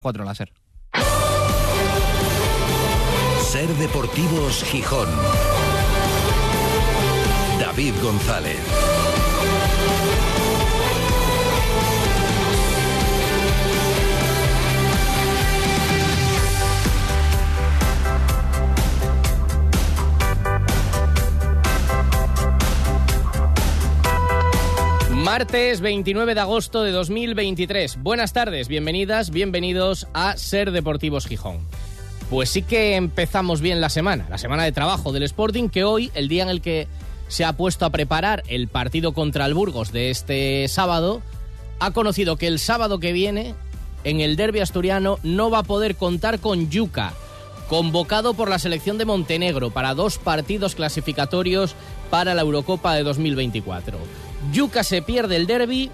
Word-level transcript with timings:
4 0.00 0.22
en 0.22 0.28
la 0.28 0.34
SER. 0.34 0.52
Ser 3.50 3.68
Deportivos 3.76 4.62
Gijón. 4.64 5.08
David 7.58 7.94
González. 8.02 8.87
Martes 25.30 25.82
29 25.82 26.34
de 26.34 26.40
agosto 26.40 26.82
de 26.82 26.90
2023. 26.90 28.02
Buenas 28.02 28.32
tardes, 28.32 28.66
bienvenidas, 28.66 29.28
bienvenidos 29.28 30.06
a 30.14 30.38
Ser 30.38 30.70
Deportivos 30.70 31.26
Gijón. 31.26 31.58
Pues 32.30 32.48
sí 32.48 32.62
que 32.62 32.96
empezamos 32.96 33.60
bien 33.60 33.82
la 33.82 33.90
semana, 33.90 34.26
la 34.30 34.38
semana 34.38 34.64
de 34.64 34.72
trabajo 34.72 35.12
del 35.12 35.24
Sporting, 35.24 35.68
que 35.68 35.84
hoy, 35.84 36.10
el 36.14 36.28
día 36.28 36.44
en 36.44 36.48
el 36.48 36.62
que 36.62 36.88
se 37.28 37.44
ha 37.44 37.52
puesto 37.52 37.84
a 37.84 37.90
preparar 37.90 38.42
el 38.48 38.68
partido 38.68 39.12
contra 39.12 39.44
el 39.44 39.52
Burgos 39.52 39.92
de 39.92 40.08
este 40.08 40.66
sábado, 40.66 41.20
ha 41.78 41.90
conocido 41.90 42.36
que 42.36 42.46
el 42.46 42.58
sábado 42.58 42.98
que 42.98 43.12
viene, 43.12 43.54
en 44.04 44.22
el 44.22 44.34
derby 44.34 44.60
asturiano, 44.60 45.18
no 45.24 45.50
va 45.50 45.58
a 45.58 45.64
poder 45.64 45.96
contar 45.96 46.40
con 46.40 46.70
Yuca, 46.70 47.12
convocado 47.68 48.32
por 48.32 48.48
la 48.48 48.58
selección 48.58 48.96
de 48.96 49.04
Montenegro 49.04 49.68
para 49.68 49.92
dos 49.92 50.16
partidos 50.16 50.74
clasificatorios 50.74 51.74
para 52.08 52.34
la 52.34 52.40
Eurocopa 52.40 52.94
de 52.94 53.02
2024. 53.02 53.98
Yuca 54.52 54.82
se 54.82 55.02
pierde 55.02 55.36
el 55.36 55.46
derby, 55.46 55.90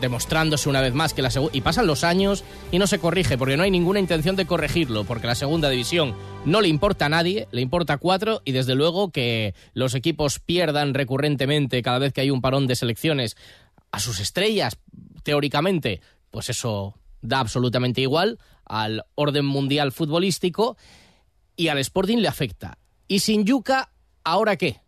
demostrándose 0.00 0.68
una 0.68 0.80
vez 0.80 0.94
más 0.94 1.12
que 1.12 1.22
la. 1.22 1.30
Y 1.52 1.60
pasan 1.60 1.86
los 1.86 2.04
años 2.04 2.44
y 2.70 2.78
no 2.78 2.86
se 2.86 2.98
corrige, 2.98 3.36
porque 3.36 3.56
no 3.56 3.64
hay 3.64 3.70
ninguna 3.70 4.00
intención 4.00 4.36
de 4.36 4.46
corregirlo, 4.46 5.04
porque 5.04 5.26
la 5.26 5.34
segunda 5.34 5.68
división 5.68 6.14
no 6.44 6.60
le 6.60 6.68
importa 6.68 7.06
a 7.06 7.08
nadie, 7.08 7.48
le 7.50 7.60
importa 7.60 7.94
a 7.94 7.98
cuatro, 7.98 8.42
y 8.44 8.52
desde 8.52 8.74
luego 8.74 9.10
que 9.10 9.54
los 9.74 9.94
equipos 9.94 10.38
pierdan 10.38 10.94
recurrentemente 10.94 11.82
cada 11.82 11.98
vez 11.98 12.12
que 12.12 12.20
hay 12.20 12.30
un 12.30 12.40
parón 12.40 12.66
de 12.66 12.76
selecciones 12.76 13.36
a 13.90 13.98
sus 13.98 14.20
estrellas, 14.20 14.78
teóricamente, 15.24 16.00
pues 16.30 16.50
eso 16.50 16.94
da 17.20 17.40
absolutamente 17.40 18.00
igual 18.00 18.38
al 18.64 19.04
orden 19.14 19.46
mundial 19.46 19.92
futbolístico 19.92 20.76
y 21.56 21.68
al 21.68 21.78
Sporting 21.78 22.18
le 22.18 22.28
afecta. 22.28 22.78
Y 23.08 23.20
sin 23.20 23.44
Yuca, 23.44 23.90
¿ahora 24.22 24.56
qué? 24.56 24.80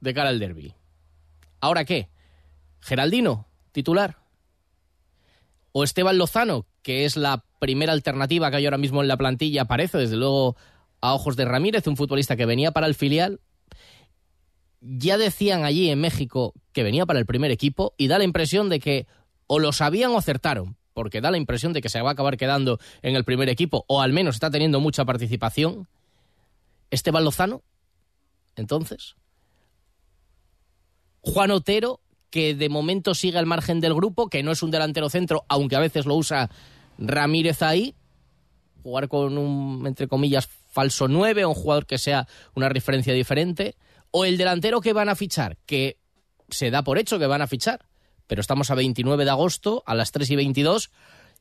De 0.00 0.14
cara 0.14 0.30
al 0.30 0.38
derby. 0.38 0.74
¿Ahora 1.60 1.84
qué? 1.84 2.08
Geraldino, 2.84 3.48
titular. 3.72 4.18
O 5.72 5.84
Esteban 5.84 6.18
Lozano, 6.18 6.66
que 6.82 7.06
es 7.06 7.16
la 7.16 7.42
primera 7.58 7.94
alternativa 7.94 8.50
que 8.50 8.58
hay 8.58 8.66
ahora 8.66 8.76
mismo 8.76 9.00
en 9.00 9.08
la 9.08 9.16
plantilla, 9.16 9.64
parece, 9.64 9.96
desde 9.96 10.16
luego, 10.16 10.54
a 11.00 11.14
ojos 11.14 11.34
de 11.36 11.46
Ramírez, 11.46 11.86
un 11.86 11.96
futbolista 11.96 12.36
que 12.36 12.44
venía 12.44 12.72
para 12.72 12.86
el 12.86 12.94
filial. 12.94 13.40
Ya 14.82 15.16
decían 15.16 15.64
allí 15.64 15.88
en 15.88 15.98
México 15.98 16.52
que 16.72 16.82
venía 16.82 17.06
para 17.06 17.18
el 17.18 17.24
primer 17.24 17.50
equipo 17.50 17.94
y 17.96 18.08
da 18.08 18.18
la 18.18 18.24
impresión 18.24 18.68
de 18.68 18.80
que 18.80 19.06
o 19.46 19.58
lo 19.58 19.72
sabían 19.72 20.10
o 20.10 20.18
acertaron, 20.18 20.76
porque 20.92 21.22
da 21.22 21.30
la 21.30 21.38
impresión 21.38 21.72
de 21.72 21.80
que 21.80 21.88
se 21.88 22.02
va 22.02 22.10
a 22.10 22.12
acabar 22.12 22.36
quedando 22.36 22.78
en 23.00 23.16
el 23.16 23.24
primer 23.24 23.48
equipo, 23.48 23.86
o 23.88 24.02
al 24.02 24.12
menos 24.12 24.36
está 24.36 24.50
teniendo 24.50 24.78
mucha 24.78 25.06
participación. 25.06 25.88
Esteban 26.90 27.24
Lozano, 27.24 27.62
entonces. 28.56 29.16
Juan 31.22 31.50
Otero, 31.50 32.00
que 32.34 32.56
de 32.56 32.68
momento 32.68 33.14
sigue 33.14 33.38
al 33.38 33.46
margen 33.46 33.78
del 33.78 33.94
grupo, 33.94 34.28
que 34.28 34.42
no 34.42 34.50
es 34.50 34.64
un 34.64 34.72
delantero 34.72 35.08
centro, 35.08 35.44
aunque 35.48 35.76
a 35.76 35.78
veces 35.78 36.04
lo 36.04 36.16
usa 36.16 36.50
Ramírez 36.98 37.62
ahí. 37.62 37.94
Jugar 38.82 39.06
con 39.06 39.38
un, 39.38 39.86
entre 39.86 40.08
comillas, 40.08 40.48
falso 40.48 41.06
9, 41.06 41.44
o 41.44 41.50
un 41.50 41.54
jugador 41.54 41.86
que 41.86 41.96
sea 41.96 42.26
una 42.56 42.68
referencia 42.68 43.14
diferente. 43.14 43.76
O 44.10 44.24
el 44.24 44.36
delantero 44.36 44.80
que 44.80 44.92
van 44.92 45.08
a 45.08 45.14
fichar, 45.14 45.58
que 45.64 46.00
se 46.48 46.72
da 46.72 46.82
por 46.82 46.98
hecho 46.98 47.20
que 47.20 47.28
van 47.28 47.40
a 47.40 47.46
fichar. 47.46 47.86
Pero 48.26 48.40
estamos 48.40 48.68
a 48.72 48.74
29 48.74 49.24
de 49.24 49.30
agosto, 49.30 49.84
a 49.86 49.94
las 49.94 50.10
3 50.10 50.30
y 50.30 50.34
22, 50.34 50.90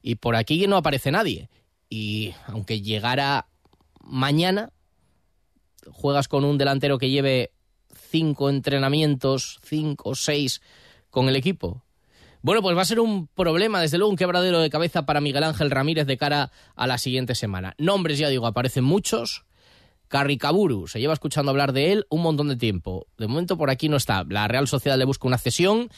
y 0.04 0.16
por 0.18 0.36
aquí 0.36 0.68
no 0.68 0.78
aparece 0.78 1.10
nadie. 1.10 1.50
Y 1.90 2.36
aunque 2.46 2.82
llegara 2.82 3.48
mañana, 4.00 4.72
juegas 5.92 6.28
con 6.28 6.46
un 6.46 6.60
delantero 6.60 7.00
que 7.00 7.10
lleve 7.10 7.52
cinco 8.12 8.52
entrenamientos, 8.52 9.60
cinco 9.64 10.12
o 10.12 10.16
seis 10.16 10.62
con 11.14 11.30
el 11.30 11.36
equipo. 11.36 11.84
Bueno, 12.42 12.64
pues 12.64 12.76
va 12.76 12.82
a 12.82 12.86
ser 12.86 13.00
un 13.00 13.28
problema, 13.28 13.80
desde 13.80 14.00
luego 14.00 14.10
un 14.10 14.18
quebradero 14.18 14.60
de 14.60 14.72
cabeza 14.72 15.06
para 15.06 15.22
Miguel 15.22 15.44
Ángel 15.44 15.70
Ramírez 15.70 16.08
de 16.08 16.18
cara 16.18 16.52
a 16.76 16.88
la 16.88 16.98
siguiente 16.98 17.36
semana. 17.36 17.76
Nombres, 17.78 18.18
ya 18.18 18.30
digo, 18.30 18.48
aparecen 18.48 18.84
muchos. 18.84 19.46
Carricaburu, 20.08 20.88
se 20.88 21.00
lleva 21.00 21.14
escuchando 21.14 21.52
hablar 21.52 21.72
de 21.72 21.92
él 21.92 22.08
un 22.10 22.24
montón 22.24 22.50
de 22.50 22.56
tiempo. 22.56 23.06
De 23.20 23.28
momento 23.28 23.58
por 23.58 23.70
aquí 23.70 23.90
no 23.90 23.98
está. 23.98 24.26
La 24.28 24.48
Real 24.48 24.68
Sociedad 24.68 24.98
le 24.98 25.06
busca 25.06 25.28
una 25.28 25.38
cesión. 25.38 25.90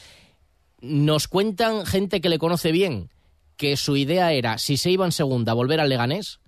Nos 0.82 1.28
cuentan 1.28 1.86
gente 1.86 2.20
que 2.20 2.28
le 2.28 2.38
conoce 2.38 2.70
bien 2.70 3.08
que 3.56 3.78
su 3.78 3.96
idea 3.96 4.32
era, 4.32 4.58
si 4.58 4.76
se 4.76 4.90
iba 4.90 5.06
en 5.06 5.12
segunda, 5.12 5.54
volver 5.54 5.80
al 5.80 5.88
Leganés 5.88 6.40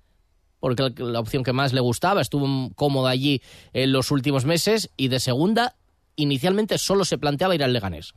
porque 0.60 0.92
la 0.98 1.20
opción 1.20 1.44
que 1.44 1.52
más 1.52 1.72
le 1.72 1.80
gustaba, 1.80 2.20
estuvo 2.20 2.70
cómoda 2.74 3.10
allí 3.10 3.40
en 3.72 3.92
los 3.92 4.10
últimos 4.10 4.44
meses 4.44 4.90
y 4.96 5.06
de 5.06 5.20
segunda 5.20 5.76
inicialmente 6.16 6.78
solo 6.78 7.04
se 7.04 7.16
planteaba 7.16 7.54
ir 7.54 7.62
al 7.62 7.72
Leganés. 7.72 8.12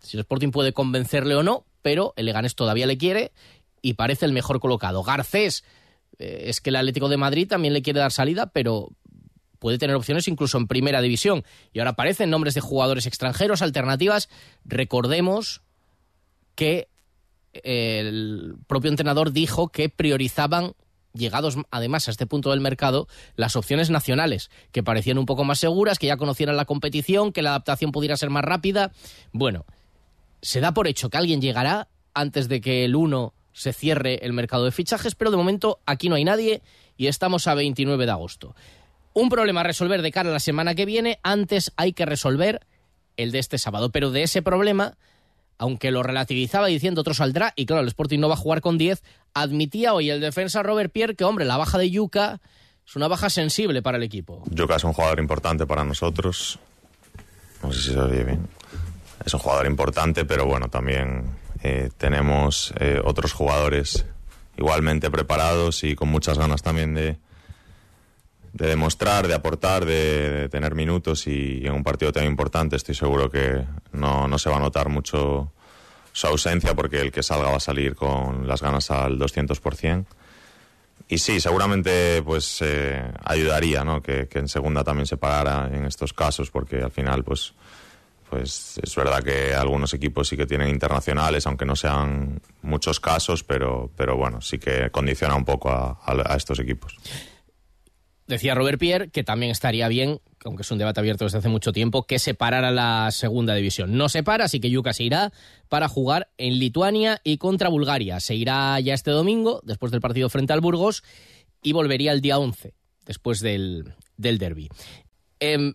Si 0.00 0.16
el 0.16 0.20
Sporting 0.20 0.50
puede 0.50 0.72
convencerle 0.72 1.34
o 1.34 1.42
no, 1.42 1.64
pero 1.82 2.12
el 2.16 2.26
Leganés 2.26 2.54
todavía 2.54 2.86
le 2.86 2.98
quiere 2.98 3.32
y 3.82 3.94
parece 3.94 4.26
el 4.26 4.32
mejor 4.32 4.60
colocado. 4.60 5.02
Garcés 5.02 5.64
eh, 6.18 6.44
es 6.46 6.60
que 6.60 6.70
el 6.70 6.76
Atlético 6.76 7.08
de 7.08 7.16
Madrid 7.16 7.48
también 7.48 7.74
le 7.74 7.82
quiere 7.82 8.00
dar 8.00 8.12
salida, 8.12 8.46
pero 8.46 8.90
puede 9.58 9.78
tener 9.78 9.96
opciones 9.96 10.28
incluso 10.28 10.58
en 10.58 10.66
primera 10.66 11.00
división. 11.00 11.44
Y 11.72 11.78
ahora 11.78 11.92
aparecen 11.92 12.30
nombres 12.30 12.54
de 12.54 12.60
jugadores 12.60 13.06
extranjeros, 13.06 13.62
alternativas. 13.62 14.28
Recordemos 14.64 15.62
que 16.54 16.88
el 17.52 18.56
propio 18.66 18.90
entrenador 18.90 19.32
dijo 19.32 19.68
que 19.68 19.88
priorizaban 19.88 20.72
llegados 21.16 21.56
además 21.70 22.08
a 22.08 22.10
este 22.10 22.26
punto 22.26 22.50
del 22.50 22.60
mercado, 22.60 23.08
las 23.36 23.56
opciones 23.56 23.90
nacionales, 23.90 24.50
que 24.72 24.82
parecían 24.82 25.18
un 25.18 25.26
poco 25.26 25.44
más 25.44 25.58
seguras, 25.58 25.98
que 25.98 26.06
ya 26.06 26.16
conocieran 26.16 26.56
la 26.56 26.66
competición, 26.66 27.32
que 27.32 27.42
la 27.42 27.50
adaptación 27.50 27.92
pudiera 27.92 28.16
ser 28.16 28.30
más 28.30 28.44
rápida. 28.44 28.92
Bueno, 29.32 29.64
se 30.42 30.60
da 30.60 30.72
por 30.72 30.88
hecho 30.88 31.10
que 31.10 31.16
alguien 31.16 31.40
llegará 31.40 31.88
antes 32.14 32.48
de 32.48 32.60
que 32.60 32.84
el 32.84 32.96
1 32.96 33.34
se 33.52 33.72
cierre 33.72 34.24
el 34.24 34.32
mercado 34.32 34.64
de 34.64 34.72
fichajes, 34.72 35.14
pero 35.14 35.30
de 35.30 35.36
momento 35.36 35.80
aquí 35.86 36.08
no 36.08 36.14
hay 36.14 36.24
nadie 36.24 36.62
y 36.96 37.06
estamos 37.06 37.46
a 37.46 37.54
29 37.54 38.06
de 38.06 38.12
agosto. 38.12 38.54
Un 39.12 39.28
problema 39.28 39.60
a 39.60 39.64
resolver 39.64 40.02
de 40.02 40.12
cara 40.12 40.30
a 40.30 40.32
la 40.32 40.40
semana 40.40 40.74
que 40.74 40.84
viene, 40.84 41.18
antes 41.22 41.72
hay 41.76 41.92
que 41.92 42.04
resolver 42.04 42.60
el 43.16 43.32
de 43.32 43.38
este 43.38 43.58
sábado, 43.58 43.90
pero 43.90 44.10
de 44.10 44.22
ese 44.22 44.42
problema 44.42 44.96
aunque 45.58 45.90
lo 45.90 46.02
relativizaba 46.02 46.66
diciendo 46.66 47.00
otro 47.00 47.14
saldrá, 47.14 47.52
y 47.56 47.66
claro, 47.66 47.82
el 47.82 47.88
Sporting 47.88 48.18
no 48.18 48.28
va 48.28 48.34
a 48.34 48.38
jugar 48.38 48.60
con 48.60 48.78
10, 48.78 49.02
admitía 49.34 49.94
hoy 49.94 50.10
el 50.10 50.20
defensa 50.20 50.62
Robert 50.62 50.92
Pierre 50.92 51.14
que, 51.14 51.24
hombre, 51.24 51.44
la 51.44 51.56
baja 51.56 51.78
de 51.78 51.90
Yuca 51.90 52.40
es 52.86 52.96
una 52.96 53.08
baja 53.08 53.30
sensible 53.30 53.82
para 53.82 53.96
el 53.96 54.02
equipo. 54.02 54.42
Yuca 54.50 54.76
es 54.76 54.84
un 54.84 54.92
jugador 54.92 55.18
importante 55.18 55.66
para 55.66 55.84
nosotros. 55.84 56.58
No 57.62 57.72
sé 57.72 57.80
si 57.80 57.92
se 57.92 57.98
oye 57.98 58.22
bien. 58.22 58.46
Es 59.24 59.34
un 59.34 59.40
jugador 59.40 59.66
importante, 59.66 60.24
pero 60.24 60.46
bueno, 60.46 60.68
también 60.68 61.36
eh, 61.62 61.90
tenemos 61.96 62.72
eh, 62.78 63.00
otros 63.02 63.32
jugadores 63.32 64.06
igualmente 64.56 65.10
preparados 65.10 65.84
y 65.84 65.94
con 65.94 66.08
muchas 66.08 66.38
ganas 66.38 66.62
también 66.62 66.94
de, 66.94 67.18
de 68.52 68.68
demostrar, 68.68 69.28
de 69.28 69.34
aportar, 69.34 69.84
de, 69.84 70.48
tener 70.50 70.74
minutos 70.74 71.26
y 71.26 71.66
en 71.66 71.72
un 71.72 71.84
partido 71.84 72.12
tan 72.12 72.24
importante 72.24 72.76
estoy 72.76 72.94
seguro 72.94 73.30
que 73.30 73.64
no, 73.92 74.28
no, 74.28 74.38
se 74.38 74.48
va 74.48 74.56
a 74.56 74.60
notar 74.60 74.88
mucho 74.88 75.52
su 76.12 76.26
ausencia 76.26 76.74
porque 76.74 77.00
el 77.00 77.12
que 77.12 77.22
salga 77.22 77.50
va 77.50 77.56
a 77.56 77.60
salir 77.60 77.94
con 77.94 78.48
las 78.48 78.62
ganas 78.62 78.90
al 78.90 79.18
200%. 79.18 80.06
Y 81.08 81.18
sí, 81.18 81.38
seguramente 81.38 82.22
pues 82.22 82.62
eh, 82.62 83.12
ayudaría 83.24 83.84
¿no? 83.84 84.02
que, 84.02 84.26
que, 84.26 84.38
en 84.38 84.48
segunda 84.48 84.82
también 84.82 85.06
se 85.06 85.18
parara 85.18 85.68
en 85.70 85.84
estos 85.84 86.12
casos 86.12 86.50
porque 86.50 86.82
al 86.82 86.90
final 86.90 87.22
pues, 87.22 87.52
pues 88.28 88.78
es 88.82 88.96
verdad 88.96 89.22
que 89.22 89.54
algunos 89.54 89.94
equipos 89.94 90.28
sí 90.28 90.36
que 90.36 90.46
tienen 90.46 90.68
internacionales, 90.68 91.46
aunque 91.46 91.64
no 91.64 91.76
sean 91.76 92.40
muchos 92.62 92.98
casos, 92.98 93.44
pero, 93.44 93.90
pero 93.96 94.16
bueno, 94.16 94.40
sí 94.40 94.58
que 94.58 94.90
condiciona 94.90 95.36
un 95.36 95.44
poco 95.44 95.70
a, 95.70 96.36
estos 96.36 96.58
equipos. 96.58 96.96
Decía 98.26 98.56
Robert 98.56 98.80
Pierre 98.80 99.10
que 99.10 99.22
también 99.22 99.52
estaría 99.52 99.86
bien, 99.86 100.20
aunque 100.44 100.62
es 100.62 100.70
un 100.72 100.78
debate 100.78 100.98
abierto 100.98 101.24
desde 101.24 101.38
hace 101.38 101.48
mucho 101.48 101.72
tiempo, 101.72 102.02
que 102.04 102.18
separara 102.18 102.72
la 102.72 103.10
segunda 103.12 103.54
división. 103.54 103.96
No 103.96 104.08
se 104.08 104.24
para, 104.24 104.46
así 104.46 104.58
que 104.58 104.70
Yuka 104.70 104.92
se 104.92 105.04
irá 105.04 105.32
para 105.68 105.88
jugar 105.88 106.28
en 106.36 106.58
Lituania 106.58 107.20
y 107.22 107.38
contra 107.38 107.68
Bulgaria. 107.68 108.18
Se 108.18 108.34
irá 108.34 108.80
ya 108.80 108.94
este 108.94 109.12
domingo, 109.12 109.60
después 109.64 109.92
del 109.92 110.00
partido 110.00 110.28
frente 110.28 110.52
al 110.52 110.60
Burgos, 110.60 111.04
y 111.62 111.72
volvería 111.72 112.10
el 112.10 112.20
día 112.20 112.38
11, 112.38 112.74
después 113.04 113.38
del, 113.40 113.94
del 114.16 114.38
derby. 114.38 114.68
Eh, 115.38 115.74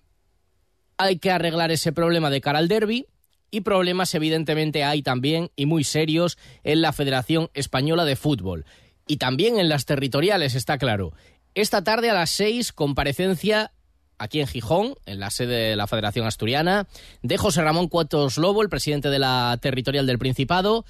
hay 0.98 1.20
que 1.20 1.32
arreglar 1.32 1.72
ese 1.72 1.92
problema 1.92 2.30
de 2.30 2.42
cara 2.42 2.60
al 2.60 2.68
derby. 2.68 3.08
Y 3.54 3.62
problemas 3.62 4.16
evidentemente 4.16 4.86
hay 4.86 5.04
también 5.04 5.52
y 5.58 5.66
muy 5.66 5.84
serios 5.84 6.38
en 6.64 6.82
la 6.82 6.94
Federación 6.94 7.50
Española 7.54 8.06
de 8.06 8.16
Fútbol. 8.16 8.66
y 9.08 9.18
también 9.18 9.60
en 9.60 9.68
las 9.68 9.86
territoriales, 9.86 10.56
está 10.56 10.78
claro. 10.78 11.12
Esta 11.54 11.84
tarde 11.84 12.10
a 12.10 12.14
las 12.14 12.32
seis, 12.32 12.72
comparecencia 12.72 13.74
aquí 14.18 14.40
en 14.40 14.48
Gijón, 14.48 14.96
en 15.06 15.20
la 15.20 15.32
sede 15.32 15.72
de 15.72 15.76
la 15.76 15.88
Federación 15.88 16.26
Asturiana, 16.26 16.88
de 17.22 17.38
José 17.38 17.62
Ramón 17.62 17.90
Cuatos 17.90 18.38
Lobo, 18.38 18.62
el 18.62 18.70
presidente 18.70 19.10
de 19.10 19.20
la 19.20 19.58
territorial 19.62 20.06
del 20.06 20.20
Principado, 20.20 20.86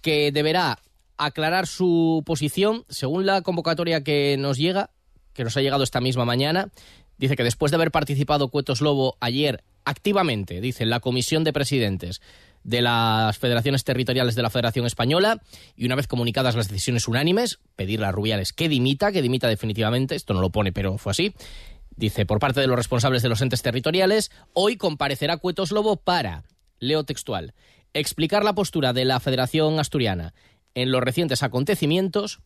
que 0.00 0.32
deberá 0.32 0.78
aclarar 1.18 1.66
su 1.66 2.22
posición 2.24 2.84
según 2.88 3.26
la 3.26 3.42
convocatoria 3.42 4.02
que 4.02 4.36
nos 4.38 4.56
llega, 4.56 4.90
que 5.34 5.44
nos 5.44 5.56
ha 5.56 5.60
llegado 5.60 5.82
esta 5.82 6.00
misma 6.00 6.24
mañana. 6.24 6.70
Dice 7.20 7.36
que 7.36 7.44
después 7.44 7.70
de 7.70 7.76
haber 7.76 7.90
participado 7.90 8.48
Cuetos 8.48 8.80
Lobo 8.80 9.18
ayer 9.20 9.62
activamente, 9.84 10.62
dice, 10.62 10.84
en 10.84 10.90
la 10.90 11.00
comisión 11.00 11.44
de 11.44 11.52
presidentes 11.52 12.22
de 12.64 12.80
las 12.80 13.36
federaciones 13.36 13.84
territoriales 13.84 14.34
de 14.36 14.40
la 14.40 14.48
Federación 14.48 14.86
Española 14.86 15.42
y 15.76 15.84
una 15.84 15.96
vez 15.96 16.06
comunicadas 16.06 16.56
las 16.56 16.68
decisiones 16.68 17.08
unánimes, 17.08 17.58
pedirle 17.76 18.06
a 18.06 18.12
Rubiales 18.12 18.54
que 18.54 18.70
dimita, 18.70 19.12
que 19.12 19.20
dimita 19.20 19.48
definitivamente, 19.48 20.14
esto 20.14 20.32
no 20.32 20.40
lo 20.40 20.48
pone 20.48 20.72
pero 20.72 20.96
fue 20.96 21.10
así, 21.10 21.34
dice, 21.94 22.24
por 22.24 22.38
parte 22.38 22.60
de 22.60 22.66
los 22.66 22.76
responsables 22.76 23.20
de 23.20 23.28
los 23.28 23.42
entes 23.42 23.60
territoriales, 23.60 24.30
hoy 24.54 24.78
comparecerá 24.78 25.36
Cuetos 25.36 25.72
Lobo 25.72 25.96
para, 25.96 26.44
leo 26.78 27.04
textual, 27.04 27.52
explicar 27.92 28.44
la 28.44 28.54
postura 28.54 28.94
de 28.94 29.04
la 29.04 29.20
Federación 29.20 29.78
Asturiana 29.78 30.32
en 30.74 30.90
los 30.90 31.02
recientes 31.02 31.42
acontecimientos 31.42 32.40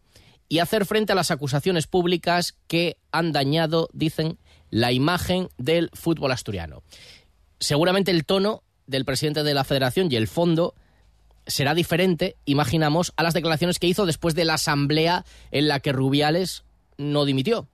y 0.48 0.58
hacer 0.58 0.84
frente 0.84 1.12
a 1.12 1.16
las 1.16 1.30
acusaciones 1.30 1.86
públicas 1.86 2.56
que 2.66 2.96
han 3.12 3.30
dañado, 3.30 3.88
dicen, 3.92 4.38
la 4.74 4.90
imagen 4.90 5.50
del 5.56 5.88
fútbol 5.92 6.32
asturiano. 6.32 6.82
Seguramente 7.60 8.10
el 8.10 8.24
tono 8.24 8.64
del 8.88 9.04
presidente 9.04 9.44
de 9.44 9.54
la 9.54 9.62
federación 9.62 10.10
y 10.10 10.16
el 10.16 10.26
fondo 10.26 10.74
será 11.46 11.74
diferente, 11.74 12.34
imaginamos, 12.44 13.12
a 13.16 13.22
las 13.22 13.34
declaraciones 13.34 13.78
que 13.78 13.86
hizo 13.86 14.04
después 14.04 14.34
de 14.34 14.44
la 14.44 14.54
asamblea 14.54 15.24
en 15.52 15.68
la 15.68 15.78
que 15.78 15.92
Rubiales 15.92 16.64
no 16.98 17.24
dimitió. 17.24 17.68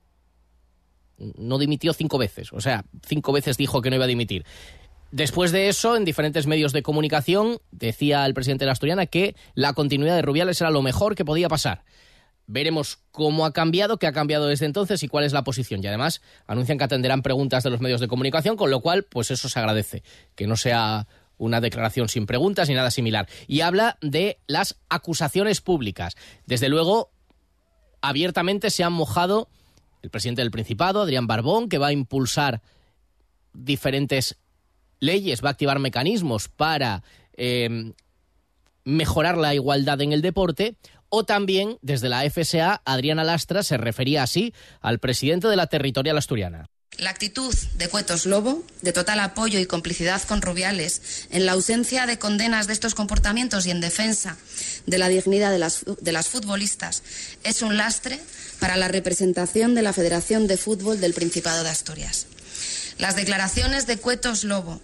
No 1.17 1.56
dimitió 1.56 1.94
cinco 1.94 2.19
veces, 2.19 2.52
o 2.52 2.61
sea, 2.61 2.85
cinco 3.06 3.32
veces 3.32 3.56
dijo 3.56 3.81
que 3.81 3.88
no 3.88 3.96
iba 3.96 4.05
a 4.05 4.08
dimitir. 4.08 4.44
Después 5.11 5.53
de 5.53 5.70
eso, 5.70 5.96
en 5.96 6.05
diferentes 6.05 6.46
medios 6.46 6.75
de 6.75 6.82
comunicación, 6.82 7.61
decía 7.70 8.26
el 8.26 8.35
presidente 8.35 8.64
de 8.64 8.67
la 8.67 8.73
Asturiana 8.73 9.06
que 9.06 9.35
la 9.55 9.73
continuidad 9.73 10.17
de 10.17 10.23
Rubiales 10.23 10.61
era 10.61 10.70
lo 10.70 10.82
mejor 10.82 11.14
que 11.14 11.25
podía 11.25 11.49
pasar. 11.49 11.82
Veremos 12.52 12.99
cómo 13.12 13.47
ha 13.47 13.52
cambiado, 13.52 13.97
qué 13.99 14.08
ha 14.08 14.12
cambiado 14.12 14.49
desde 14.49 14.67
entonces 14.67 15.05
y 15.05 15.08
cuál 15.08 15.23
es 15.23 15.32
la 15.32 15.44
posición. 15.44 15.85
Y 15.85 15.87
además 15.87 16.20
anuncian 16.49 16.79
que 16.79 16.85
atenderán 16.85 17.23
preguntas 17.23 17.62
de 17.62 17.70
los 17.70 17.81
medios 17.81 18.00
de 18.00 18.08
comunicación, 18.08 18.56
con 18.56 18.73
lo 18.73 18.81
cual, 18.81 19.05
pues 19.05 19.31
eso 19.31 19.49
se 19.49 19.56
agradece, 19.61 20.02
que 20.35 20.49
no 20.49 20.56
sea 20.56 21.06
una 21.38 21.61
declaración 21.61 22.08
sin 22.08 22.26
preguntas 22.26 22.69
ni 22.69 22.75
nada 22.75 22.91
similar. 22.91 23.29
Y 23.47 23.61
habla 23.61 23.99
de 24.00 24.41
las 24.49 24.81
acusaciones 24.88 25.61
públicas. 25.61 26.17
Desde 26.44 26.69
luego, 26.69 27.12
abiertamente 28.00 28.70
se 28.70 28.82
han 28.82 28.94
mojado 28.94 29.49
el 30.03 30.11
presidente 30.11 30.43
del 30.43 30.50
Principado, 30.50 31.03
Adrián 31.03 31.29
Barbón, 31.29 31.69
que 31.69 31.79
va 31.79 31.87
a 31.87 31.93
impulsar 31.93 32.62
diferentes 33.53 34.38
leyes, 34.99 35.44
va 35.44 35.50
a 35.50 35.53
activar 35.53 35.79
mecanismos 35.79 36.49
para 36.49 37.05
eh, 37.37 37.93
mejorar 38.82 39.38
la 39.38 39.55
igualdad 39.55 40.00
en 40.00 40.12
el 40.12 40.20
deporte, 40.20 40.75
o 41.10 41.24
también 41.24 41.76
desde 41.82 42.08
la 42.08 42.28
FSA, 42.28 42.82
Adriana 42.84 43.24
Lastra 43.24 43.62
se 43.62 43.76
refería 43.76 44.22
así 44.22 44.54
al 44.80 44.98
presidente 44.98 45.48
de 45.48 45.56
la 45.56 45.66
territorial 45.66 46.16
asturiana. 46.16 46.66
La 46.98 47.10
actitud 47.10 47.54
de 47.76 47.88
Cuetos 47.88 48.26
Lobo, 48.26 48.64
de 48.82 48.92
total 48.92 49.20
apoyo 49.20 49.58
y 49.58 49.66
complicidad 49.66 50.22
con 50.22 50.42
Rubiales, 50.42 51.26
en 51.30 51.46
la 51.46 51.52
ausencia 51.52 52.06
de 52.06 52.18
condenas 52.18 52.66
de 52.66 52.72
estos 52.72 52.94
comportamientos 52.94 53.64
y 53.66 53.70
en 53.70 53.80
defensa 53.80 54.36
de 54.86 54.98
la 54.98 55.08
dignidad 55.08 55.50
de 55.50 55.58
las, 55.58 55.84
de 56.00 56.12
las 56.12 56.28
futbolistas, 56.28 57.02
es 57.44 57.62
un 57.62 57.76
lastre 57.76 58.20
para 58.58 58.76
la 58.76 58.88
representación 58.88 59.74
de 59.74 59.82
la 59.82 59.92
Federación 59.92 60.46
de 60.46 60.56
Fútbol 60.56 61.00
del 61.00 61.14
Principado 61.14 61.62
de 61.62 61.70
Asturias. 61.70 62.26
Las 62.98 63.16
declaraciones 63.16 63.86
de 63.86 63.96
Cuetos 63.96 64.44
Lobo, 64.44 64.82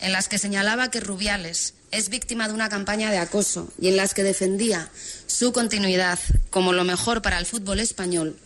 en 0.00 0.12
las 0.12 0.28
que 0.28 0.38
señalaba 0.38 0.90
que 0.90 1.00
Rubiales 1.00 1.74
es 1.90 2.08
víctima 2.08 2.48
de 2.48 2.54
una 2.54 2.68
campaña 2.68 3.10
de 3.10 3.18
acoso 3.18 3.72
y 3.80 3.88
en 3.88 3.96
las 3.96 4.14
que 4.14 4.22
defendía 4.22 4.90
su 5.26 5.52
continuidad 5.52 6.18
como 6.50 6.72
lo 6.72 6.84
mejor 6.84 7.22
para 7.22 7.38
el 7.38 7.46
fútbol 7.46 7.80
español, 7.80 8.36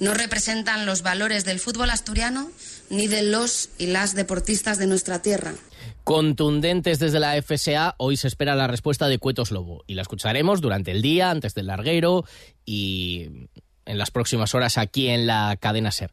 no 0.00 0.14
representan 0.14 0.86
los 0.86 1.02
valores 1.02 1.44
del 1.44 1.60
fútbol 1.60 1.90
asturiano 1.90 2.50
ni 2.90 3.06
de 3.06 3.22
los 3.22 3.70
y 3.78 3.86
las 3.86 4.14
deportistas 4.14 4.78
de 4.78 4.86
nuestra 4.86 5.22
tierra. 5.22 5.54
Contundentes 6.04 6.98
desde 6.98 7.20
la 7.20 7.40
FSA, 7.40 7.94
hoy 7.98 8.16
se 8.16 8.28
espera 8.28 8.54
la 8.54 8.66
respuesta 8.66 9.08
de 9.08 9.18
Cuetos 9.18 9.50
Lobo 9.50 9.84
y 9.86 9.94
la 9.94 10.02
escucharemos 10.02 10.60
durante 10.60 10.90
el 10.90 11.02
día, 11.02 11.30
antes 11.30 11.54
del 11.54 11.66
larguero 11.66 12.24
y 12.64 13.48
en 13.84 13.98
las 13.98 14.10
próximas 14.10 14.54
horas 14.54 14.78
aquí 14.78 15.08
en 15.08 15.26
la 15.26 15.56
cadena 15.60 15.90
SER. 15.90 16.10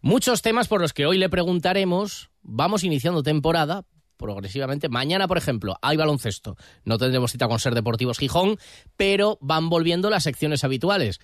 Muchos 0.00 0.42
temas 0.42 0.68
por 0.68 0.80
los 0.80 0.92
que 0.92 1.06
hoy 1.06 1.18
le 1.18 1.28
preguntaremos. 1.28 2.30
Vamos 2.42 2.84
iniciando 2.84 3.22
temporada, 3.22 3.84
progresivamente. 4.22 4.88
Mañana, 4.88 5.28
por 5.28 5.36
ejemplo, 5.36 5.76
hay 5.82 5.98
baloncesto. 5.98 6.56
No 6.84 6.96
tendremos 6.96 7.32
cita 7.32 7.48
con 7.48 7.58
Ser 7.58 7.74
Deportivos 7.74 8.18
Gijón, 8.18 8.56
pero 8.96 9.36
van 9.42 9.68
volviendo 9.68 10.08
las 10.08 10.22
secciones 10.22 10.64
habituales. 10.64 11.20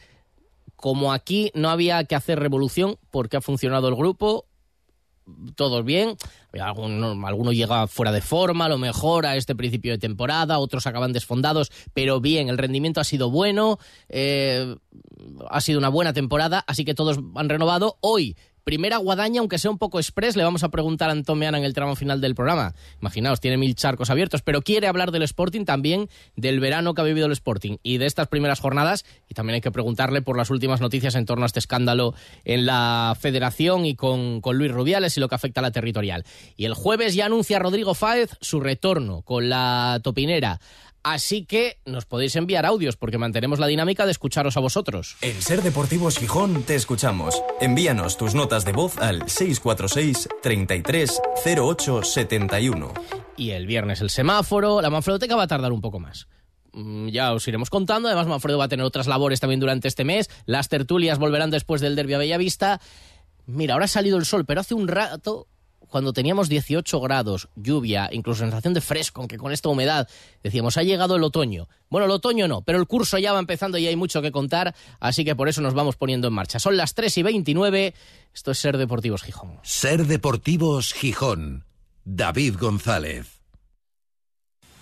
Como 0.76 1.12
aquí 1.12 1.50
no 1.54 1.70
había 1.70 2.04
que 2.04 2.14
hacer 2.14 2.38
revolución 2.38 2.98
porque 3.10 3.38
ha 3.38 3.40
funcionado 3.40 3.88
el 3.88 3.94
grupo, 3.94 4.46
todos 5.54 5.84
bien. 5.84 6.16
Alguno, 6.60 7.26
alguno, 7.26 7.52
llega 7.52 7.86
fuera 7.86 8.12
de 8.12 8.20
forma, 8.20 8.66
a 8.66 8.68
lo 8.68 8.78
mejor 8.78 9.26
a 9.26 9.36
este 9.36 9.54
principio 9.54 9.92
de 9.92 9.98
temporada, 9.98 10.58
otros 10.58 10.86
acaban 10.86 11.12
desfondados, 11.12 11.70
pero 11.92 12.20
bien, 12.20 12.48
el 12.48 12.58
rendimiento 12.58 13.00
ha 13.00 13.04
sido 13.04 13.30
bueno, 13.30 13.78
eh, 14.08 14.76
ha 15.50 15.60
sido 15.60 15.78
una 15.78 15.90
buena 15.90 16.12
temporada, 16.12 16.64
así 16.66 16.84
que 16.84 16.94
todos 16.94 17.18
han 17.34 17.48
renovado. 17.48 17.98
Hoy 18.00 18.36
Primera 18.68 18.98
guadaña, 18.98 19.40
aunque 19.40 19.56
sea 19.56 19.70
un 19.70 19.78
poco 19.78 19.98
express, 19.98 20.36
le 20.36 20.44
vamos 20.44 20.62
a 20.62 20.68
preguntar 20.68 21.08
a 21.08 21.12
Antomeana 21.12 21.56
en 21.56 21.64
el 21.64 21.72
tramo 21.72 21.96
final 21.96 22.20
del 22.20 22.34
programa. 22.34 22.74
Imaginaos, 23.00 23.40
tiene 23.40 23.56
mil 23.56 23.74
charcos 23.74 24.10
abiertos, 24.10 24.42
pero 24.42 24.60
quiere 24.60 24.88
hablar 24.88 25.10
del 25.10 25.22
Sporting 25.22 25.64
también, 25.64 26.10
del 26.36 26.60
verano 26.60 26.92
que 26.92 27.00
ha 27.00 27.04
vivido 27.04 27.24
el 27.24 27.32
Sporting 27.32 27.78
y 27.82 27.96
de 27.96 28.04
estas 28.04 28.28
primeras 28.28 28.60
jornadas. 28.60 29.06
Y 29.26 29.32
también 29.32 29.54
hay 29.54 29.60
que 29.62 29.70
preguntarle 29.70 30.20
por 30.20 30.36
las 30.36 30.50
últimas 30.50 30.82
noticias 30.82 31.14
en 31.14 31.24
torno 31.24 31.44
a 31.44 31.46
este 31.46 31.60
escándalo 31.60 32.12
en 32.44 32.66
la 32.66 33.16
federación 33.18 33.86
y 33.86 33.94
con, 33.94 34.42
con 34.42 34.58
Luis 34.58 34.70
Rubiales 34.70 35.16
y 35.16 35.20
lo 35.20 35.30
que 35.30 35.36
afecta 35.36 35.60
a 35.60 35.62
la 35.62 35.70
territorial. 35.70 36.26
Y 36.58 36.66
el 36.66 36.74
jueves 36.74 37.14
ya 37.14 37.24
anuncia 37.24 37.58
Rodrigo 37.58 37.94
Fáez 37.94 38.36
su 38.42 38.60
retorno 38.60 39.22
con 39.22 39.48
la 39.48 39.98
topinera. 40.04 40.60
Así 41.08 41.46
que 41.46 41.78
nos 41.86 42.04
podéis 42.04 42.36
enviar 42.36 42.66
audios 42.66 42.98
porque 42.98 43.16
mantenemos 43.16 43.58
la 43.58 43.66
dinámica 43.66 44.04
de 44.04 44.10
escucharos 44.10 44.58
a 44.58 44.60
vosotros. 44.60 45.16
En 45.22 45.40
Ser 45.40 45.62
Deportivos 45.62 46.18
Gijón 46.18 46.64
te 46.64 46.74
escuchamos. 46.74 47.42
Envíanos 47.62 48.18
tus 48.18 48.34
notas 48.34 48.66
de 48.66 48.72
voz 48.72 48.98
al 48.98 49.26
646 49.26 50.28
33 50.42 51.22
08 51.56 52.02
71. 52.02 52.92
Y 53.38 53.52
el 53.52 53.66
viernes 53.66 54.02
el 54.02 54.10
semáforo, 54.10 54.82
la 54.82 54.90
manfredoteca 54.90 55.34
va 55.34 55.44
a 55.44 55.46
tardar 55.46 55.72
un 55.72 55.80
poco 55.80 55.98
más 55.98 56.28
mm, 56.74 57.08
ya 57.08 57.32
os 57.32 57.48
iremos 57.48 57.70
contando. 57.70 58.08
Además, 58.08 58.26
Manfredo 58.26 58.58
va 58.58 58.66
a 58.66 58.68
tener 58.68 58.84
otras 58.84 59.06
labores 59.06 59.40
también 59.40 59.60
durante 59.60 59.88
este 59.88 60.04
mes. 60.04 60.28
Las 60.44 60.68
tertulias 60.68 61.18
volverán 61.18 61.48
después 61.48 61.80
del 61.80 61.96
Derby 61.96 62.12
a 62.12 62.18
Bellavista. 62.18 62.82
Mira, 63.46 63.72
ahora 63.72 63.86
ha 63.86 63.88
salido 63.88 64.18
el 64.18 64.26
sol, 64.26 64.44
pero 64.44 64.60
hace 64.60 64.74
un 64.74 64.88
rato 64.88 65.46
cuando 65.88 66.12
teníamos 66.12 66.48
18 66.48 67.00
grados, 67.00 67.48
lluvia, 67.56 68.08
incluso 68.12 68.40
sensación 68.40 68.74
de 68.74 68.80
fresco, 68.80 69.20
aunque 69.20 69.38
con 69.38 69.52
esta 69.52 69.68
humedad, 69.68 70.08
decíamos, 70.42 70.76
ha 70.76 70.82
llegado 70.82 71.16
el 71.16 71.24
otoño. 71.24 71.68
Bueno, 71.88 72.06
el 72.06 72.10
otoño 72.10 72.46
no, 72.48 72.62
pero 72.62 72.78
el 72.78 72.86
curso 72.86 73.18
ya 73.18 73.32
va 73.32 73.38
empezando 73.38 73.78
y 73.78 73.86
hay 73.86 73.96
mucho 73.96 74.22
que 74.22 74.30
contar, 74.32 74.74
así 75.00 75.24
que 75.24 75.34
por 75.34 75.48
eso 75.48 75.60
nos 75.60 75.74
vamos 75.74 75.96
poniendo 75.96 76.28
en 76.28 76.34
marcha. 76.34 76.58
Son 76.58 76.76
las 76.76 76.94
3 76.94 77.18
y 77.18 77.22
29, 77.22 77.94
esto 78.34 78.50
es 78.50 78.58
Ser 78.58 78.76
Deportivos 78.76 79.22
Gijón. 79.22 79.58
Ser 79.62 80.06
Deportivos 80.06 80.92
Gijón, 80.92 81.64
David 82.04 82.56
González. 82.58 83.40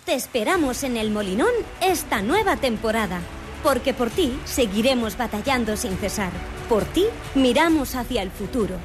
Te 0.05 0.13
esperamos 0.13 0.83
en 0.83 0.95
el 0.97 1.11
Molinón 1.11 1.51
esta 1.81 2.21
nueva 2.21 2.57
temporada, 2.57 3.21
porque 3.63 3.93
por 3.93 4.09
ti 4.09 4.37
seguiremos 4.45 5.17
batallando 5.17 5.75
sin 5.75 5.97
cesar. 5.97 6.31
Por 6.69 6.85
ti 6.85 7.05
miramos 7.35 7.95
hacia 7.95 8.21
el 8.21 8.31
futuro 8.31 8.77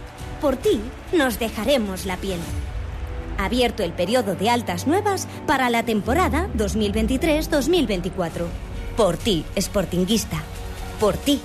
por 0.43 0.57
ti 0.57 0.81
nos 1.13 1.39
dejaremos 1.39 2.05
la 2.05 2.17
piel. 2.17 2.41
Abierto 3.39 3.85
el 3.85 3.93
periodo 3.93 4.35
de 4.35 4.51
altas 4.51 4.89
nuevas 4.89 5.29
para 5.47 5.71
la 5.71 5.85
temporada 5.85 6.49
2023-2024. 6.57 8.47
Por 8.97 9.17
ti, 9.17 9.45
Sportinguista. 9.57 10.43
Por 10.99 11.17
ti, 11.17 11.41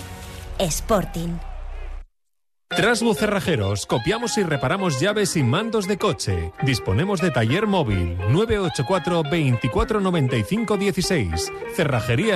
Sporting. 0.57 1.37
Trasbu 2.69 3.13
Cerrajeros, 3.13 3.85
copiamos 3.85 4.37
y 4.37 4.43
reparamos 4.43 4.99
llaves 4.99 5.37
y 5.37 5.43
mandos 5.43 5.87
de 5.87 5.97
coche. 5.97 6.51
Disponemos 6.63 7.21
de 7.21 7.31
taller 7.31 7.65
móvil 7.65 8.17
984 8.29 9.23
2495 9.23 10.77
16. 10.77 11.53
Cerrajería 11.75 12.35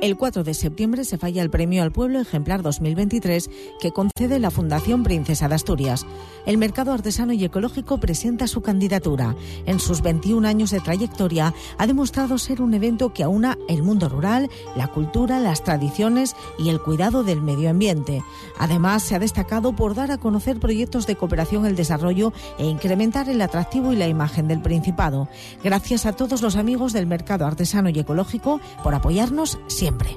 el 0.00 0.08
El 0.08 0.16
4 0.16 0.44
de 0.44 0.54
septiembre 0.54 1.04
se 1.04 1.18
falla 1.18 1.42
el 1.42 1.50
Premio 1.50 1.82
al 1.82 1.92
Pueblo 1.92 2.20
Ejemplar 2.20 2.62
2023 2.62 3.50
que 3.80 3.90
concede 3.90 4.38
la 4.38 4.50
Fundación 4.50 5.02
Princesa 5.02 5.48
de 5.48 5.54
Asturias. 5.54 6.06
El 6.48 6.56
mercado 6.56 6.94
artesano 6.94 7.34
y 7.34 7.44
ecológico 7.44 7.98
presenta 7.98 8.46
su 8.46 8.62
candidatura. 8.62 9.36
En 9.66 9.78
sus 9.78 10.00
21 10.00 10.48
años 10.48 10.70
de 10.70 10.80
trayectoria 10.80 11.52
ha 11.76 11.86
demostrado 11.86 12.38
ser 12.38 12.62
un 12.62 12.72
evento 12.72 13.12
que 13.12 13.22
aúna 13.22 13.58
el 13.68 13.82
mundo 13.82 14.08
rural, 14.08 14.48
la 14.74 14.86
cultura, 14.88 15.40
las 15.40 15.62
tradiciones 15.62 16.34
y 16.58 16.70
el 16.70 16.80
cuidado 16.80 17.22
del 17.22 17.42
medio 17.42 17.68
ambiente. 17.68 18.24
Además, 18.58 19.02
se 19.02 19.14
ha 19.14 19.18
destacado 19.18 19.76
por 19.76 19.94
dar 19.94 20.10
a 20.10 20.16
conocer 20.16 20.58
proyectos 20.58 21.06
de 21.06 21.16
cooperación 21.16 21.66
el 21.66 21.76
desarrollo 21.76 22.32
e 22.58 22.64
incrementar 22.64 23.28
el 23.28 23.42
atractivo 23.42 23.92
y 23.92 23.96
la 23.96 24.08
imagen 24.08 24.48
del 24.48 24.62
Principado. 24.62 25.28
Gracias 25.62 26.06
a 26.06 26.14
todos 26.14 26.40
los 26.40 26.56
amigos 26.56 26.94
del 26.94 27.06
mercado 27.06 27.44
artesano 27.44 27.90
y 27.90 27.98
ecológico 27.98 28.58
por 28.82 28.94
apoyarnos 28.94 29.58
siempre. 29.66 30.16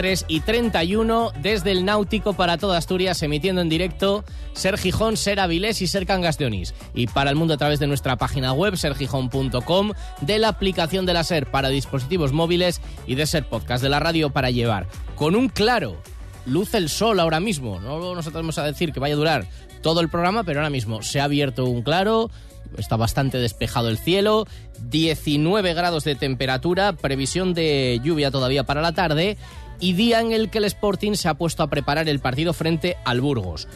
3 0.00 0.24
y 0.28 0.40
31 0.40 1.30
desde 1.42 1.72
el 1.72 1.84
Náutico 1.84 2.32
para 2.32 2.56
toda 2.56 2.78
Asturias, 2.78 3.22
emitiendo 3.22 3.60
en 3.60 3.68
directo 3.68 4.24
Ser 4.54 4.78
Gijón, 4.78 5.18
Ser 5.18 5.40
Avilés 5.40 5.82
y 5.82 5.86
Ser 5.86 6.06
Cangas 6.06 6.38
de. 6.38 6.74
Y 6.94 7.06
para 7.06 7.28
el 7.28 7.36
mundo 7.36 7.52
a 7.52 7.58
través 7.58 7.80
de 7.80 7.86
nuestra 7.86 8.16
página 8.16 8.54
web, 8.54 8.78
sergijón.com, 8.78 9.92
de 10.22 10.38
la 10.38 10.48
aplicación 10.48 11.04
de 11.04 11.12
la 11.12 11.22
Ser 11.22 11.50
para 11.50 11.68
dispositivos 11.68 12.32
móviles 12.32 12.80
y 13.06 13.14
de 13.14 13.26
Ser 13.26 13.44
Podcast 13.44 13.82
de 13.82 13.90
la 13.90 14.00
radio 14.00 14.30
para 14.30 14.50
llevar. 14.50 14.86
Con 15.16 15.36
un 15.36 15.50
claro, 15.50 16.00
luce 16.46 16.78
el 16.78 16.88
sol 16.88 17.20
ahora 17.20 17.38
mismo. 17.38 17.78
No 17.78 18.14
nos 18.14 18.26
atrevemos 18.26 18.56
a 18.56 18.64
decir 18.64 18.94
que 18.94 19.00
vaya 19.00 19.12
a 19.12 19.18
durar 19.18 19.46
todo 19.82 20.00
el 20.00 20.08
programa, 20.08 20.44
pero 20.44 20.60
ahora 20.60 20.70
mismo 20.70 21.02
se 21.02 21.20
ha 21.20 21.24
abierto 21.24 21.66
un 21.66 21.82
claro 21.82 22.30
está 22.78 22.96
bastante 22.96 23.38
despejado 23.38 23.88
el 23.88 23.98
cielo, 23.98 24.46
19 24.88 25.74
grados 25.74 26.04
de 26.04 26.14
temperatura, 26.14 26.92
previsión 26.92 27.54
de 27.54 28.00
lluvia 28.02 28.30
todavía 28.30 28.64
para 28.64 28.80
la 28.80 28.92
tarde 28.92 29.36
y 29.80 29.94
día 29.94 30.20
en 30.20 30.32
el 30.32 30.50
que 30.50 30.58
el 30.58 30.64
Sporting 30.64 31.14
se 31.14 31.28
ha 31.28 31.34
puesto 31.34 31.62
a 31.62 31.70
preparar 31.70 32.08
el 32.08 32.20
partido 32.20 32.52
frente 32.52 32.96
al 33.04 33.20
Burgos. 33.20 33.66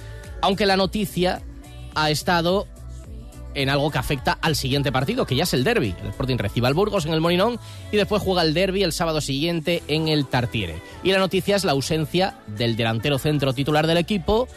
Aunque 0.42 0.66
la 0.66 0.76
noticia 0.76 1.42
ha 1.94 2.11
estado 2.11 2.66
en 3.54 3.70
algo 3.70 3.90
que 3.90 3.99
afecta 3.99 4.38
al 4.40 4.56
siguiente 4.56 4.92
partido, 4.92 5.26
que 5.26 5.37
ya 5.37 5.44
es 5.44 5.54
el 5.54 5.64
derby. 5.64 5.94
El 6.02 6.08
Sporting 6.08 6.37
recibe 6.37 6.66
al 6.66 6.75
Burgos 6.75 7.06
en 7.06 7.12
el 7.12 7.20
Molinón 7.20 7.58
y 7.92 7.96
después 7.96 8.23
juega 8.23 8.42
el 8.42 8.52
derby 8.52 8.82
el 8.82 8.92
sábado 8.92 9.20
siguiente 9.20 9.82
en 9.88 10.08
el 10.08 10.26
Tartiere. 10.26 10.82
Y 11.02 11.12
la 11.12 11.18
noticia 11.18 11.56
es 11.56 11.64
la 11.64 11.73
ausencia 11.73 12.38
del 12.46 12.76
delantero 12.76 13.18
centro 13.18 13.52
titular 13.52 13.87
del 13.87 13.99
equipo, 13.99 14.49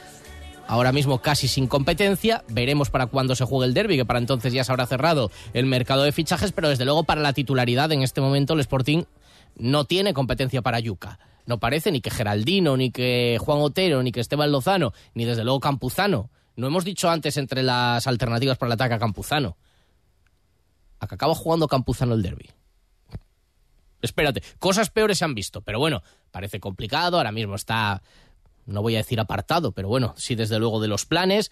ahora 0.67 0.91
mismo 0.91 1.21
casi 1.21 1.47
sin 1.47 1.67
competencia. 1.67 2.43
Veremos 2.49 2.89
para 2.89 3.07
cuándo 3.07 3.35
se 3.35 3.45
juegue 3.45 3.67
el 3.67 3.73
derby, 3.73 3.97
que 3.97 4.05
para 4.05 4.19
entonces 4.19 4.51
ya 4.51 4.63
se 4.63 4.71
habrá 4.71 4.87
cerrado 4.87 5.31
el 5.53 5.65
mercado 5.65 6.03
de 6.03 6.11
fichajes, 6.11 6.51
pero 6.51 6.69
desde 6.69 6.85
luego 6.85 7.03
para 7.03 7.21
la 7.21 7.33
titularidad 7.33 7.91
en 7.91 8.01
este 8.01 8.21
momento 8.21 8.53
el 8.53 8.59
Sporting 8.61 9.03
no 9.57 9.85
tiene 9.85 10.13
competencia 10.13 10.61
para 10.61 10.79
Yuca. 10.79 11.19
No 11.47 11.59
parece 11.59 11.91
ni 11.91 12.01
que 12.01 12.11
Geraldino, 12.11 12.77
ni 12.77 12.91
que 12.91 13.37
Juan 13.39 13.59
Otero, 13.61 14.03
ni 14.03 14.11
que 14.11 14.19
Esteban 14.19 14.51
Lozano, 14.51 14.93
ni 15.15 15.25
desde 15.25 15.43
luego 15.43 15.59
Campuzano. 15.59 16.29
No 16.57 16.67
hemos 16.67 16.83
dicho 16.83 17.09
antes 17.09 17.37
entre 17.37 17.63
las 17.63 18.05
alternativas 18.05 18.57
para 18.57 18.67
el 18.67 18.73
ataque 18.73 18.95
a 18.95 18.99
Campuzano. 18.99 19.57
A 20.99 21.07
que 21.07 21.15
acaba 21.15 21.33
jugando 21.33 21.67
Campuzano 21.67 22.13
el 22.13 22.21
derby. 22.21 22.49
Espérate, 24.01 24.43
cosas 24.59 24.89
peores 24.89 25.17
se 25.17 25.25
han 25.25 25.33
visto, 25.33 25.61
pero 25.61 25.79
bueno, 25.79 26.03
parece 26.31 26.59
complicado, 26.59 27.17
ahora 27.17 27.31
mismo 27.31 27.55
está 27.55 28.03
no 28.65 28.81
voy 28.81 28.95
a 28.95 28.99
decir 28.99 29.19
apartado, 29.19 29.71
pero 29.71 29.87
bueno, 29.87 30.13
sí 30.17 30.35
desde 30.35 30.59
luego 30.59 30.81
de 30.81 30.89
los 30.89 31.05
planes. 31.05 31.51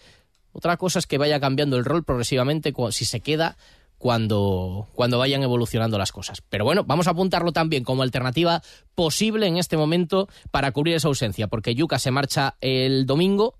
Otra 0.52 0.76
cosa 0.76 0.98
es 0.98 1.06
que 1.06 1.18
vaya 1.18 1.40
cambiando 1.40 1.76
el 1.76 1.84
rol 1.84 2.04
progresivamente 2.04 2.74
si 2.90 3.06
se 3.06 3.20
queda 3.20 3.56
cuando, 3.98 4.88
cuando 4.92 5.18
vayan 5.18 5.42
evolucionando 5.42 5.98
las 5.98 6.12
cosas. 6.12 6.42
Pero 6.48 6.64
bueno, 6.64 6.84
vamos 6.84 7.06
a 7.06 7.10
apuntarlo 7.10 7.52
también 7.52 7.84
como 7.84 8.02
alternativa 8.02 8.62
posible 8.94 9.46
en 9.46 9.56
este 9.56 9.76
momento 9.76 10.28
para 10.50 10.72
cubrir 10.72 10.96
esa 10.96 11.08
ausencia, 11.08 11.48
porque 11.48 11.74
Yuca 11.74 11.98
se 11.98 12.10
marcha 12.10 12.56
el 12.60 13.06
domingo, 13.06 13.58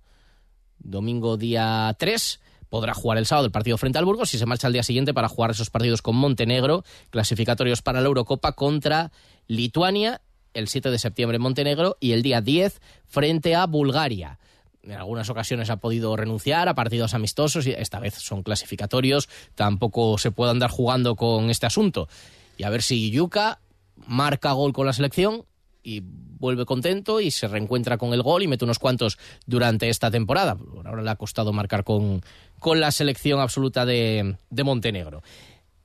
domingo 0.79 1.37
día 1.37 1.95
3, 1.99 2.41
podrá 2.69 2.95
jugar 2.95 3.19
el 3.19 3.27
sábado 3.27 3.47
el 3.47 3.53
partido 3.53 3.79
frente 3.79 3.99
al 3.99 4.05
Burgos 4.05 4.35
y 4.35 4.39
se 4.39 4.47
marcha 4.47 4.67
al 4.67 4.73
día 4.73 4.83
siguiente 4.83 5.15
para 5.15 5.29
jugar 5.29 5.53
esos 5.53 5.71
partidos 5.71 6.03
con 6.03 6.17
Montenegro, 6.17 6.85
clasificatorios 7.11 7.83
para 7.83 8.01
la 8.01 8.09
Eurocopa 8.09 8.53
contra 8.53 9.13
Lituania 9.47 10.21
el 10.57 10.69
7 10.69 10.91
de 10.91 10.99
septiembre 10.99 11.37
en 11.37 11.43
Montenegro 11.43 11.97
y 12.01 12.13
el 12.13 12.23
día 12.23 12.41
10 12.41 12.81
frente 13.05 13.55
a 13.55 13.67
Bulgaria. 13.67 14.39
En 14.87 14.93
algunas 14.93 15.29
ocasiones 15.31 15.69
ha 15.71 15.79
podido 15.79 16.17
renunciar 16.17 16.69
a 16.69 16.75
partidos 16.75 17.15
amistosos 17.15 17.67
y 17.67 17.73
esta 17.73 17.99
vez 17.99 18.15
son 18.15 18.43
clasificatorios. 18.43 19.29
Tampoco 19.55 20.17
se 20.19 20.31
puede 20.31 20.53
andar 20.53 20.71
jugando 20.71 21.17
con 21.17 21.51
este 21.51 21.67
asunto. 21.67 22.09
Y 22.57 22.63
a 22.63 22.71
ver 22.71 22.83
si 22.83 23.11
Yuka 23.11 23.61
marca 24.07 24.53
gol 24.53 24.73
con 24.73 24.87
la 24.87 24.93
selección 24.93 25.45
y 25.83 26.03
vuelve 26.05 26.67
contento 26.67 27.21
y 27.21 27.31
se 27.31 27.49
reencuentra 27.49 27.99
con 27.99 28.13
el 28.13 28.23
gol 28.23 28.43
y 28.43 28.49
mete 28.49 28.65
unos 28.65 28.79
cuantos 28.79 29.19
durante 29.47 29.89
esta 29.89 30.11
temporada. 30.11 30.57
ahora 30.85 31.03
le 31.03 31.11
ha 31.11 31.17
costado 31.17 31.53
marcar 31.53 31.85
con, 31.85 32.23
con 32.59 32.81
la 32.81 32.91
selección 32.91 33.41
absoluta 33.41 33.85
de, 33.85 34.37
de 34.51 34.65
Montenegro. 34.65 35.23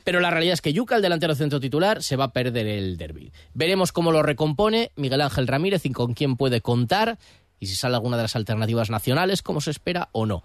Pero 0.03 0.20
la 0.20 0.31
realidad 0.31 0.53
es 0.53 0.62
que 0.62 0.74
Yuca, 0.74 0.96
el 0.96 1.01
delantero 1.01 1.36
centro 1.36 1.60
titular, 1.60 2.01
se 2.01 2.15
va 2.15 2.25
a 2.25 2.34
perder 2.34 2.65
el 2.65 2.98
derby. 2.98 3.31
Veremos 3.53 3.91
cómo 3.91 4.12
lo 4.12 4.24
recompone 4.24 4.91
Miguel 4.96 5.22
Ángel 5.22 5.48
Ramírez 5.48 5.86
y 5.86 5.91
con 5.91 6.13
quién 6.13 6.38
puede 6.38 6.62
contar 6.62 7.20
y 7.62 7.68
si 7.68 7.75
sale 7.75 7.96
alguna 7.96 8.18
de 8.18 8.24
las 8.24 8.36
alternativas 8.36 8.89
nacionales, 8.89 9.44
como 9.44 9.62
se 9.62 9.72
espera 9.72 10.10
o 10.12 10.25
no. 10.25 10.44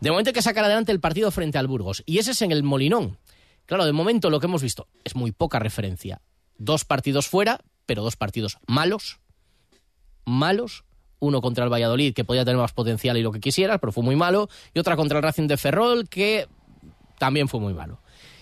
De 0.00 0.10
momento 0.10 0.30
hay 0.30 0.34
que 0.34 0.42
sacar 0.42 0.64
adelante 0.64 0.92
el 0.92 1.00
partido 1.00 1.30
frente 1.30 1.58
al 1.58 1.66
Burgos 1.66 2.02
y 2.06 2.18
ese 2.18 2.30
es 2.30 2.40
en 2.40 2.52
el 2.52 2.62
Molinón. 2.62 3.18
Claro, 3.66 3.84
de 3.84 3.92
momento 3.92 4.30
lo 4.30 4.40
que 4.40 4.46
hemos 4.46 4.62
visto 4.62 4.88
es 5.04 5.16
muy 5.16 5.32
poca 5.32 5.58
referencia. 5.58 6.22
Dos 6.56 6.84
partidos 6.84 7.26
fuera, 7.26 7.60
pero 7.84 8.02
dos 8.02 8.16
partidos 8.16 8.58
malos. 8.66 9.18
Malos. 10.24 10.84
Uno 11.18 11.40
contra 11.40 11.64
el 11.64 11.72
Valladolid, 11.72 12.14
que 12.14 12.24
podía 12.24 12.44
tener 12.44 12.58
más 12.58 12.72
potencial 12.72 13.16
y 13.16 13.22
lo 13.22 13.32
que 13.32 13.40
quisiera, 13.40 13.78
pero 13.78 13.92
fue 13.92 14.02
muy 14.02 14.16
malo. 14.16 14.48
Y 14.74 14.78
otra 14.78 14.96
contra 14.96 15.18
el 15.18 15.22
Racing 15.22 15.46
de 15.46 15.56
Ferrol, 15.56 16.08
que 16.08 16.48
también 17.18 17.48
fue 17.48 17.60
muy 17.60 17.74
malo. 17.74 18.00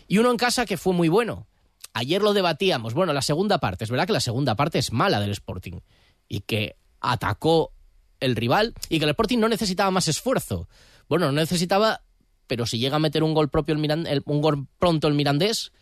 Y 0.08 0.18
uno 0.18 0.30
en 0.30 0.36
casa 0.36 0.66
que 0.66 0.76
fue 0.76 0.94
muy 0.94 1.08
bueno. 1.08 1.46
Ayer 1.92 2.22
lo 2.22 2.32
debatíamos. 2.32 2.94
Bueno, 2.94 3.12
la 3.12 3.22
segunda 3.22 3.58
parte. 3.58 3.84
Es 3.84 3.90
verdad 3.90 4.06
que 4.06 4.12
la 4.12 4.20
segunda 4.20 4.56
parte 4.56 4.78
es 4.78 4.92
mala 4.92 5.20
del 5.20 5.30
Sporting. 5.30 5.80
Y 6.28 6.40
que 6.40 6.76
atacó 7.00 7.72
el 8.20 8.36
rival 8.36 8.74
y 8.88 8.98
que 8.98 9.04
el 9.04 9.10
Sporting 9.10 9.38
no 9.38 9.48
necesitaba 9.48 9.90
más 9.90 10.08
esfuerzo. 10.08 10.68
Bueno, 11.08 11.26
no 11.26 11.32
necesitaba, 11.32 12.02
pero 12.46 12.66
si 12.66 12.78
llega 12.78 12.96
a 12.96 13.00
meter 13.00 13.22
un 13.22 13.34
gol 13.34 13.48
propio 13.48 13.74
el, 13.74 14.22
un 14.26 14.40
gol 14.40 14.66
pronto 14.78 15.08
el 15.08 15.14
Mirandés, 15.14 15.72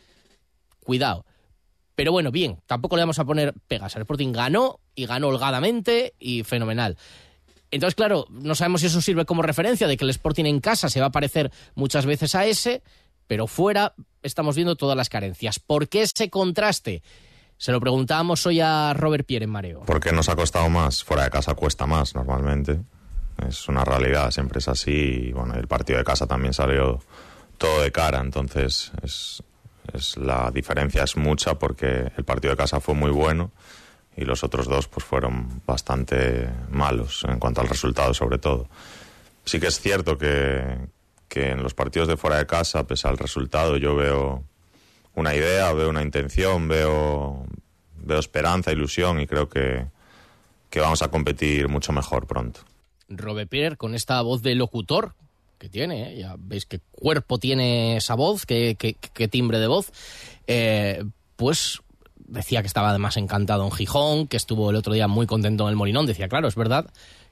cuidado. 0.81 1.27
Pero 1.95 2.13
bueno, 2.13 2.31
bien, 2.31 2.61
tampoco 2.67 2.97
le 2.97 3.03
vamos 3.03 3.19
a 3.19 3.25
poner 3.25 3.55
pegas. 3.67 3.95
El 3.97 4.03
Sporting 4.03 4.33
ganó 4.33 4.81
y 4.95 5.07
ganó 5.07 5.29
holgadamente 5.29 6.15
y 6.19 6.45
fenomenal. 6.45 6.97
Entonces, 7.71 7.95
claro, 7.95 8.25
no 8.31 8.55
sabemos 8.55 8.81
si 8.81 8.87
eso 8.87 9.03
sirve 9.03 9.25
como 9.25 9.43
referencia 9.43 9.87
de 9.87 9.97
que 9.97 10.05
el 10.05 10.11
Sporting 10.11 10.47
en 10.47 10.61
casa 10.61 10.89
se 10.89 11.01
va 11.01 11.07
a 11.07 11.13
parecer 11.13 11.51
muchas 11.75 12.07
veces 12.07 12.35
a 12.35 12.47
ese, 12.47 12.83
pero 13.27 13.47
fuera 13.47 13.95
estamos 14.23 14.57
viendo 14.57 14.77
todas 14.77 14.97
las 14.97 15.09
carencias. 15.09 15.59
¿Por 15.59 15.89
qué 15.89 16.03
ese 16.03 16.31
contraste? 16.31 17.03
Se 17.59 17.73
lo 17.73 17.81
preguntábamos 17.81 18.47
hoy 18.47 18.61
a 18.61 18.95
Robert 18.95 19.27
Pierre 19.27 19.45
en 19.45 19.51
Mareo. 19.51 19.83
Porque 19.85 20.13
nos 20.13 20.29
ha 20.29 20.37
costado 20.37 20.69
más. 20.71 21.03
Fuera 21.03 21.25
de 21.25 21.31
casa 21.31 21.55
cuesta 21.55 21.87
más 21.87 22.15
normalmente. 22.15 22.81
Es 23.47 23.69
una 23.69 23.85
realidad, 23.85 24.31
siempre 24.31 24.61
es 24.61 24.69
así. 24.69 25.29
Y 25.29 25.33
bueno, 25.33 25.55
el 25.55 25.67
partido 25.67 25.99
de 25.99 26.05
casa 26.05 26.29
también 26.29 26.55
salió 26.55 27.01
todo 27.59 27.83
de 27.83 27.91
cara, 27.91 28.21
entonces 28.21 28.93
es, 29.03 29.43
es 29.93 30.17
la 30.17 30.53
diferencia 30.53 31.03
es 31.03 31.17
mucha 31.17 31.59
porque 31.59 32.13
el 32.17 32.25
partido 32.25 32.53
de 32.53 32.57
casa 32.57 32.79
fue 32.79 32.95
muy 32.95 33.11
bueno 33.11 33.51
y 34.17 34.25
los 34.25 34.45
otros 34.45 34.69
dos 34.69 34.87
pues 34.87 35.05
fueron 35.05 35.63
bastante 35.67 36.49
malos 36.71 37.25
en 37.29 37.41
cuanto 37.41 37.61
al 37.61 37.69
resultado 37.69 38.15
sobre 38.15 38.39
todo. 38.39 38.69
Sí 39.45 39.59
que 39.59 39.67
es 39.67 39.81
cierto 39.81 40.17
que, 40.17 40.79
que 41.29 41.51
en 41.51 41.63
los 41.63 41.75
partidos 41.75 42.07
de 42.07 42.17
fuera 42.17 42.39
de 42.39 42.47
casa, 42.47 42.87
pese 42.87 43.09
al 43.09 43.19
resultado, 43.19 43.77
yo 43.77 43.97
veo 43.97 44.45
una 45.19 45.35
idea, 45.35 45.73
veo 45.73 45.91
una 45.91 46.03
intención, 46.03 46.69
veo, 46.69 47.47
veo 47.97 48.19
esperanza, 48.19 48.73
ilusión 48.73 49.21
y 49.21 49.27
creo 49.27 49.49
que, 49.49 49.87
que 50.71 50.81
vamos 50.81 51.03
a 51.03 51.09
competir 51.09 51.69
mucho 51.69 51.93
mejor 51.93 52.27
pronto. 52.27 52.61
Robert 53.09 53.49
Pierre, 53.49 53.77
con 53.77 53.95
esta 53.95 54.21
voz 54.23 54.43
de 54.43 54.55
locutor 54.55 55.15
que 55.59 55.69
tiene, 55.69 56.13
¿eh? 56.13 56.19
ya 56.19 56.37
veis 56.39 56.67
qué 56.67 56.81
cuerpo 56.93 57.39
tiene 57.39 57.97
esa 57.97 58.15
voz, 58.15 58.47
qué, 58.47 58.77
qué, 58.79 58.95
qué 58.95 59.29
timbre 59.29 59.59
de 59.59 59.67
voz, 59.67 59.93
eh, 60.47 61.05
pues 61.37 61.81
decía 62.17 62.61
que 62.61 62.69
estaba 62.69 62.91
además 62.91 63.17
encantado 63.17 63.65
en 63.65 63.73
Gijón, 63.73 64.29
que 64.29 64.37
estuvo 64.37 64.71
el 64.71 64.77
otro 64.77 64.93
día 64.93 65.09
muy 65.09 65.27
contento 65.27 65.65
en 65.65 65.71
el 65.71 65.77
Molinón. 65.77 66.07
Decía, 66.07 66.29
claro, 66.29 66.47
es 66.47 66.55
verdad 66.55 66.87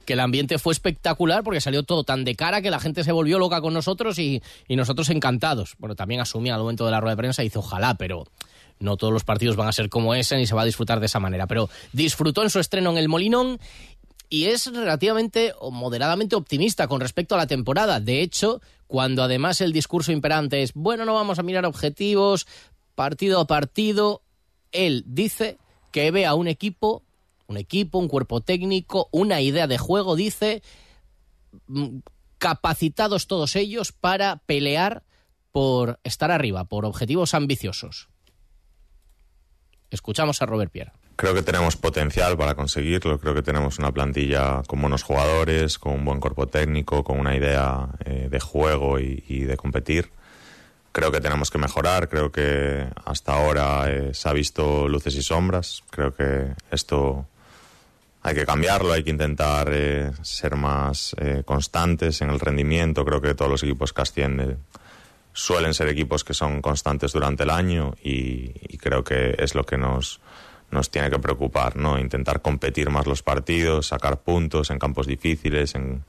que 0.07 0.13
el 0.13 0.21
ambiente 0.21 0.57
fue 0.57 0.71
espectacular 0.71 1.43
porque 1.43 1.59
salió 1.59 1.83
todo 1.83 2.05
tan 2.05 2.23
de 2.23 2.33
cara 2.35 2.61
que 2.61 2.71
la 2.71 2.79
gente 2.79 3.03
se 3.03 3.11
volvió 3.11 3.37
loca 3.39 3.59
con 3.59 3.73
nosotros 3.73 4.17
y, 4.17 4.41
nosotros 4.69 5.09
encantados. 5.09 5.75
Bueno, 5.79 5.95
también 5.95 6.21
asumía 6.21 6.55
al 6.55 6.61
momento 6.61 6.85
de 6.85 6.91
la 6.91 7.01
rueda 7.01 7.15
de 7.15 7.17
prensa 7.17 7.43
y 7.43 7.47
dice, 7.47 7.59
ojalá, 7.59 7.95
pero 7.95 8.23
no 8.79 8.95
todos 8.95 9.11
los 9.11 9.25
partidos 9.25 9.57
van 9.57 9.67
a 9.67 9.73
ser 9.73 9.89
como 9.89 10.15
ese 10.15 10.37
ni 10.37 10.47
se 10.47 10.55
va 10.55 10.61
a 10.61 10.65
disfrutar 10.65 11.01
de 11.01 11.07
esa 11.07 11.19
manera. 11.19 11.45
Pero 11.45 11.69
disfrutó 11.91 12.41
en 12.41 12.49
su 12.49 12.59
estreno 12.59 12.89
en 12.91 12.97
el 12.97 13.09
Molinón 13.09 13.59
y 14.29 14.45
es 14.45 14.71
relativamente 14.71 15.53
o 15.59 15.71
moderadamente 15.71 16.37
optimista 16.37 16.87
con 16.87 17.01
respecto 17.01 17.35
a 17.35 17.39
la 17.39 17.47
temporada. 17.47 17.99
De 17.99 18.21
hecho, 18.21 18.61
cuando 18.87 19.23
además 19.23 19.59
el 19.59 19.73
discurso 19.73 20.13
imperante 20.13 20.63
es, 20.63 20.73
bueno, 20.73 21.03
no 21.03 21.15
vamos 21.15 21.37
a 21.37 21.43
mirar 21.43 21.65
objetivos, 21.65 22.47
partido 22.95 23.41
a 23.41 23.47
partido, 23.47 24.21
él 24.71 25.03
dice 25.05 25.57
que 25.91 26.11
ve 26.11 26.25
a 26.25 26.33
un 26.33 26.47
equipo, 26.47 27.03
un 27.47 27.57
equipo, 27.57 27.97
un 27.97 28.07
cuerpo 28.07 28.41
técnico, 28.41 29.09
una 29.11 29.41
idea 29.41 29.67
de 29.67 29.77
juego, 29.77 30.15
dice, 30.15 30.61
mm, 31.67 31.99
capacitados 32.37 33.27
todos 33.27 33.55
ellos 33.55 33.91
para 33.91 34.37
pelear 34.45 35.03
por 35.51 35.99
estar 36.03 36.29
arriba, 36.31 36.65
por 36.65 36.85
objetivos 36.85 37.33
ambiciosos. 37.33 38.09
Escuchamos 39.89 40.41
a 40.41 40.45
Robert 40.45 40.71
Pierre. 40.71 40.91
Creo 41.15 41.33
que 41.33 41.41
tenemos 41.41 41.75
potencial 41.77 42.37
para 42.37 42.53
conseguirlo, 42.53 43.19
creo 43.19 43.33
que 43.33 43.41
tenemos 43.41 43.79
una 43.79 43.91
plantilla 43.91 44.61
con 44.67 44.79
buenos 44.81 45.01
jugadores, 45.01 45.79
con 45.79 45.93
un 45.93 46.05
buen 46.05 46.19
cuerpo 46.19 46.45
técnico, 46.45 47.03
con 47.03 47.19
una 47.19 47.35
idea 47.35 47.89
eh, 48.05 48.27
de 48.29 48.39
juego 48.39 48.99
y, 48.99 49.45
de 49.45 49.57
competir 49.57 50.11
creo 50.91 51.11
que 51.11 51.21
tenemos 51.21 51.51
que 51.51 51.59
mejorar, 51.59 52.09
creo 52.09 52.31
que 52.31 52.87
hasta 53.05 53.33
ahora 53.33 53.87
eh, 53.87 54.15
se 54.15 54.29
ha 54.29 54.33
visto 54.33 54.87
luces 54.87 55.15
y 55.15 55.21
sombras, 55.21 55.83
creo 55.91 56.11
que 56.11 56.55
esto 56.71 57.27
hay 58.27 58.35
que 58.35 58.45
cambiarlo, 58.45 58.91
hay 58.91 59.03
que 59.03 59.09
intentar 59.09 59.69
eh, 59.71 60.11
ser 60.21 60.57
más 60.57 61.15
eh, 61.17 61.43
constantes 61.45 62.21
en 62.21 62.29
el 62.29 62.41
rendimiento, 62.41 63.05
creo 63.05 63.21
que 63.21 63.33
todos 63.33 63.49
los 63.49 63.63
equipos 63.63 63.93
que 63.93 64.01
ascienden 64.01 64.57
suelen 65.31 65.73
ser 65.73 65.87
equipos 65.87 66.25
que 66.25 66.33
son 66.33 66.61
constantes 66.61 67.13
durante 67.13 67.43
el 67.43 67.51
año 67.51 67.93
y, 68.03 68.49
creo 68.79 69.01
que 69.01 69.33
es 69.39 69.55
lo 69.55 69.63
que 69.63 69.77
nos, 69.77 70.19
nos 70.71 70.91
tiene 70.91 71.09
que 71.09 71.19
preocupar, 71.19 71.77
¿no? 71.77 71.97
Intentar 71.97 72.41
competir 72.41 72.89
más 72.89 73.07
los 73.07 73.23
partidos, 73.23 73.87
sacar 73.87 74.19
puntos 74.19 74.71
en 74.71 74.79
campos 74.79 75.07
difíciles, 75.07 75.73
en, 75.75 76.03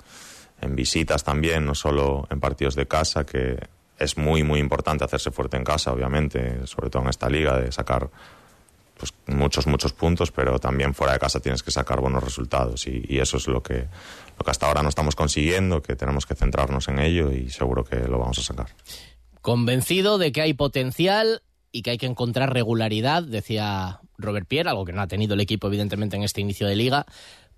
en 0.61 0.75
visitas 0.75 1.23
también, 1.23 1.67
no 1.67 1.77
solo 1.77 2.27
en 2.33 2.41
partidos 2.41 2.75
de 2.75 2.89
casa, 2.89 3.25
que 3.25 3.61
es 3.97 4.19
muy, 4.19 4.43
muy 4.43 4.59
importante 4.59 5.05
hacerse 5.05 5.31
fuerte 5.31 5.57
en 5.57 5.63
casa, 5.63 5.93
obviamente, 5.93 6.67
sobre 6.67 6.91
todo 6.91 7.03
en 7.05 7.11
esta 7.11 7.29
liga, 7.29 7.61
de 7.61 7.71
sacar 7.71 8.11
pues, 8.99 9.15
muchos, 9.27 9.67
muchos 9.67 9.93
puntos, 9.93 10.31
pero 10.31 10.59
también 10.59 10.95
fuera 10.95 11.13
de 11.13 11.19
casa 11.19 11.41
tienes 11.41 11.63
que 11.63 11.71
sacar 11.71 12.01
buenos 12.01 12.23
resultados 12.23 12.87
y, 12.87 13.19
eso 13.19 13.37
es 13.37 13.47
lo 13.49 13.63
que, 13.63 13.87
lo 14.39 14.45
que 14.45 14.51
hasta 14.51 14.67
ahora 14.67 14.83
no 14.83 14.89
estamos 14.89 15.17
consiguiendo, 15.17 15.83
que 15.83 15.97
tenemos 15.97 16.27
que 16.27 16.35
centrarnos 16.35 16.89
en 16.89 16.99
ello 16.99 17.33
y 17.33 17.51
seguro 17.51 17.85
que 17.85 17.97
lo 17.97 18.19
vamos 18.19 18.39
a 18.39 18.43
sacar. 18.43 18.67
Convencido 19.41 20.19
de 20.19 20.33
que 20.33 20.43
hay 20.43 20.53
potencial 20.53 21.43
y 21.73 21.83
que 21.83 21.91
hay 21.91 21.99
que 21.99 22.07
encontrar 22.07 22.53
regularidad, 22.53 23.23
decía 23.23 24.01
Robert 24.19 24.47
Pierre, 24.47 24.71
algo 24.71 24.85
que 24.85 24.93
no 24.93 25.03
ha 25.03 25.07
tenido 25.07 25.35
el 25.35 25.41
equipo 25.41 25.69
evidentemente 25.69 26.17
en 26.17 26.23
este 26.23 26.41
inicio 26.41 26.67
de 26.67 26.77
liga, 26.77 27.07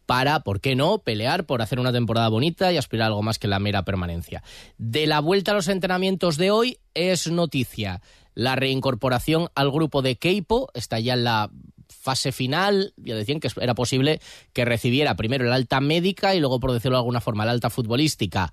para, 0.07 0.40
¿por 0.40 0.61
qué 0.61 0.74
no?, 0.74 0.98
pelear 0.98 1.46
por 1.46 1.62
hacer 1.62 1.79
una 1.79 1.92
temporada 1.92 2.29
bonita 2.29 2.72
y 2.72 2.76
aspirar 2.76 3.05
a 3.05 3.07
algo 3.07 3.22
más 3.22 3.38
que 3.38 3.46
la 3.46 3.61
mera 3.61 3.85
permanencia. 3.85 4.42
De 4.76 5.07
la 5.07 5.20
vuelta 5.20 5.53
a 5.53 5.55
los 5.55 5.68
entrenamientos 5.68 6.37
de 6.37 6.50
hoy 6.50 6.79
es 6.94 7.31
noticia 7.31 8.03
la 8.34 8.56
reincorporación 8.56 9.48
al 9.54 9.70
grupo 9.70 10.02
de 10.02 10.16
Keipo, 10.16 10.70
está 10.74 10.98
ya 11.00 11.14
en 11.14 11.24
la 11.24 11.50
fase 11.88 12.32
final, 12.32 12.94
ya 12.96 13.14
decían 13.14 13.40
que 13.40 13.48
era 13.60 13.74
posible 13.74 14.20
que 14.52 14.64
recibiera 14.64 15.16
primero 15.16 15.44
el 15.44 15.52
alta 15.52 15.80
médica 15.80 16.34
y 16.34 16.40
luego, 16.40 16.60
por 16.60 16.72
decirlo 16.72 16.96
de 16.96 17.00
alguna 17.00 17.20
forma, 17.20 17.44
la 17.44 17.52
alta 17.52 17.70
futbolística 17.70 18.52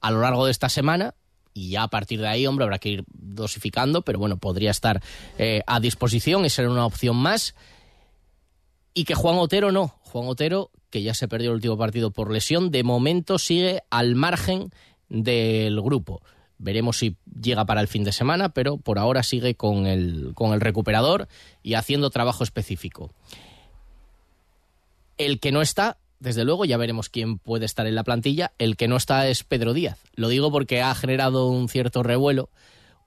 a 0.00 0.10
lo 0.10 0.20
largo 0.20 0.46
de 0.46 0.52
esta 0.52 0.68
semana, 0.68 1.14
y 1.54 1.70
ya 1.70 1.82
a 1.84 1.88
partir 1.88 2.20
de 2.20 2.28
ahí, 2.28 2.46
hombre, 2.46 2.64
habrá 2.64 2.78
que 2.78 2.90
ir 2.90 3.04
dosificando, 3.08 4.02
pero 4.02 4.18
bueno, 4.18 4.36
podría 4.36 4.70
estar 4.70 5.02
eh, 5.38 5.62
a 5.66 5.80
disposición 5.80 6.44
y 6.44 6.50
ser 6.50 6.68
una 6.68 6.86
opción 6.86 7.16
más. 7.16 7.54
Y 8.94 9.04
que 9.04 9.14
Juan 9.14 9.38
Otero 9.38 9.72
no. 9.72 9.88
Juan 10.02 10.28
Otero 10.28 10.70
que 10.90 11.02
ya 11.02 11.14
se 11.14 11.28
perdió 11.28 11.50
el 11.50 11.56
último 11.56 11.76
partido 11.76 12.10
por 12.10 12.30
lesión, 12.30 12.70
de 12.70 12.82
momento 12.82 13.38
sigue 13.38 13.82
al 13.90 14.14
margen 14.14 14.70
del 15.08 15.80
grupo. 15.80 16.22
Veremos 16.58 16.98
si 16.98 17.16
llega 17.40 17.64
para 17.64 17.80
el 17.80 17.88
fin 17.88 18.04
de 18.04 18.12
semana, 18.12 18.48
pero 18.48 18.76
por 18.78 18.98
ahora 18.98 19.22
sigue 19.22 19.54
con 19.54 19.86
el, 19.86 20.32
con 20.34 20.52
el 20.52 20.60
recuperador 20.60 21.28
y 21.62 21.74
haciendo 21.74 22.10
trabajo 22.10 22.44
específico. 22.44 23.12
El 25.16 25.40
que 25.40 25.52
no 25.52 25.62
está, 25.62 25.98
desde 26.20 26.44
luego, 26.44 26.64
ya 26.64 26.76
veremos 26.76 27.08
quién 27.08 27.38
puede 27.38 27.64
estar 27.64 27.86
en 27.86 27.94
la 27.94 28.04
plantilla. 28.04 28.52
El 28.58 28.76
que 28.76 28.88
no 28.88 28.96
está 28.96 29.28
es 29.28 29.44
Pedro 29.44 29.72
Díaz. 29.72 29.98
Lo 30.14 30.28
digo 30.28 30.50
porque 30.50 30.82
ha 30.82 30.94
generado 30.94 31.46
un 31.48 31.68
cierto 31.68 32.02
revuelo 32.02 32.50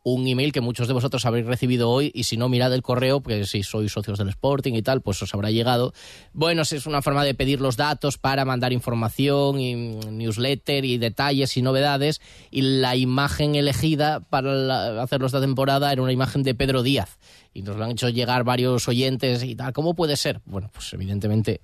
un 0.03 0.27
email 0.27 0.51
que 0.51 0.61
muchos 0.61 0.87
de 0.87 0.93
vosotros 0.93 1.25
habréis 1.25 1.45
recibido 1.45 1.89
hoy 1.89 2.11
y 2.13 2.23
si 2.23 2.37
no, 2.37 2.49
mirad 2.49 2.73
el 2.73 2.81
correo, 2.81 3.21
porque 3.21 3.45
si 3.45 3.63
sois 3.63 3.91
socios 3.91 4.17
del 4.17 4.29
Sporting 4.29 4.73
y 4.73 4.81
tal, 4.81 5.01
pues 5.01 5.21
os 5.21 5.33
habrá 5.33 5.51
llegado. 5.51 5.93
Bueno, 6.33 6.63
es 6.63 6.85
una 6.85 7.01
forma 7.01 7.23
de 7.23 7.33
pedir 7.33 7.61
los 7.61 7.77
datos 7.77 8.17
para 8.17 8.45
mandar 8.45 8.73
información 8.73 9.59
y 9.59 9.75
newsletter 9.75 10.85
y 10.85 10.97
detalles 10.97 11.55
y 11.57 11.61
novedades 11.61 12.21
y 12.49 12.61
la 12.61 12.95
imagen 12.95 13.55
elegida 13.55 14.21
para 14.21 14.53
la, 14.53 15.03
hacerlos 15.03 15.29
esta 15.29 15.41
temporada 15.41 15.91
era 15.91 16.01
una 16.01 16.11
imagen 16.11 16.43
de 16.43 16.55
Pedro 16.55 16.83
Díaz 16.83 17.17
y 17.53 17.61
nos 17.61 17.77
lo 17.77 17.83
han 17.83 17.91
hecho 17.91 18.09
llegar 18.09 18.43
varios 18.43 18.87
oyentes 18.87 19.43
y 19.43 19.55
tal. 19.55 19.73
¿Cómo 19.73 19.93
puede 19.93 20.17
ser? 20.17 20.41
Bueno, 20.45 20.69
pues 20.73 20.91
evidentemente 20.93 21.61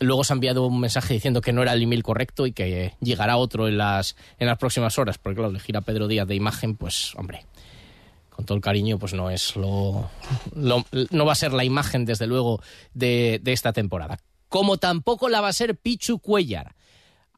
Luego 0.00 0.24
se 0.24 0.32
ha 0.32 0.34
enviado 0.34 0.66
un 0.66 0.80
mensaje 0.80 1.12
diciendo 1.12 1.42
que 1.42 1.52
no 1.52 1.60
era 1.60 1.74
el 1.74 1.82
email 1.82 2.02
correcto 2.02 2.46
y 2.46 2.52
que 2.52 2.94
llegará 3.00 3.36
otro 3.36 3.68
en 3.68 3.76
las, 3.76 4.16
en 4.38 4.46
las 4.46 4.56
próximas 4.56 4.98
horas, 4.98 5.18
porque 5.18 5.36
claro, 5.36 5.50
elegir 5.50 5.76
a 5.76 5.82
Pedro 5.82 6.08
Díaz 6.08 6.26
de 6.26 6.34
imagen, 6.34 6.74
pues 6.74 7.14
hombre, 7.16 7.44
con 8.30 8.46
todo 8.46 8.56
el 8.56 8.62
cariño, 8.62 8.98
pues 8.98 9.12
no 9.12 9.30
es 9.30 9.56
lo, 9.56 10.10
no 10.54 11.24
va 11.26 11.32
a 11.32 11.36
ser 11.36 11.52
la 11.52 11.64
imagen, 11.64 12.06
desde 12.06 12.26
luego, 12.26 12.62
de, 12.94 13.40
de, 13.42 13.52
esta 13.52 13.74
temporada. 13.74 14.18
Como 14.48 14.78
tampoco 14.78 15.28
la 15.28 15.42
va 15.42 15.48
a 15.48 15.52
ser 15.52 15.76
Pichu 15.76 16.18
Cuellar. 16.18 16.74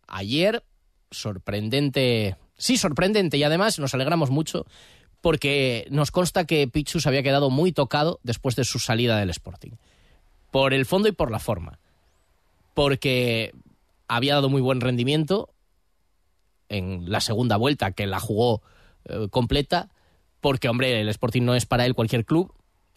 Ayer, 0.06 0.62
sorprendente, 1.10 2.36
sí, 2.56 2.76
sorprendente, 2.76 3.38
y 3.38 3.42
además 3.42 3.80
nos 3.80 3.92
alegramos 3.94 4.30
mucho 4.30 4.66
porque 5.20 5.86
nos 5.90 6.10
consta 6.10 6.44
que 6.44 6.68
Pichu 6.68 7.00
se 7.00 7.08
había 7.08 7.22
quedado 7.24 7.50
muy 7.50 7.72
tocado 7.72 8.20
después 8.22 8.54
de 8.54 8.64
su 8.64 8.78
salida 8.78 9.18
del 9.18 9.30
Sporting. 9.30 9.72
Por 10.52 10.74
el 10.74 10.86
fondo 10.86 11.08
y 11.08 11.12
por 11.12 11.30
la 11.30 11.38
forma 11.38 11.80
porque 12.74 13.52
había 14.08 14.34
dado 14.34 14.48
muy 14.48 14.60
buen 14.60 14.80
rendimiento 14.80 15.50
en 16.68 17.10
la 17.10 17.20
segunda 17.20 17.56
vuelta, 17.56 17.92
que 17.92 18.06
la 18.06 18.20
jugó 18.20 18.62
eh, 19.04 19.28
completa, 19.30 19.90
porque, 20.40 20.68
hombre, 20.68 21.00
el 21.00 21.08
Sporting 21.08 21.42
no 21.42 21.54
es 21.54 21.66
para 21.66 21.86
él 21.86 21.94
cualquier 21.94 22.24
club, 22.24 22.52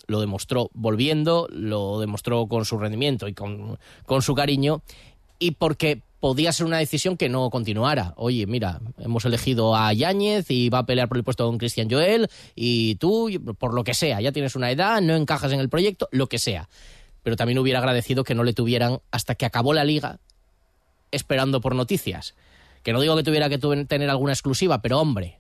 lo 0.07 0.19
demostró 0.19 0.69
volviendo, 0.73 1.47
lo 1.51 1.99
demostró 1.99 2.47
con 2.47 2.65
su 2.65 2.77
rendimiento 2.77 3.27
y 3.27 3.33
con, 3.33 3.77
con 4.05 4.21
su 4.21 4.33
cariño, 4.33 4.81
y 5.39 5.51
porque 5.51 6.01
podía 6.19 6.51
ser 6.53 6.65
una 6.65 6.77
decisión 6.77 7.17
que 7.17 7.29
no 7.29 7.49
continuara. 7.49 8.13
Oye, 8.17 8.47
mira, 8.47 8.79
hemos 8.97 9.25
elegido 9.25 9.75
a 9.75 9.93
Yáñez 9.93 10.49
y 10.49 10.69
va 10.69 10.79
a 10.79 10.85
pelear 10.85 11.07
por 11.07 11.17
el 11.17 11.23
puesto 11.23 11.45
con 11.45 11.57
Cristian 11.57 11.89
Joel, 11.89 12.29
y 12.55 12.95
tú, 12.95 13.29
por 13.59 13.73
lo 13.73 13.83
que 13.83 13.93
sea, 13.93 14.21
ya 14.21 14.31
tienes 14.31 14.55
una 14.55 14.71
edad, 14.71 15.01
no 15.01 15.15
encajas 15.15 15.51
en 15.51 15.59
el 15.59 15.69
proyecto, 15.69 16.07
lo 16.11 16.27
que 16.27 16.39
sea 16.39 16.67
pero 17.25 17.35
también 17.35 17.57
hubiera 17.57 17.79
agradecido 17.79 18.23
que 18.23 18.35
no 18.35 18.43
le 18.43 18.53
tuvieran 18.53 18.99
hasta 19.09 19.33
que 19.33 19.47
acabó 19.47 19.73
la 19.73 19.83
liga 19.83 20.19
esperando 21.09 21.59
por 21.59 21.73
noticias. 21.73 22.35
Que 22.83 22.93
no 22.93 23.01
digo 23.01 23.15
que 23.15 23.23
tuviera 23.23 23.49
que 23.49 23.57
tener 23.57 24.11
alguna 24.11 24.31
exclusiva, 24.31 24.83
pero 24.83 24.99
hombre, 24.99 25.39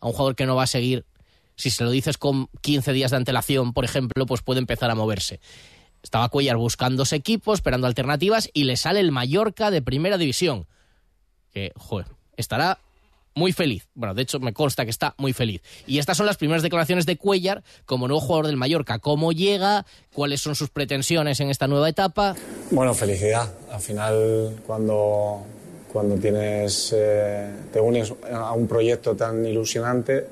a 0.00 0.06
un 0.06 0.14
jugador 0.14 0.34
que 0.34 0.46
no 0.46 0.56
va 0.56 0.62
a 0.62 0.66
seguir, 0.66 1.04
si 1.56 1.68
se 1.68 1.84
lo 1.84 1.90
dices 1.90 2.16
con 2.16 2.48
15 2.62 2.94
días 2.94 3.10
de 3.10 3.18
antelación, 3.18 3.74
por 3.74 3.84
ejemplo, 3.84 4.24
pues 4.24 4.40
puede 4.40 4.60
empezar 4.60 4.90
a 4.90 4.94
moverse. 4.94 5.40
Estaba 6.02 6.30
Cuellar 6.30 6.56
buscándose 6.56 7.16
equipos, 7.16 7.58
esperando 7.58 7.86
alternativas, 7.86 8.48
y 8.54 8.64
le 8.64 8.78
sale 8.78 9.00
el 9.00 9.12
Mallorca 9.12 9.70
de 9.70 9.82
primera 9.82 10.16
división. 10.16 10.66
Que, 11.52 11.72
joder, 11.76 12.06
estará 12.38 12.78
muy 13.34 13.52
feliz. 13.52 13.88
Bueno, 13.94 14.14
de 14.14 14.22
hecho, 14.22 14.40
me 14.40 14.52
consta 14.52 14.84
que 14.84 14.90
está 14.90 15.14
muy 15.18 15.32
feliz. 15.32 15.62
Y 15.86 15.98
estas 15.98 16.16
son 16.16 16.26
las 16.26 16.36
primeras 16.36 16.62
declaraciones 16.62 17.06
de 17.06 17.16
Cuellar 17.16 17.62
como 17.84 18.08
nuevo 18.08 18.20
jugador 18.20 18.46
del 18.46 18.56
Mallorca. 18.56 18.98
¿Cómo 18.98 19.32
llega? 19.32 19.86
¿Cuáles 20.12 20.40
son 20.40 20.54
sus 20.54 20.70
pretensiones 20.70 21.40
en 21.40 21.50
esta 21.50 21.66
nueva 21.66 21.88
etapa? 21.88 22.34
Bueno, 22.70 22.94
felicidad. 22.94 23.52
Al 23.70 23.80
final, 23.80 24.56
cuando, 24.66 25.44
cuando 25.92 26.16
tienes, 26.16 26.94
eh, 26.96 27.50
te 27.72 27.80
unes 27.80 28.12
a 28.32 28.52
un 28.52 28.66
proyecto 28.66 29.14
tan 29.16 29.44
ilusionante, 29.46 30.26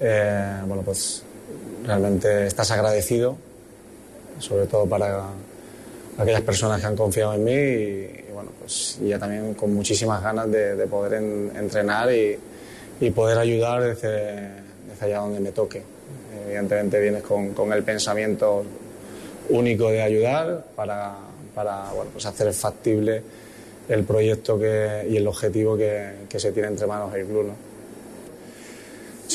eh, 0.00 0.60
bueno, 0.66 0.82
pues 0.82 1.22
realmente 1.84 2.46
estás 2.46 2.70
agradecido, 2.70 3.36
sobre 4.38 4.66
todo 4.66 4.86
para 4.86 5.24
aquellas 6.18 6.42
personas 6.42 6.80
que 6.80 6.86
han 6.86 6.96
confiado 6.96 7.34
en 7.34 7.44
mí 7.44 7.52
y, 7.52 8.24
bueno, 8.32 8.50
pues 8.58 8.98
ya 9.02 9.18
también 9.18 9.54
con 9.54 9.74
muchísimas 9.74 10.22
ganas 10.22 10.50
de, 10.50 10.86
poder 10.86 11.14
entrenar 11.14 12.08
y, 12.12 13.10
poder 13.10 13.38
ayudar 13.38 13.82
desde, 13.82 14.48
allá 15.00 15.18
donde 15.18 15.40
me 15.40 15.52
toque. 15.52 15.82
Evidentemente 16.46 17.00
vienes 17.00 17.22
con, 17.22 17.72
el 17.72 17.82
pensamiento 17.82 18.64
único 19.50 19.90
de 19.90 20.02
ayudar 20.02 20.64
para, 20.74 21.14
para 21.54 21.92
bueno, 21.92 22.10
pues 22.12 22.26
hacer 22.26 22.52
factible 22.52 23.22
el 23.88 24.04
proyecto 24.04 24.58
que, 24.58 25.06
y 25.08 25.16
el 25.16 25.26
objetivo 25.28 25.76
que, 25.76 26.26
que 26.28 26.40
se 26.40 26.52
tiene 26.52 26.68
entre 26.68 26.86
manos 26.86 27.14
el 27.14 27.26
club. 27.26 27.46
¿no? 27.46 27.75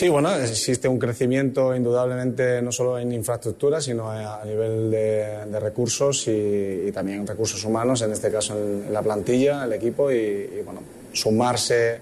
Sí, 0.02 0.10
bueno, 0.10 0.36
existe 0.36 0.88
un 0.88 0.98
crecimiento 0.98 1.76
indudablemente 1.76 2.60
no 2.64 2.72
solo 2.72 2.98
en 2.98 3.12
infraestructura, 3.12 3.80
sino 3.80 4.10
a 4.10 4.44
nivel 4.44 4.90
de, 4.90 5.60
recursos 5.60 6.28
y, 6.28 6.92
también 6.92 7.28
recursos 7.28 7.64
humanos, 7.64 8.02
en 8.02 8.12
este 8.12 8.32
caso 8.32 8.58
en, 8.58 8.92
la 8.92 9.04
plantilla, 9.04 9.64
el 9.64 9.74
equipo, 9.74 10.10
y, 10.10 10.64
bueno, 10.66 10.82
sumarse 11.14 12.00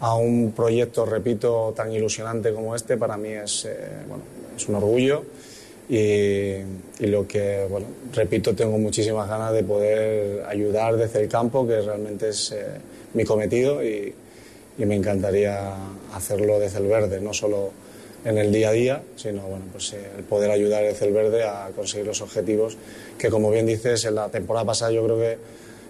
a 0.00 0.14
un 0.14 0.52
proyecto, 0.52 1.04
repito, 1.04 1.74
tan 1.76 1.92
ilusionante 1.92 2.50
como 2.54 2.74
este, 2.74 2.96
para 2.96 3.18
mí 3.18 3.28
es, 3.28 3.66
eh, 3.66 3.76
bueno, 4.08 4.24
es 4.56 4.66
un 4.66 4.76
orgullo. 4.76 5.22
Y, 5.86 6.60
lo 7.00 7.28
que, 7.28 7.66
bueno, 7.68 7.88
repito, 8.14 8.54
tengo 8.54 8.78
muchísimas 8.78 9.28
ganas 9.28 9.52
de 9.52 9.64
poder 9.64 10.46
ayudar 10.46 10.96
desde 10.96 11.20
el 11.20 11.28
campo, 11.28 11.66
que 11.66 11.82
realmente 11.82 12.30
es 12.30 12.52
eh, 12.52 12.64
mi 13.12 13.24
cometido 13.24 13.84
y 13.84 14.14
y 14.78 14.84
me 14.84 14.96
encantaría 14.96 15.74
hacerlo 16.12 16.58
desde 16.58 16.78
el 16.78 16.86
verde, 16.86 17.20
no 17.20 17.32
solo 17.32 17.70
en 18.24 18.38
el 18.38 18.52
día 18.52 18.70
a 18.70 18.72
día, 18.72 19.02
sino 19.16 19.42
bueno, 19.42 19.66
pues, 19.70 19.92
eh, 19.92 20.00
el 20.16 20.24
poder 20.24 20.50
ayudar 20.50 20.82
desde 20.82 21.06
el 21.06 21.12
verde 21.12 21.44
a 21.44 21.70
conseguir 21.76 22.06
los 22.06 22.20
objetivos 22.22 22.76
que, 23.18 23.28
como 23.28 23.50
bien 23.50 23.66
dices, 23.66 24.04
en 24.06 24.14
la 24.14 24.28
temporada 24.28 24.64
pasada 24.64 24.92
yo 24.92 25.04
creo 25.04 25.18
que 25.18 25.38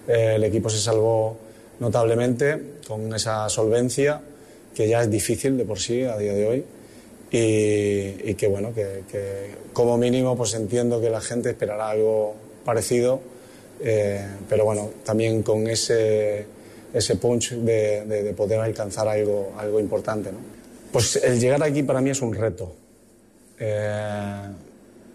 eh, 0.08 0.34
el 0.34 0.44
equipo 0.44 0.68
se 0.68 0.78
salvó 0.78 1.36
notablemente 1.78 2.60
con 2.86 3.14
esa 3.14 3.48
solvencia 3.48 4.20
que 4.74 4.88
ya 4.88 5.02
es 5.02 5.10
difícil 5.10 5.56
de 5.56 5.64
por 5.64 5.78
sí 5.78 6.02
a 6.02 6.16
día 6.16 6.34
de 6.34 6.46
hoy 6.46 6.64
y, 7.30 8.34
que 8.34 8.46
bueno, 8.46 8.72
que, 8.74 9.02
como 9.72 9.96
mínimo 9.96 10.36
pues 10.36 10.54
entiendo 10.54 11.00
que 11.00 11.10
la 11.10 11.20
gente 11.20 11.50
esperará 11.50 11.90
algo 11.90 12.34
parecido, 12.64 13.20
eh, 13.80 14.24
pero 14.48 14.64
bueno, 14.64 14.90
también 15.04 15.42
con 15.42 15.66
ese 15.66 16.46
ese 16.94 17.16
punch 17.16 17.50
de, 17.54 18.32
poder 18.36 18.60
alcanzar 18.60 19.08
algo, 19.08 19.52
algo 19.58 19.80
importante. 19.80 20.30
¿no? 20.30 20.38
Pues 20.92 21.16
el 21.16 21.40
llegar 21.40 21.62
aquí 21.62 21.82
para 21.82 22.00
mí 22.00 22.10
es 22.10 22.22
un 22.22 22.32
reto. 22.32 22.72
Eh, 23.58 24.40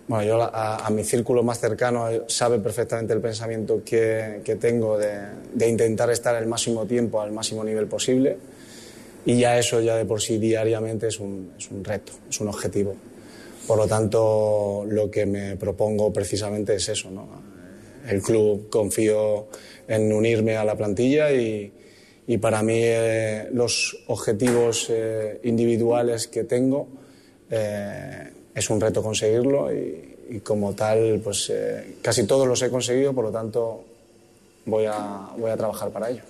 bueno, 0.08 0.24
yo 0.26 0.42
a, 0.42 0.90
mi 0.92 1.04
círculo 1.04 1.42
más 1.42 1.60
cercano 1.60 2.08
sabe 2.28 2.60
perfectamente 2.60 3.14
el 3.14 3.22
pensamiento 3.22 3.82
que, 3.86 4.42
que 4.44 4.56
tengo 4.56 4.98
de, 4.98 5.20
de, 5.54 5.68
intentar 5.70 6.10
estar 6.10 6.36
el 6.36 6.48
máximo 6.48 6.86
tiempo 6.86 7.22
al 7.22 7.32
máximo 7.32 7.64
nivel 7.64 7.86
posible 7.86 8.38
y 9.26 9.40
ya 9.40 9.58
eso 9.60 9.80
ya 9.80 9.96
de 9.96 10.06
por 10.06 10.22
sí 10.22 10.38
diariamente 10.38 11.08
es 11.08 11.20
un, 11.20 11.54
es 11.58 11.70
un 11.70 11.84
reto, 11.84 12.14
es 12.30 12.42
un 12.42 12.48
objetivo. 12.48 12.96
Por 13.68 13.78
lo 13.78 13.88
tanto, 13.88 14.84
lo 14.90 15.12
que 15.12 15.28
me 15.28 15.56
propongo 15.56 16.12
precisamente 16.12 16.74
es 16.76 16.90
eso. 16.90 17.12
¿no? 17.12 17.28
El 18.10 18.22
club 18.22 18.70
confío 18.70 19.48
en 19.88 20.12
unirme 20.12 20.58
a 20.58 20.66
la 20.66 20.76
plantilla 20.76 21.32
y, 21.32 21.74
para 22.42 22.62
mí 22.62 22.78
eh, 22.78 23.50
los 23.54 23.98
objetivos 24.08 24.88
eh, 24.90 25.40
individuales 25.44 26.28
que 26.28 26.44
tengo 26.44 26.88
eh, 27.50 28.32
es 28.54 28.70
un 28.70 28.80
reto 28.80 29.02
conseguirlo 29.02 29.74
y, 29.74 30.16
y 30.30 30.40
como 30.42 30.74
tal 30.76 31.22
pues 31.24 31.52
casi 32.04 32.28
todos 32.28 32.48
los 32.48 32.62
he 32.62 32.70
conseguido, 32.70 33.14
por 33.14 33.26
lo 33.26 33.32
tanto 33.32 33.84
voy 34.66 34.86
a, 34.86 35.30
voy 35.38 35.50
a 35.50 35.58
trabajar 35.58 35.90
para 35.90 36.10
ello. 36.12 36.22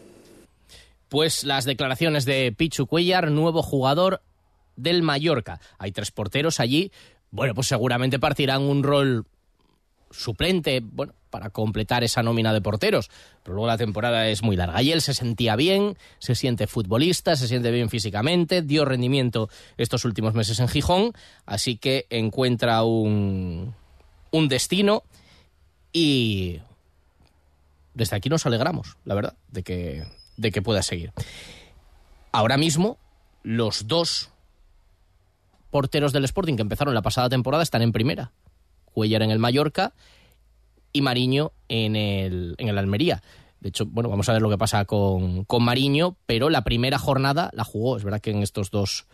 Pues 1.09 1.43
las 1.43 1.65
declaraciones 1.65 2.25
de 2.25 2.53
Pichu 2.55 2.85
Cuellar, 2.87 3.31
nuevo 3.31 3.61
jugador 3.61 4.21
del 4.75 5.01
Mallorca. 5.01 5.59
Hay 5.77 5.91
tres 5.91 6.11
porteros 6.11 6.59
allí. 6.59 6.91
Bueno, 7.31 7.53
pues 7.53 7.67
seguramente 7.67 8.19
partirán 8.19 8.61
un 8.61 8.83
rol 8.83 9.25
suplente, 10.11 10.81
bueno, 10.83 11.13
para 11.29 11.49
completar 11.49 12.03
esa 12.03 12.23
nómina 12.23 12.53
de 12.53 12.61
porteros. 12.61 13.09
Pero 13.43 13.55
luego 13.55 13.67
la 13.67 13.77
temporada 13.77 14.27
es 14.27 14.43
muy 14.43 14.55
larga. 14.55 14.81
Y 14.81 14.91
él 14.91 15.01
se 15.01 15.13
sentía 15.13 15.55
bien, 15.55 15.97
se 16.19 16.35
siente 16.35 16.67
futbolista, 16.67 17.35
se 17.35 17.47
siente 17.47 17.71
bien 17.71 17.89
físicamente, 17.89 18.61
dio 18.61 18.85
rendimiento 18.85 19.49
estos 19.77 20.05
últimos 20.05 20.33
meses 20.33 20.59
en 20.59 20.67
Gijón, 20.67 21.13
así 21.45 21.77
que 21.77 22.05
encuentra 22.09 22.83
un, 22.83 23.73
destino 24.31 25.03
y 25.91 26.59
desde 27.93 28.15
aquí 28.15 28.29
nos 28.29 28.45
alegramos, 28.45 28.97
la 29.05 29.15
verdad, 29.15 29.33
de 29.49 29.63
que, 29.63 30.03
de 30.37 30.51
que 30.51 30.61
pueda 30.61 30.83
seguir. 30.83 31.11
Ahora 32.31 32.57
mismo, 32.57 32.97
los 33.43 33.87
dos 33.87 34.29
porteros 35.71 36.13
del 36.13 36.25
Sporting 36.25 36.55
que 36.55 36.61
empezaron 36.61 36.93
la 36.93 37.01
pasada 37.01 37.29
temporada 37.29 37.63
están 37.63 37.81
en 37.81 37.91
primera. 37.91 38.31
Cuellar 38.93 39.21
en 39.21 39.31
el 39.31 39.39
Mallorca 39.39 39.93
y 40.93 41.01
Mariño 41.01 41.51
en 41.67 41.95
el, 41.95 42.55
en 42.57 42.67
el 42.67 42.77
Almería. 42.77 43.21
De 43.59 43.69
hecho, 43.69 43.85
bueno, 43.85 44.09
vamos 44.09 44.29
a 44.29 44.33
ver 44.33 44.41
lo 44.41 44.49
que 44.49 44.57
pasa 44.57 44.85
con, 44.85 45.43
con 45.43 45.63
Mariño, 45.63 46.15
pero 46.25 46.49
la 46.49 46.63
primera 46.63 46.97
jornada 46.97 47.49
la 47.53 47.63
jugó. 47.63 47.97
Es 47.97 48.03
verdad 48.03 48.21
que 48.21 48.31
en 48.31 48.41
estos 48.41 48.71
dos 48.71 49.05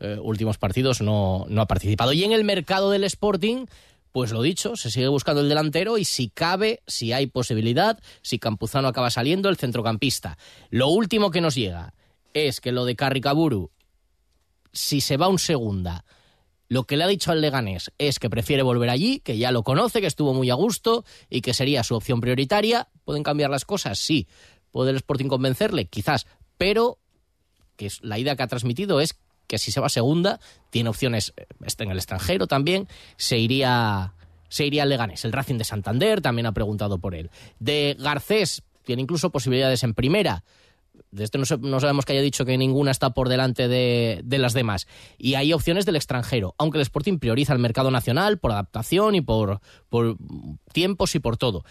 eh, 0.00 0.18
últimos 0.20 0.58
partidos 0.58 1.00
no, 1.00 1.46
no 1.48 1.62
ha 1.62 1.66
participado. 1.66 2.12
Y 2.12 2.24
en 2.24 2.32
el 2.32 2.44
mercado 2.44 2.90
del 2.90 3.04
Sporting, 3.04 3.66
pues 4.12 4.30
lo 4.30 4.42
dicho, 4.42 4.76
se 4.76 4.90
sigue 4.90 5.08
buscando 5.08 5.40
el 5.40 5.48
delantero 5.48 5.96
y 5.96 6.04
si 6.04 6.28
cabe, 6.28 6.82
si 6.86 7.12
hay 7.12 7.26
posibilidad, 7.26 7.98
si 8.20 8.38
Campuzano 8.38 8.88
acaba 8.88 9.10
saliendo, 9.10 9.48
el 9.48 9.56
centrocampista. 9.56 10.36
Lo 10.70 10.88
último 10.88 11.30
que 11.30 11.40
nos 11.40 11.54
llega 11.54 11.94
es 12.34 12.60
que 12.60 12.72
lo 12.72 12.84
de 12.84 12.96
Carricaburu, 12.96 13.70
si 14.72 15.00
se 15.00 15.16
va 15.16 15.28
un 15.28 15.38
segunda, 15.38 16.04
lo 16.68 16.84
que 16.84 16.96
le 16.96 17.04
ha 17.04 17.08
dicho 17.08 17.30
al 17.30 17.40
Leganés 17.40 17.92
es 17.98 18.18
que 18.18 18.30
prefiere 18.30 18.62
volver 18.62 18.90
allí, 18.90 19.20
que 19.20 19.36
ya 19.36 19.52
lo 19.52 19.62
conoce, 19.62 20.00
que 20.00 20.06
estuvo 20.06 20.32
muy 20.32 20.50
a 20.50 20.54
gusto 20.54 21.04
y 21.28 21.40
que 21.40 21.54
sería 21.54 21.84
su 21.84 21.94
opción 21.94 22.20
prioritaria. 22.20 22.88
¿Pueden 23.04 23.22
cambiar 23.22 23.50
las 23.50 23.64
cosas? 23.64 23.98
Sí. 23.98 24.26
¿Puede 24.70 24.90
el 24.90 24.96
Sporting 24.96 25.28
convencerle? 25.28 25.86
Quizás. 25.86 26.26
Pero 26.56 26.98
que 27.76 27.90
la 28.00 28.18
idea 28.18 28.36
que 28.36 28.42
ha 28.42 28.48
transmitido 28.48 29.00
es 29.00 29.18
que 29.46 29.58
si 29.58 29.72
se 29.72 29.80
va 29.80 29.88
segunda, 29.88 30.40
tiene 30.70 30.88
opciones, 30.88 31.34
eh, 31.36 31.46
está 31.64 31.84
en 31.84 31.90
el 31.90 31.98
extranjero 31.98 32.46
también, 32.46 32.88
se 33.16 33.38
iría, 33.38 34.14
se 34.48 34.64
iría 34.64 34.84
al 34.84 34.88
Leganés. 34.88 35.24
El 35.24 35.32
Racing 35.32 35.58
de 35.58 35.64
Santander 35.64 36.22
también 36.22 36.46
ha 36.46 36.52
preguntado 36.52 36.98
por 36.98 37.14
él. 37.14 37.30
De 37.58 37.96
Garcés, 37.98 38.62
tiene 38.84 39.02
incluso 39.02 39.30
posibilidades 39.30 39.82
en 39.82 39.94
primera 39.94 40.44
de 41.14 41.24
esto 41.24 41.38
no, 41.38 41.80
sabemos 41.80 42.04
que 42.04 42.12
haya 42.12 42.22
dicho 42.22 42.44
que 42.44 42.58
ninguna 42.58 42.90
está 42.90 43.10
por 43.10 43.28
delante 43.28 43.68
de, 43.68 44.22
las 44.26 44.52
demás. 44.52 44.88
Y 45.16 45.34
hay 45.34 45.52
opciones 45.52 45.86
del 45.86 45.94
extranjero, 45.94 46.54
aunque 46.58 46.78
el 46.78 46.82
Sporting 46.82 47.18
prioriza 47.18 47.52
el 47.52 47.60
mercado 47.60 47.90
nacional 47.92 48.38
por 48.38 48.50
adaptación 48.50 49.14
y 49.14 49.20
por, 49.20 49.60
por 49.88 50.16
tiempos 50.72 51.14
y 51.14 51.20
por 51.20 51.36
todo. 51.36 51.64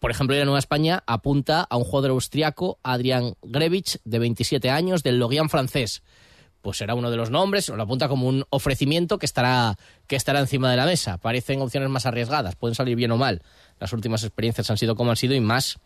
Por 0.00 0.10
ejemplo, 0.10 0.36
la 0.36 0.44
Nueva 0.44 0.58
España 0.58 1.04
apunta 1.06 1.62
a 1.62 1.76
un 1.76 1.84
jugador 1.84 2.10
austriaco, 2.10 2.80
Adrian 2.82 3.36
Grevich, 3.42 4.00
de 4.04 4.18
27 4.18 4.70
años, 4.70 5.04
del 5.04 5.20
Logian 5.20 5.48
francés. 5.48 6.02
Pues 6.62 6.78
será 6.78 6.96
uno 6.96 7.10
de 7.12 7.16
los 7.16 7.30
nombres, 7.30 7.68
lo 7.68 7.80
apunta 7.80 8.08
como 8.08 8.26
un 8.26 8.44
ofrecimiento 8.50 9.18
que 9.18 9.26
estará, 9.26 9.76
que 10.08 10.16
estará 10.16 10.40
encima 10.40 10.68
de 10.68 10.76
la 10.76 10.86
mesa. 10.86 11.18
Parecen 11.18 11.60
opciones 11.60 11.88
más 11.88 12.06
arriesgadas, 12.06 12.56
pueden 12.56 12.74
salir 12.74 12.96
bien 12.96 13.12
o 13.12 13.16
mal. 13.16 13.42
Las 13.78 13.92
últimas 13.92 14.24
experiencias 14.24 14.68
han 14.70 14.78
sido 14.78 14.96
como 14.96 15.10
han 15.10 15.16
sido 15.16 15.34
y 15.34 15.40
más 15.40 15.78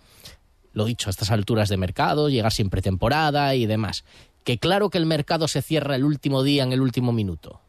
lo 0.76 0.84
dicho, 0.84 1.08
a 1.08 1.10
estas 1.10 1.30
alturas 1.30 1.70
de 1.70 1.78
mercado, 1.78 2.28
llegar 2.28 2.52
sin 2.52 2.68
pretemporada 2.68 3.54
y 3.54 3.64
demás. 3.64 4.04
Que 4.44 4.58
claro 4.58 4.90
que 4.90 4.98
el 4.98 5.06
mercado 5.06 5.48
se 5.48 5.62
cierra 5.62 5.96
el 5.96 6.04
último 6.04 6.42
día 6.42 6.64
en 6.64 6.72
el 6.74 6.82
último 6.82 7.12
minuto. 7.12 7.62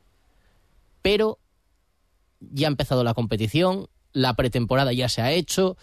Pero 1.02 1.40
ya 2.42 2.68
ha 2.68 2.70
empezado 2.70 3.06
la 3.06 3.14
competición, 3.14 3.88
la 4.12 4.34
pretemporada 4.34 4.92
ya 4.92 5.08
se 5.08 5.22
ha 5.22 5.32
hecho 5.32 5.78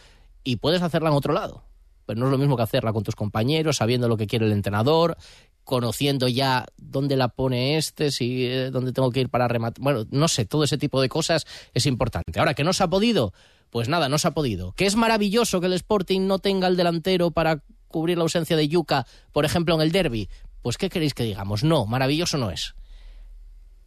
y 0.44 0.56
puedes 0.56 0.82
hacerla 0.82 1.08
en 1.08 1.16
otro 1.16 1.32
lado. 1.32 1.64
pero 2.04 2.20
no 2.20 2.26
es 2.26 2.32
lo 2.32 2.36
mismo 2.36 2.58
que 2.58 2.62
hacerla 2.62 2.92
con 2.92 3.04
tus 3.04 3.16
compañeros, 3.16 3.78
sabiendo 3.78 4.06
lo 4.06 4.18
que 4.18 4.26
quiere 4.26 4.44
el 4.44 4.52
entrenador, 4.52 5.16
conociendo 5.64 6.28
ya 6.28 6.66
dónde 6.76 7.16
la 7.16 7.28
pone 7.28 7.78
este, 7.78 8.10
si 8.10 8.44
eh, 8.44 8.70
dónde 8.70 8.92
tengo 8.92 9.10
que 9.10 9.20
ir 9.20 9.30
para 9.30 9.48
rematar. 9.48 9.82
Bueno, 9.82 10.04
no 10.10 10.28
sé, 10.28 10.44
todo 10.44 10.64
ese 10.64 10.76
tipo 10.76 11.00
de 11.00 11.08
cosas 11.08 11.46
es 11.72 11.86
importante. 11.86 12.38
Ahora, 12.38 12.52
que 12.52 12.64
no 12.64 12.74
se 12.74 12.84
ha 12.84 12.88
podido, 12.88 13.32
pues 13.74 13.88
nada, 13.88 14.08
no 14.08 14.18
se 14.18 14.28
ha 14.28 14.30
podido. 14.30 14.70
Que 14.74 14.86
es 14.86 14.94
maravilloso 14.94 15.60
que 15.60 15.66
el 15.66 15.72
Sporting 15.72 16.28
no 16.28 16.38
tenga 16.38 16.68
el 16.68 16.76
delantero 16.76 17.32
para 17.32 17.64
cubrir 17.88 18.16
la 18.16 18.22
ausencia 18.22 18.56
de 18.56 18.68
Yuca, 18.68 19.04
por 19.32 19.44
ejemplo, 19.44 19.74
en 19.74 19.80
el 19.80 19.90
derby. 19.90 20.28
Pues, 20.62 20.78
¿qué 20.78 20.88
queréis 20.88 21.12
que 21.12 21.24
digamos? 21.24 21.64
No, 21.64 21.84
maravilloso 21.84 22.38
no 22.38 22.52
es. 22.52 22.76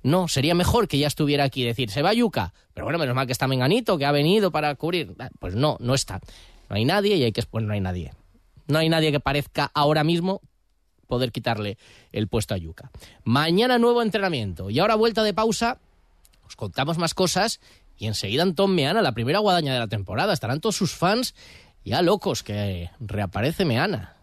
No, 0.04 0.28
sería 0.28 0.56
mejor 0.56 0.90
que 0.90 0.98
ya 0.98 1.08
estuviera 1.08 1.46
aquí. 1.46 1.64
Decir, 1.64 1.90
se 1.90 2.02
va 2.02 2.14
Yuca. 2.14 2.54
Pero 2.74 2.84
bueno, 2.84 3.00
menos 3.00 3.16
mal 3.16 3.28
que 3.28 3.32
está 3.32 3.48
Menganito, 3.48 3.98
que 3.98 4.04
ha 4.04 4.12
venido 4.12 4.52
para 4.52 4.76
cubrir. 4.76 5.16
Pues 5.40 5.56
no, 5.56 5.78
no 5.80 5.94
está. 5.94 6.20
No 6.70 6.76
hay 6.76 6.84
nadie 6.84 7.16
y 7.16 7.24
hay 7.24 7.32
que. 7.32 7.44
Pues 7.44 7.64
no 7.64 7.72
hay 7.72 7.80
nadie. 7.80 8.12
No 8.68 8.80
hay 8.80 8.90
nadie 8.90 9.14
que 9.14 9.22
parezca 9.22 9.72
ahora 9.74 10.04
mismo 10.04 10.42
poder 11.08 11.32
quitarle 11.32 11.78
el 12.12 12.28
puesto 12.28 12.54
a 12.54 12.58
Yuca. 12.58 12.92
Mañana 13.24 13.80
nuevo 13.80 14.02
entrenamiento. 14.02 14.70
Y 14.70 14.80
ahora 14.80 14.96
vuelta 14.96 15.24
de 15.24 15.34
pausa. 15.34 15.80
Os 16.46 16.58
contamos 16.58 16.98
más 16.98 17.14
cosas. 17.14 17.62
Y 17.98 18.08
enseguida 18.08 18.44
Antón 18.44 18.76
Meana, 18.76 19.02
la 19.02 19.14
primera 19.14 19.40
guadaña 19.40 19.74
de 19.74 19.80
la 19.80 19.88
temporada. 19.88 20.34
Estarán 20.34 20.62
todos 20.62 20.76
sus 20.76 20.94
fans 20.94 21.34
ya 21.84 22.02
locos 22.02 22.44
que 22.44 22.92
reaparece 23.00 23.66
Meana. 23.66 24.18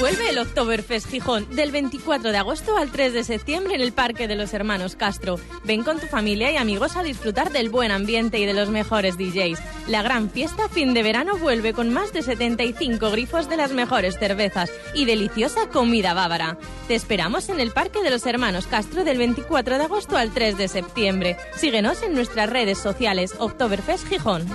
Vuelve 0.00 0.28
el 0.28 0.38
Oktoberfest 0.38 1.08
Gijón 1.08 1.46
del 1.54 1.70
24 1.70 2.30
de 2.30 2.36
agosto 2.36 2.76
al 2.76 2.90
3 2.90 3.12
de 3.14 3.24
septiembre 3.24 3.76
en 3.76 3.80
el 3.80 3.92
Parque 3.92 4.28
de 4.28 4.34
los 4.34 4.52
Hermanos 4.52 4.96
Castro. 4.96 5.38
Ven 5.64 5.84
con 5.84 5.98
tu 5.98 6.06
familia 6.06 6.50
y 6.50 6.56
amigos 6.56 6.96
a 6.96 7.02
disfrutar 7.02 7.50
del 7.50 7.70
buen 7.70 7.90
ambiente 7.90 8.38
y 8.38 8.46
de 8.46 8.52
los 8.52 8.68
mejores 8.68 9.16
DJs. 9.16 9.58
La 9.88 10.02
gran 10.02 10.28
fiesta 10.28 10.68
fin 10.68 10.92
de 10.92 11.02
verano 11.02 11.38
vuelve 11.38 11.72
con 11.72 11.92
más 11.92 12.12
de 12.12 12.22
75 12.22 13.10
grifos 13.10 13.48
de 13.48 13.56
las 13.56 13.72
mejores 13.72 14.18
cervezas 14.18 14.70
y 14.92 15.04
deliciosa 15.06 15.68
comida 15.68 16.14
bávara. 16.14 16.58
Te 16.88 16.94
esperamos 16.94 17.48
en 17.48 17.60
el 17.60 17.70
Parque 17.70 18.02
de 18.02 18.10
los 18.10 18.26
Hermanos 18.26 18.66
Castro 18.66 19.04
del 19.04 19.18
24 19.18 19.78
de 19.78 19.84
agosto 19.84 20.16
al 20.16 20.32
3 20.32 20.58
de 20.58 20.68
septiembre. 20.68 21.36
Síguenos 21.54 22.02
en 22.02 22.12
nuestras 22.12 22.50
redes 22.50 22.78
sociales 22.78 23.34
Oktoberfest 23.38 24.08
Gijón. 24.08 24.46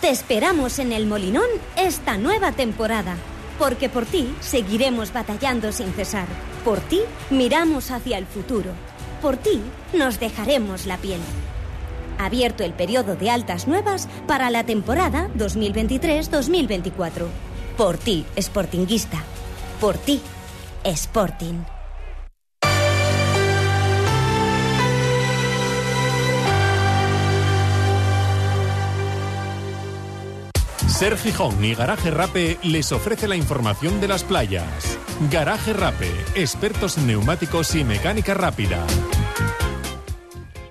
Te 0.00 0.10
esperamos 0.10 0.78
en 0.78 0.92
el 0.92 1.06
Molinón 1.06 1.48
esta 1.76 2.16
nueva 2.16 2.52
temporada 2.52 3.16
porque 3.58 3.88
por 3.88 4.06
ti 4.06 4.34
seguiremos 4.40 5.12
batallando 5.12 5.72
sin 5.72 5.92
cesar. 5.92 6.26
Por 6.64 6.80
ti 6.80 7.00
miramos 7.30 7.90
hacia 7.90 8.18
el 8.18 8.26
futuro. 8.26 8.70
Por 9.22 9.36
ti 9.36 9.60
nos 9.92 10.20
dejaremos 10.20 10.86
la 10.86 10.98
piel. 10.98 11.20
Abierto 12.18 12.64
el 12.64 12.72
periodo 12.72 13.14
de 13.16 13.30
altas 13.30 13.68
nuevas 13.68 14.08
para 14.26 14.50
la 14.50 14.64
temporada 14.64 15.28
2023-2024. 15.36 17.26
Por 17.76 17.98
ti, 17.98 18.24
Sportinguista. 18.38 19.22
Por 19.80 19.98
ti, 19.98 20.20
Sporting. 20.84 21.75
Ser 30.96 31.18
Gijón 31.18 31.62
y 31.62 31.74
Garaje 31.74 32.10
Rape 32.10 32.56
les 32.62 32.90
ofrece 32.90 33.28
la 33.28 33.36
información 33.36 34.00
de 34.00 34.08
las 34.08 34.24
playas. 34.24 34.98
Garaje 35.30 35.74
Rape, 35.74 36.10
expertos 36.34 36.96
en 36.96 37.08
neumáticos 37.08 37.74
y 37.74 37.84
mecánica 37.84 38.32
rápida. 38.32 38.82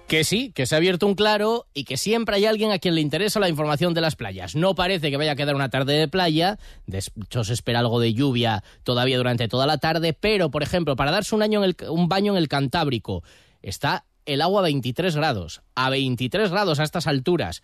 Que 0.08 0.24
sí, 0.24 0.52
que 0.52 0.66
se 0.66 0.74
ha 0.74 0.80
abierto 0.80 1.06
un 1.06 1.14
claro 1.14 1.68
y 1.76 1.84
que 1.84 1.98
siempre 1.98 2.38
hay 2.38 2.46
alguien 2.46 2.72
a 2.72 2.80
quien 2.80 2.96
le 2.96 3.02
interesa 3.02 3.40
la 3.40 3.50
información 3.50 3.94
de 3.94 4.02
las 4.02 4.16
playas. 4.16 4.56
No 4.56 4.74
parece 4.74 5.12
que 5.12 5.18
vaya 5.18 5.34
a 5.34 5.36
quedar 5.36 5.54
una 5.54 5.70
tarde 5.70 5.94
de 5.94 6.08
playa, 6.08 6.58
de 6.88 7.04
hecho 7.22 7.44
se 7.44 7.54
espera 7.54 7.78
algo 7.78 8.00
de 8.00 8.16
lluvia 8.16 8.64
todavía 8.82 9.18
durante 9.18 9.48
toda 9.48 9.68
la 9.68 9.78
tarde, 9.78 10.14
pero 10.14 10.50
por 10.50 10.64
ejemplo, 10.64 10.96
para 10.96 11.12
darse 11.12 11.36
un, 11.36 11.44
un 11.88 12.10
baño 12.10 12.32
en 12.32 12.40
el 12.40 12.48
Cantábrico, 12.48 13.22
está 13.62 14.06
el 14.26 14.42
agua 14.42 14.62
a 14.62 14.64
23 14.64 15.16
grados, 15.16 15.62
a 15.76 15.92
23 15.92 16.50
grados 16.50 16.80
a 16.80 16.84
estas 16.84 17.06
alturas, 17.06 17.62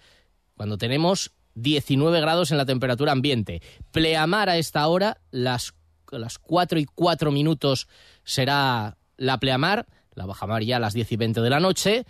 cuando 0.53 0.77
tenemos 0.77 1.31
19 1.55 2.21
grados 2.21 2.51
en 2.51 2.57
la 2.57 2.65
temperatura 2.65 3.11
ambiente. 3.11 3.61
Pleamar 3.91 4.49
a 4.49 4.57
esta 4.57 4.87
hora, 4.87 5.17
las, 5.31 5.73
las 6.11 6.39
4 6.39 6.79
y 6.79 6.85
4 6.85 7.31
minutos 7.31 7.87
será 8.23 8.97
la 9.17 9.39
pleamar, 9.39 9.87
la 10.13 10.25
bajamar 10.25 10.63
ya 10.63 10.77
a 10.77 10.79
las 10.79 10.93
10 10.93 11.11
y 11.11 11.15
20 11.17 11.41
de 11.41 11.49
la 11.49 11.59
noche. 11.59 12.05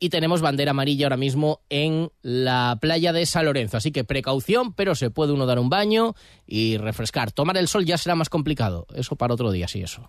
Y 0.00 0.10
tenemos 0.10 0.40
bandera 0.40 0.70
amarilla 0.70 1.06
ahora 1.06 1.16
mismo 1.16 1.60
en 1.70 2.12
la 2.22 2.78
playa 2.80 3.12
de 3.12 3.26
San 3.26 3.46
Lorenzo. 3.46 3.76
Así 3.76 3.90
que 3.90 4.04
precaución, 4.04 4.72
pero 4.72 4.94
se 4.94 5.10
puede 5.10 5.32
uno 5.32 5.44
dar 5.44 5.58
un 5.58 5.70
baño 5.70 6.14
y 6.46 6.76
refrescar. 6.76 7.32
Tomar 7.32 7.56
el 7.56 7.66
sol 7.66 7.84
ya 7.84 7.98
será 7.98 8.14
más 8.14 8.28
complicado. 8.28 8.86
Eso 8.94 9.16
para 9.16 9.34
otro 9.34 9.50
día, 9.50 9.66
sí, 9.66 9.82
eso. 9.82 10.08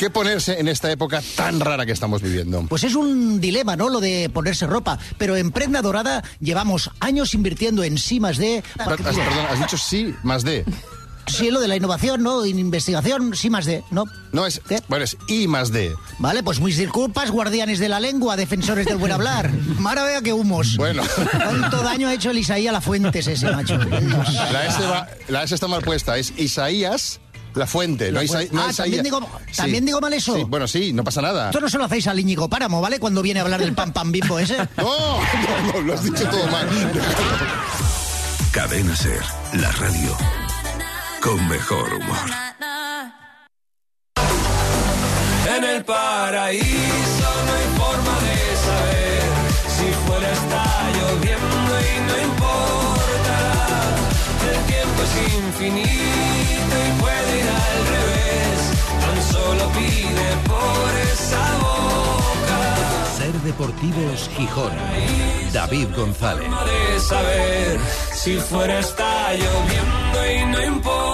¿Qué 0.00 0.08
ponerse 0.08 0.58
en 0.58 0.66
esta 0.66 0.90
época 0.90 1.22
tan 1.36 1.60
rara 1.60 1.84
que 1.84 1.92
estamos 1.92 2.22
viviendo? 2.22 2.64
Pues 2.70 2.84
es 2.84 2.94
un 2.94 3.38
dilema, 3.38 3.76
¿no? 3.76 3.90
Lo 3.90 4.00
de 4.00 4.30
ponerse 4.32 4.66
ropa. 4.66 4.98
Pero 5.18 5.36
en 5.36 5.50
Prenda 5.50 5.82
Dorada 5.82 6.24
llevamos 6.40 6.90
años 7.00 7.34
invirtiendo 7.34 7.84
en 7.84 7.98
sí 7.98 8.18
más 8.18 8.38
D. 8.38 8.62
Has, 8.78 8.88
perdón, 8.88 9.14
has 9.50 9.58
dicho 9.58 9.76
sí 9.76 10.14
más 10.22 10.42
D. 10.42 10.64
Sí, 11.26 11.50
lo 11.50 11.60
de 11.60 11.68
la 11.68 11.76
innovación, 11.76 12.22
¿no? 12.22 12.46
Investigación, 12.46 13.36
sí 13.36 13.50
más 13.50 13.66
D, 13.66 13.84
¿no? 13.90 14.04
No, 14.32 14.46
es, 14.46 14.62
bueno, 14.88 15.04
es 15.04 15.18
I 15.28 15.46
más 15.48 15.70
D. 15.70 15.92
Vale, 16.18 16.42
pues 16.42 16.60
mis 16.60 16.78
disculpas, 16.78 17.30
guardianes 17.30 17.78
de 17.78 17.90
la 17.90 18.00
lengua, 18.00 18.36
defensores 18.36 18.86
del 18.86 18.96
buen 18.96 19.12
hablar. 19.12 19.50
Mara 19.78 20.02
vea 20.04 20.22
que 20.22 20.32
humos. 20.32 20.78
Bueno. 20.78 21.02
¿Cuánto 21.30 21.82
daño 21.82 22.08
ha 22.08 22.14
hecho 22.14 22.30
el 22.30 22.38
Isaías 22.38 22.82
Fuentes 22.82 23.26
ese, 23.26 23.50
macho? 23.52 23.76
La 23.76 24.64
S, 24.66 24.80
va- 24.86 25.08
la 25.28 25.42
S 25.44 25.54
está 25.54 25.68
mal 25.68 25.82
puesta, 25.82 26.16
es 26.16 26.32
Isaías 26.38 27.20
La 27.54 27.66
Fuente. 27.66 28.12
No, 28.12 28.22
Isa- 28.22 28.40
no 28.52 28.62
ah. 28.62 28.70
¿también 28.76 29.02
digo, 29.02 29.20
Sí. 29.50 29.56
¿también 29.56 29.84
digo 29.84 30.00
mal 30.00 30.12
eso? 30.12 30.36
Sí, 30.36 30.44
bueno, 30.46 30.66
sí, 30.68 30.92
no 30.92 31.02
pasa 31.04 31.20
nada. 31.22 31.46
Esto 31.50 31.60
no 31.60 31.68
se 31.68 31.78
lo 31.78 31.84
hacéis 31.84 32.06
al 32.06 32.18
Íñigo 32.20 32.48
Páramo, 32.48 32.80
¿vale? 32.80 32.98
Cuando 33.00 33.22
viene 33.22 33.40
a 33.40 33.42
hablar 33.42 33.60
del 33.60 33.74
pan 33.74 33.92
pan 33.92 34.12
bimbo 34.12 34.38
ese. 34.38 34.56
No, 34.76 35.18
no, 35.18 35.72
no, 35.72 35.80
lo 35.80 35.94
has 35.94 36.02
dicho 36.04 36.24
todo 36.28 36.46
mal. 36.48 36.68
Cadena 38.52 38.96
Ser, 38.96 39.22
la 39.54 39.70
radio 39.72 40.16
con 41.20 41.48
mejor 41.48 41.92
humor. 41.94 42.16
En 45.56 45.64
el 45.64 45.84
paraíso 45.84 46.64
no 47.46 47.52
hay 47.52 47.78
forma 47.78 48.18
de 48.20 48.56
saber 48.66 49.22
si 49.76 50.06
fuera 50.06 50.32
está 50.32 50.90
lloviendo 50.92 51.72
y 51.80 52.00
no 52.06 52.14
importa. 52.32 53.36
El 54.50 54.60
tiempo 54.66 55.02
es 55.02 55.14
infinito 55.34 56.29
Deportivos 63.60 64.30
Gijón. 64.38 64.72
David 65.52 65.88
González. 65.94 66.48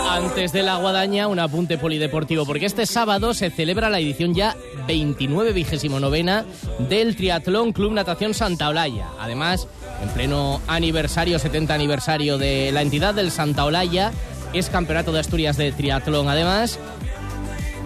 Antes 0.08 0.52
de 0.52 0.62
la 0.62 0.76
guadaña, 0.76 1.26
un 1.26 1.40
apunte 1.40 1.76
polideportivo, 1.76 2.46
porque 2.46 2.66
este 2.66 2.86
sábado 2.86 3.34
se 3.34 3.50
celebra 3.50 3.90
la 3.90 3.98
edición 3.98 4.32
ya 4.32 4.54
29 4.86 5.52
vigésimo 5.54 5.98
novena 5.98 6.44
del 6.88 7.16
Triatlón 7.16 7.72
Club 7.72 7.90
Natación 7.90 8.32
Santa 8.32 8.68
Olaya. 8.68 9.08
Además, 9.18 9.66
en 10.00 10.08
pleno 10.10 10.60
aniversario, 10.68 11.40
70 11.40 11.74
aniversario 11.74 12.38
de 12.38 12.70
la 12.70 12.82
entidad 12.82 13.12
del 13.12 13.32
Santa 13.32 13.64
Olaya, 13.64 14.12
es 14.52 14.70
Campeonato 14.70 15.10
de 15.10 15.18
Asturias 15.18 15.56
de 15.56 15.72
Triatlón. 15.72 16.28
Además, 16.28 16.78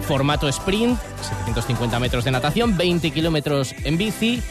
formato 0.01 0.47
sprint, 0.47 0.99
750 1.21 1.99
metros 1.99 2.23
de 2.23 2.31
natación, 2.31 2.77
20 2.77 3.11
kilómetros 3.11 3.73
en 3.83 3.97
bici 3.97 4.41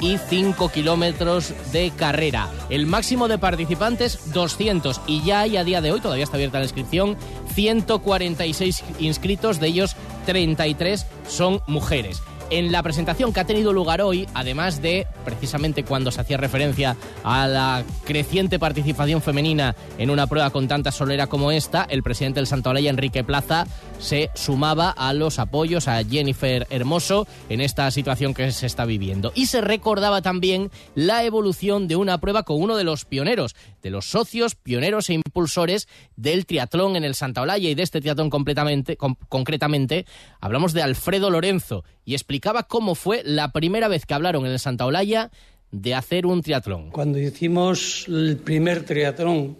y 0.00 0.18
5 0.18 0.68
kilómetros 0.70 1.52
de 1.72 1.90
carrera. 1.90 2.48
El 2.70 2.86
máximo 2.86 3.28
de 3.28 3.38
participantes, 3.38 4.32
200. 4.32 5.00
Y 5.06 5.22
ya 5.22 5.40
hay 5.40 5.56
a 5.56 5.64
día 5.64 5.80
de 5.80 5.92
hoy, 5.92 6.00
todavía 6.00 6.24
está 6.24 6.36
abierta 6.36 6.58
la 6.58 6.64
inscripción, 6.64 7.16
146 7.54 8.84
inscritos, 9.00 9.60
de 9.60 9.68
ellos 9.68 9.96
33 10.26 11.06
son 11.26 11.60
mujeres. 11.66 12.22
En 12.50 12.72
la 12.72 12.82
presentación 12.82 13.34
que 13.34 13.40
ha 13.40 13.44
tenido 13.44 13.74
lugar 13.74 14.00
hoy, 14.00 14.26
además 14.32 14.80
de 14.80 15.06
precisamente 15.26 15.84
cuando 15.84 16.10
se 16.10 16.22
hacía 16.22 16.38
referencia 16.38 16.96
a 17.22 17.46
la 17.46 17.84
creciente 18.04 18.58
participación 18.58 19.20
femenina 19.20 19.76
en 19.98 20.08
una 20.08 20.26
prueba 20.26 20.48
con 20.48 20.66
tanta 20.66 20.90
solera 20.90 21.26
como 21.26 21.52
esta, 21.52 21.84
el 21.90 22.02
presidente 22.02 22.40
del 22.40 22.46
Santa 22.46 22.70
Olaya, 22.70 22.88
Enrique 22.88 23.22
Plaza, 23.22 23.66
se 23.98 24.30
sumaba 24.34 24.88
a 24.88 25.12
los 25.12 25.38
apoyos 25.38 25.88
a 25.88 26.02
Jennifer 26.02 26.66
Hermoso 26.70 27.26
en 27.50 27.60
esta 27.60 27.90
situación 27.90 28.32
que 28.32 28.50
se 28.50 28.64
está 28.64 28.86
viviendo. 28.86 29.30
Y 29.34 29.46
se 29.46 29.60
recordaba 29.60 30.22
también 30.22 30.70
la 30.94 31.24
evolución 31.24 31.86
de 31.86 31.96
una 31.96 32.18
prueba 32.18 32.44
con 32.44 32.62
uno 32.62 32.76
de 32.76 32.84
los 32.84 33.04
pioneros, 33.04 33.56
de 33.82 33.90
los 33.90 34.10
socios, 34.10 34.54
pioneros 34.54 35.10
e 35.10 35.14
impulsores 35.14 35.88
del 36.16 36.46
triatlón 36.46 36.96
en 36.96 37.04
el 37.04 37.14
Santa 37.14 37.42
Olaya 37.42 37.68
y 37.70 37.74
de 37.74 37.82
este 37.82 38.00
triatlón 38.00 38.30
completamente, 38.30 38.96
con- 38.96 39.14
concretamente, 39.28 40.06
hablamos 40.40 40.72
de 40.72 40.82
Alfredo 40.82 41.30
Lorenzo 41.30 41.84
y 42.04 42.14
explicaba 42.14 42.64
cómo 42.64 42.94
fue 42.94 43.22
la 43.24 43.52
primera 43.52 43.88
vez 43.88 44.06
que 44.06 44.14
hablaron 44.14 44.46
en 44.46 44.52
el 44.52 44.58
Santa 44.58 44.86
Olaya 44.86 45.30
de 45.70 45.94
hacer 45.94 46.24
un 46.26 46.42
triatlón. 46.42 46.90
Cuando 46.90 47.18
hicimos 47.18 48.06
el 48.08 48.38
primer 48.38 48.84
triatlón 48.84 49.56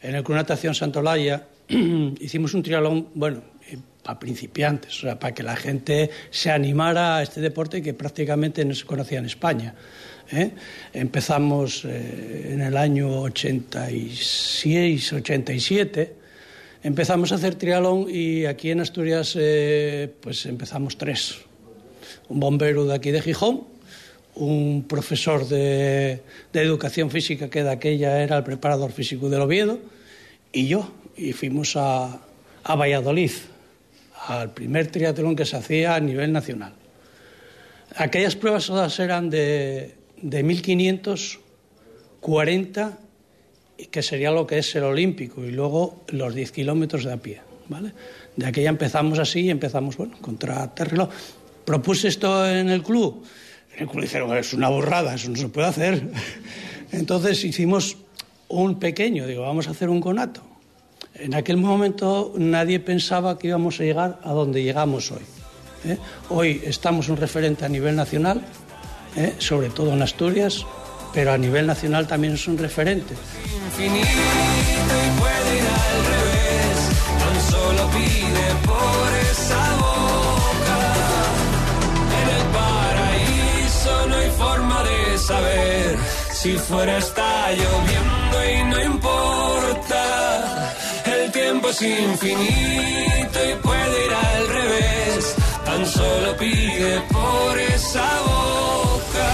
en 0.00 0.14
el 0.14 0.24
Club 0.24 0.36
Natación 0.36 0.74
Santolaya, 0.74 1.46
hicimos 2.20 2.54
un 2.54 2.62
triatlón, 2.62 3.08
bueno, 3.14 3.42
eh, 3.70 3.76
para 4.02 4.18
principiantes, 4.18 4.96
o 4.98 5.00
sea, 5.02 5.18
para 5.18 5.34
que 5.34 5.42
la 5.42 5.56
gente 5.56 6.10
se 6.30 6.50
animara 6.50 7.18
a 7.18 7.22
este 7.22 7.42
deporte 7.42 7.82
que 7.82 7.92
prácticamente 7.92 8.64
no 8.64 8.74
se 8.74 8.86
conocía 8.86 9.18
en 9.18 9.26
España. 9.26 9.74
¿Eh? 10.32 10.50
Empezamos 10.92 11.84
eh, 11.84 12.50
en 12.52 12.60
el 12.62 12.76
año 12.76 13.22
86, 13.22 15.12
87, 15.12 16.14
empezamos 16.82 17.32
a 17.32 17.36
hacer 17.36 17.54
triatlón 17.56 18.06
y 18.08 18.46
aquí 18.46 18.70
en 18.70 18.80
Asturias 18.80 19.36
eh, 19.38 20.12
pues 20.20 20.46
empezamos 20.46 20.96
tres. 20.96 21.38
Un 22.28 22.40
bombero 22.40 22.84
de 22.86 22.94
aquí 22.94 23.10
de 23.10 23.22
Gijón, 23.22 23.64
un 24.34 24.84
profesor 24.88 25.46
de, 25.48 26.22
de 26.52 26.62
educación 26.62 27.10
física 27.10 27.50
que 27.50 27.62
de 27.62 27.70
aquella 27.70 28.22
era 28.22 28.36
el 28.36 28.44
preparador 28.44 28.92
físico 28.92 29.28
del 29.28 29.42
Oviedo 29.42 29.78
y 30.52 30.68
yo. 30.68 30.92
Y 31.16 31.32
fuimos 31.32 31.76
a, 31.76 32.20
a 32.64 32.74
Valladolid, 32.76 33.32
al 34.26 34.52
primer 34.54 34.86
triatlón 34.86 35.36
que 35.36 35.44
se 35.44 35.56
hacía 35.56 35.94
a 35.94 36.00
nivel 36.00 36.32
nacional. 36.32 36.72
Aquellas 37.96 38.36
pruebas 38.36 38.66
todas 38.66 38.98
eran 39.00 39.28
de, 39.28 39.99
de 40.22 40.42
1540, 40.42 42.98
que 43.90 44.02
sería 44.02 44.30
lo 44.30 44.46
que 44.46 44.58
es 44.58 44.74
el 44.76 44.84
olímpico, 44.84 45.42
y 45.44 45.50
luego 45.50 46.04
los 46.08 46.34
10 46.34 46.52
kilómetros 46.52 47.04
de 47.04 47.12
a 47.12 47.16
pie. 47.16 47.40
¿vale? 47.68 47.92
De 48.36 48.46
aquella 48.46 48.68
empezamos 48.68 49.18
así 49.18 49.40
y 49.40 49.50
empezamos, 49.50 49.96
bueno, 49.96 50.18
contra 50.20 50.72
terreno. 50.74 51.08
Propuse 51.64 52.08
esto 52.08 52.46
en 52.46 52.68
el 52.68 52.82
club. 52.82 53.24
En 53.74 53.84
el 53.84 53.88
club 53.88 54.02
dijeron, 54.02 54.36
es 54.36 54.52
una 54.52 54.68
burrada, 54.68 55.14
eso 55.14 55.30
no 55.30 55.36
se 55.36 55.48
puede 55.48 55.68
hacer. 55.68 56.10
Entonces 56.92 57.42
hicimos 57.44 57.96
un 58.48 58.78
pequeño, 58.78 59.26
digo, 59.26 59.42
vamos 59.42 59.68
a 59.68 59.70
hacer 59.70 59.88
un 59.88 60.00
conato. 60.00 60.42
En 61.14 61.34
aquel 61.34 61.56
momento 61.56 62.34
nadie 62.36 62.80
pensaba 62.80 63.38
que 63.38 63.48
íbamos 63.48 63.80
a 63.80 63.84
llegar 63.84 64.20
a 64.22 64.32
donde 64.32 64.62
llegamos 64.62 65.10
hoy. 65.12 65.22
¿eh? 65.84 65.96
Hoy 66.28 66.60
estamos 66.64 67.08
un 67.08 67.16
referente 67.16 67.64
a 67.64 67.68
nivel 67.68 67.94
nacional, 67.94 68.42
¿eh? 69.16 69.34
sobre 69.38 69.70
todo 69.70 69.92
en 69.92 70.02
Asturias, 70.02 70.66
pero 71.12 71.32
a 71.32 71.38
nivel 71.38 71.66
nacional 71.66 72.06
también 72.06 72.34
es 72.34 72.46
un 72.46 72.58
referente. 72.58 73.14
infinito 73.14 74.06
y 74.06 75.20
puede 75.20 75.56
ir 75.58 75.66
al 75.66 76.04
revés. 76.12 76.76
Tan 77.18 77.38
solo 77.50 77.90
pide 77.90 78.46
por 78.66 79.08
esa 79.30 79.62
boca. 79.76 80.78
En 82.20 82.28
el 82.36 82.44
paraíso 82.58 84.06
no 84.08 84.14
hay 84.16 84.30
forma 84.30 84.82
de 84.84 85.18
saber 85.18 85.98
si 86.32 86.56
fuera 86.56 86.98
está 86.98 87.52
lloviendo 87.52 88.36
y 88.50 88.64
no 88.70 88.84
importa. 88.94 90.74
El 91.04 91.32
tiempo 91.32 91.68
es 91.70 91.82
infinito 91.82 93.38
y 93.50 93.54
puede 93.62 94.06
ir 94.06 94.12
al 94.14 94.48
revés. 94.48 95.39
Tan 95.70 95.86
solo 95.86 96.36
pide 96.36 97.00
por 97.12 97.56
esa 97.56 98.22
boca. 98.22 99.28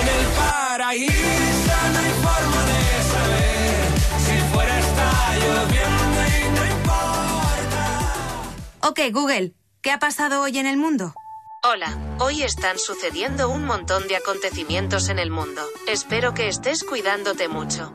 En 0.00 0.08
el 0.08 0.26
paraíso 0.34 1.76
no 1.92 1.98
hay 2.00 2.12
forma 2.26 2.60
de 2.66 2.82
saber 3.14 3.86
si 4.26 4.36
fuera 4.52 4.80
está 4.80 5.36
lloviendo 5.36 6.20
y 6.26 6.50
no 6.56 6.62
importa. 6.76 8.42
Ok, 8.80 9.00
Google, 9.12 9.52
¿qué 9.80 9.92
ha 9.92 10.00
pasado 10.00 10.42
hoy 10.42 10.58
en 10.58 10.66
el 10.66 10.76
mundo? 10.76 11.14
Hola, 11.62 11.96
hoy 12.18 12.42
están 12.42 12.76
sucediendo 12.76 13.48
un 13.48 13.64
montón 13.64 14.08
de 14.08 14.16
acontecimientos 14.16 15.08
en 15.08 15.20
el 15.20 15.30
mundo. 15.30 15.62
Espero 15.86 16.34
que 16.34 16.48
estés 16.48 16.82
cuidándote 16.82 17.46
mucho. 17.46 17.92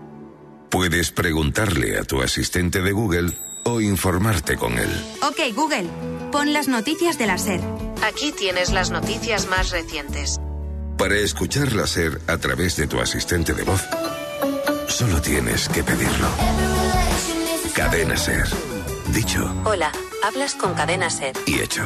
Puedes 0.70 1.12
preguntarle 1.12 2.00
a 2.00 2.06
tu 2.06 2.22
asistente 2.22 2.82
de 2.82 2.94
Google 2.94 3.34
o 3.66 3.82
informarte 3.82 4.56
con 4.56 4.80
él. 4.80 4.90
Ok, 5.24 5.54
Google, 5.54 5.90
pon 6.32 6.54
las 6.54 6.68
noticias 6.68 7.18
de 7.18 7.28
la 7.28 7.38
SER. 7.38 7.62
Aquí 8.04 8.32
tienes 8.32 8.72
las 8.72 8.90
noticias 8.90 9.48
más 9.48 9.72
recientes. 9.72 10.40
Para 10.98 11.16
escuchar 11.16 11.74
la 11.74 11.86
SER 11.86 12.22
a 12.28 12.38
través 12.38 12.76
de 12.78 12.88
tu 12.88 13.00
asistente 13.00 13.54
de 13.54 13.64
voz, 13.64 13.84
solo 14.88 15.22
tienes 15.22 15.68
que 15.70 15.84
pedirlo. 15.84 16.28
Cadena 17.76 18.18
SER. 18.18 18.48
Dicho 19.14 19.54
Hola, 19.66 19.92
hablas 20.24 20.56
con 20.56 20.74
Cadena 20.74 21.10
Ser. 21.10 21.36
y 21.46 21.60
hecho. 21.60 21.84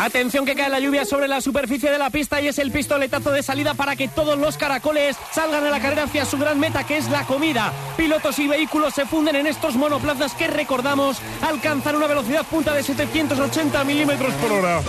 Atención 0.00 0.46
que 0.46 0.54
cae 0.54 0.70
la 0.70 0.80
lluvia 0.80 1.04
sobre 1.04 1.28
la 1.28 1.42
superficie 1.42 1.90
de 1.90 1.98
la 1.98 2.08
pista 2.08 2.40
y 2.40 2.48
es 2.48 2.58
el 2.58 2.70
pistoletazo 2.70 3.32
de 3.32 3.42
salida 3.42 3.74
para 3.74 3.96
que 3.96 4.08
todos 4.08 4.38
los 4.38 4.56
caracoles 4.56 5.14
salgan 5.30 5.62
a 5.66 5.68
la 5.68 5.78
carrera 5.78 6.04
hacia 6.04 6.24
su 6.24 6.38
gran 6.38 6.58
meta 6.58 6.86
que 6.86 6.96
es 6.96 7.10
la 7.10 7.26
comida. 7.26 7.70
Pilotos 7.98 8.38
y 8.38 8.48
vehículos 8.48 8.94
se 8.94 9.04
funden 9.04 9.36
en 9.36 9.46
estos 9.46 9.76
monoplazas 9.76 10.32
que 10.32 10.46
recordamos 10.46 11.18
alcanzan 11.42 11.96
una 11.96 12.06
velocidad 12.06 12.46
punta 12.46 12.72
de 12.72 12.82
780 12.82 13.84
milímetros 13.84 14.32
por 14.36 14.52
hora. 14.52 14.80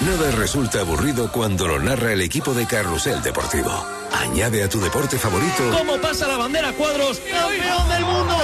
Nada 0.00 0.30
resulta 0.30 0.82
aburrido 0.82 1.32
cuando 1.32 1.66
lo 1.66 1.80
narra 1.80 2.12
el 2.12 2.20
equipo 2.20 2.54
de 2.54 2.68
Carrusel 2.68 3.20
Deportivo. 3.20 3.72
Añade 4.12 4.62
a 4.62 4.68
tu 4.68 4.80
deporte 4.80 5.18
favorito 5.18 5.76
¿Cómo 5.76 5.96
pasa 5.98 6.28
la 6.28 6.36
bandera 6.36 6.72
cuadros? 6.72 7.18
¡Campeón 7.18 7.88
del 7.88 8.04
mundo! 8.04 8.36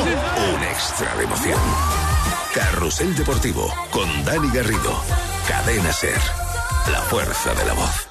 un 0.53 0.62
extra 0.64 1.14
de 1.14 1.23
emoción. 1.23 2.06
Carrusel 2.57 3.14
Deportivo 3.14 3.71
con 3.90 4.09
Dani 4.25 4.49
Garrido. 4.49 4.99
Cadena 5.47 5.92
Ser. 5.92 6.19
La 6.90 7.03
fuerza 7.03 7.53
de 7.55 7.66
la 7.66 7.75
voz. 7.75 8.09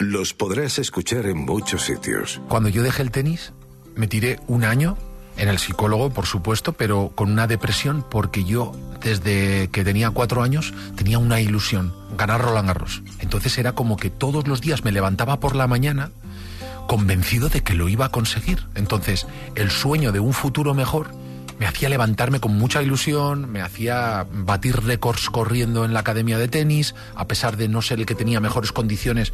Los 0.00 0.34
podrás 0.34 0.80
escuchar 0.80 1.26
en 1.26 1.38
muchos 1.38 1.82
sitios. 1.82 2.40
Cuando 2.48 2.68
yo 2.68 2.82
dejé 2.82 3.02
el 3.02 3.12
tenis, 3.12 3.52
me 3.94 4.08
tiré 4.08 4.40
un 4.48 4.64
año 4.64 4.98
en 5.36 5.48
el 5.48 5.60
psicólogo, 5.60 6.10
por 6.10 6.26
supuesto, 6.26 6.72
pero 6.72 7.12
con 7.14 7.30
una 7.30 7.46
depresión 7.46 8.04
porque 8.10 8.42
yo, 8.42 8.72
desde 9.00 9.68
que 9.68 9.84
tenía 9.84 10.10
cuatro 10.10 10.42
años, 10.42 10.74
tenía 10.96 11.20
una 11.20 11.40
ilusión, 11.40 11.94
ganar 12.16 12.40
Roland 12.40 12.66
Garros. 12.66 13.04
Entonces 13.20 13.56
era 13.58 13.76
como 13.76 13.96
que 13.96 14.10
todos 14.10 14.48
los 14.48 14.60
días 14.60 14.82
me 14.82 14.90
levantaba 14.90 15.38
por 15.38 15.54
la 15.54 15.68
mañana 15.68 16.10
convencido 16.88 17.48
de 17.48 17.62
que 17.62 17.74
lo 17.74 17.88
iba 17.88 18.06
a 18.06 18.10
conseguir. 18.10 18.66
Entonces, 18.74 19.28
el 19.54 19.70
sueño 19.70 20.10
de 20.10 20.18
un 20.18 20.32
futuro 20.32 20.74
mejor 20.74 21.12
me 21.58 21.66
hacía 21.66 21.88
levantarme 21.88 22.40
con 22.40 22.56
mucha 22.56 22.82
ilusión, 22.82 23.50
me 23.50 23.60
hacía 23.60 24.26
batir 24.30 24.80
récords 24.82 25.30
corriendo 25.30 25.84
en 25.84 25.92
la 25.92 26.00
academia 26.00 26.38
de 26.38 26.48
tenis, 26.48 26.94
a 27.14 27.26
pesar 27.26 27.56
de 27.56 27.68
no 27.68 27.82
ser 27.82 27.98
el 27.98 28.06
que 28.06 28.14
tenía 28.14 28.40
mejores 28.40 28.72
condiciones. 28.72 29.32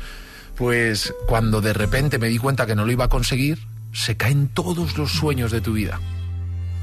Pues 0.56 1.14
cuando 1.26 1.60
de 1.60 1.72
repente 1.72 2.18
me 2.18 2.28
di 2.28 2.38
cuenta 2.38 2.66
que 2.66 2.74
no 2.74 2.84
lo 2.86 2.92
iba 2.92 3.06
a 3.06 3.08
conseguir, 3.08 3.66
se 3.92 4.16
caen 4.16 4.48
todos 4.48 4.96
los 4.96 5.12
sueños 5.12 5.52
de 5.52 5.60
tu 5.60 5.72
vida. 5.72 6.00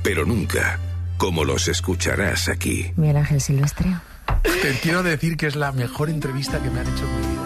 Pero 0.04 0.25
nunca 0.25 0.80
como 1.17 1.45
los 1.45 1.67
escucharás 1.67 2.47
aquí. 2.49 2.91
Miguel 2.95 3.17
Ángel 3.17 3.39
Silvestre. 3.41 3.95
Te 4.41 4.73
quiero 4.82 5.04
decir 5.04 5.38
que 5.38 5.45
es 5.45 5.56
la 5.56 5.71
mejor 5.71 6.10
entrevista 6.10 6.60
que 6.60 6.71
me 6.71 6.80
han 6.80 6.88
hecho 6.88 7.06
en 7.06 7.21
mi 7.21 7.27
vida. 7.27 7.41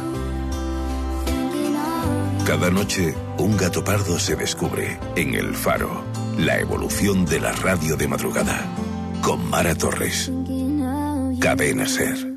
Cada 2.45 2.69
noche, 2.69 3.13
un 3.37 3.57
gato 3.57 3.83
pardo 3.83 4.17
se 4.17 4.37
descubre 4.37 4.97
en 5.17 5.33
El 5.33 5.53
Faro. 5.55 6.24
La 6.37 6.59
evolución 6.59 7.25
de 7.25 7.39
la 7.39 7.53
radio 7.53 7.95
de 7.95 8.07
madrugada. 8.07 8.61
Con 9.21 9.49
Mara 9.49 9.73
Torres. 9.73 10.31
Cadena 11.39 11.87
Ser. 11.87 12.34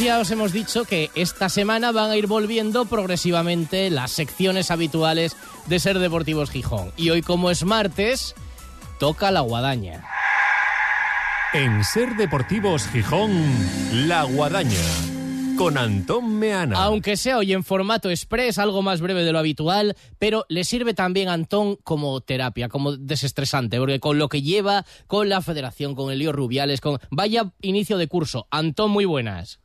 Ya 0.00 0.20
os 0.20 0.30
hemos 0.30 0.52
dicho 0.52 0.84
que 0.84 1.10
esta 1.16 1.48
semana 1.48 1.90
van 1.90 2.10
a 2.10 2.16
ir 2.16 2.28
volviendo 2.28 2.84
progresivamente 2.84 3.90
las 3.90 4.12
secciones 4.12 4.70
habituales 4.70 5.36
de 5.66 5.80
Ser 5.80 5.98
Deportivos 5.98 6.50
Gijón. 6.50 6.92
Y 6.96 7.10
hoy, 7.10 7.20
como 7.20 7.50
es 7.50 7.64
martes, 7.64 8.34
toca 9.00 9.30
la 9.30 9.40
guadaña. 9.40 10.04
En 11.52 11.82
Ser 11.84 12.16
Deportivos 12.16 12.86
Gijón, 12.88 13.32
La 14.06 14.22
Guadaña, 14.22 14.76
con 15.56 15.76
Antón 15.76 16.38
Meana. 16.38 16.76
Aunque 16.78 17.16
sea 17.16 17.38
hoy 17.38 17.52
en 17.52 17.64
formato 17.64 18.08
express, 18.08 18.58
algo 18.58 18.82
más 18.82 19.00
breve 19.00 19.24
de 19.24 19.32
lo 19.32 19.40
habitual, 19.40 19.96
pero 20.18 20.46
le 20.48 20.62
sirve 20.64 20.94
también 20.94 21.28
a 21.28 21.32
Antón 21.32 21.76
como 21.76 22.20
terapia, 22.20 22.68
como 22.68 22.96
desestresante, 22.96 23.78
porque 23.78 24.00
con 24.00 24.18
lo 24.18 24.28
que 24.28 24.42
lleva, 24.42 24.86
con 25.06 25.28
la 25.28 25.42
federación, 25.42 25.94
con 25.94 26.12
el 26.12 26.20
lío 26.20 26.32
Rubiales, 26.32 26.80
con... 26.80 26.98
Vaya 27.10 27.52
inicio 27.60 27.98
de 27.98 28.06
curso. 28.06 28.46
Antón, 28.50 28.90
muy 28.92 29.04
buenas. 29.04 29.58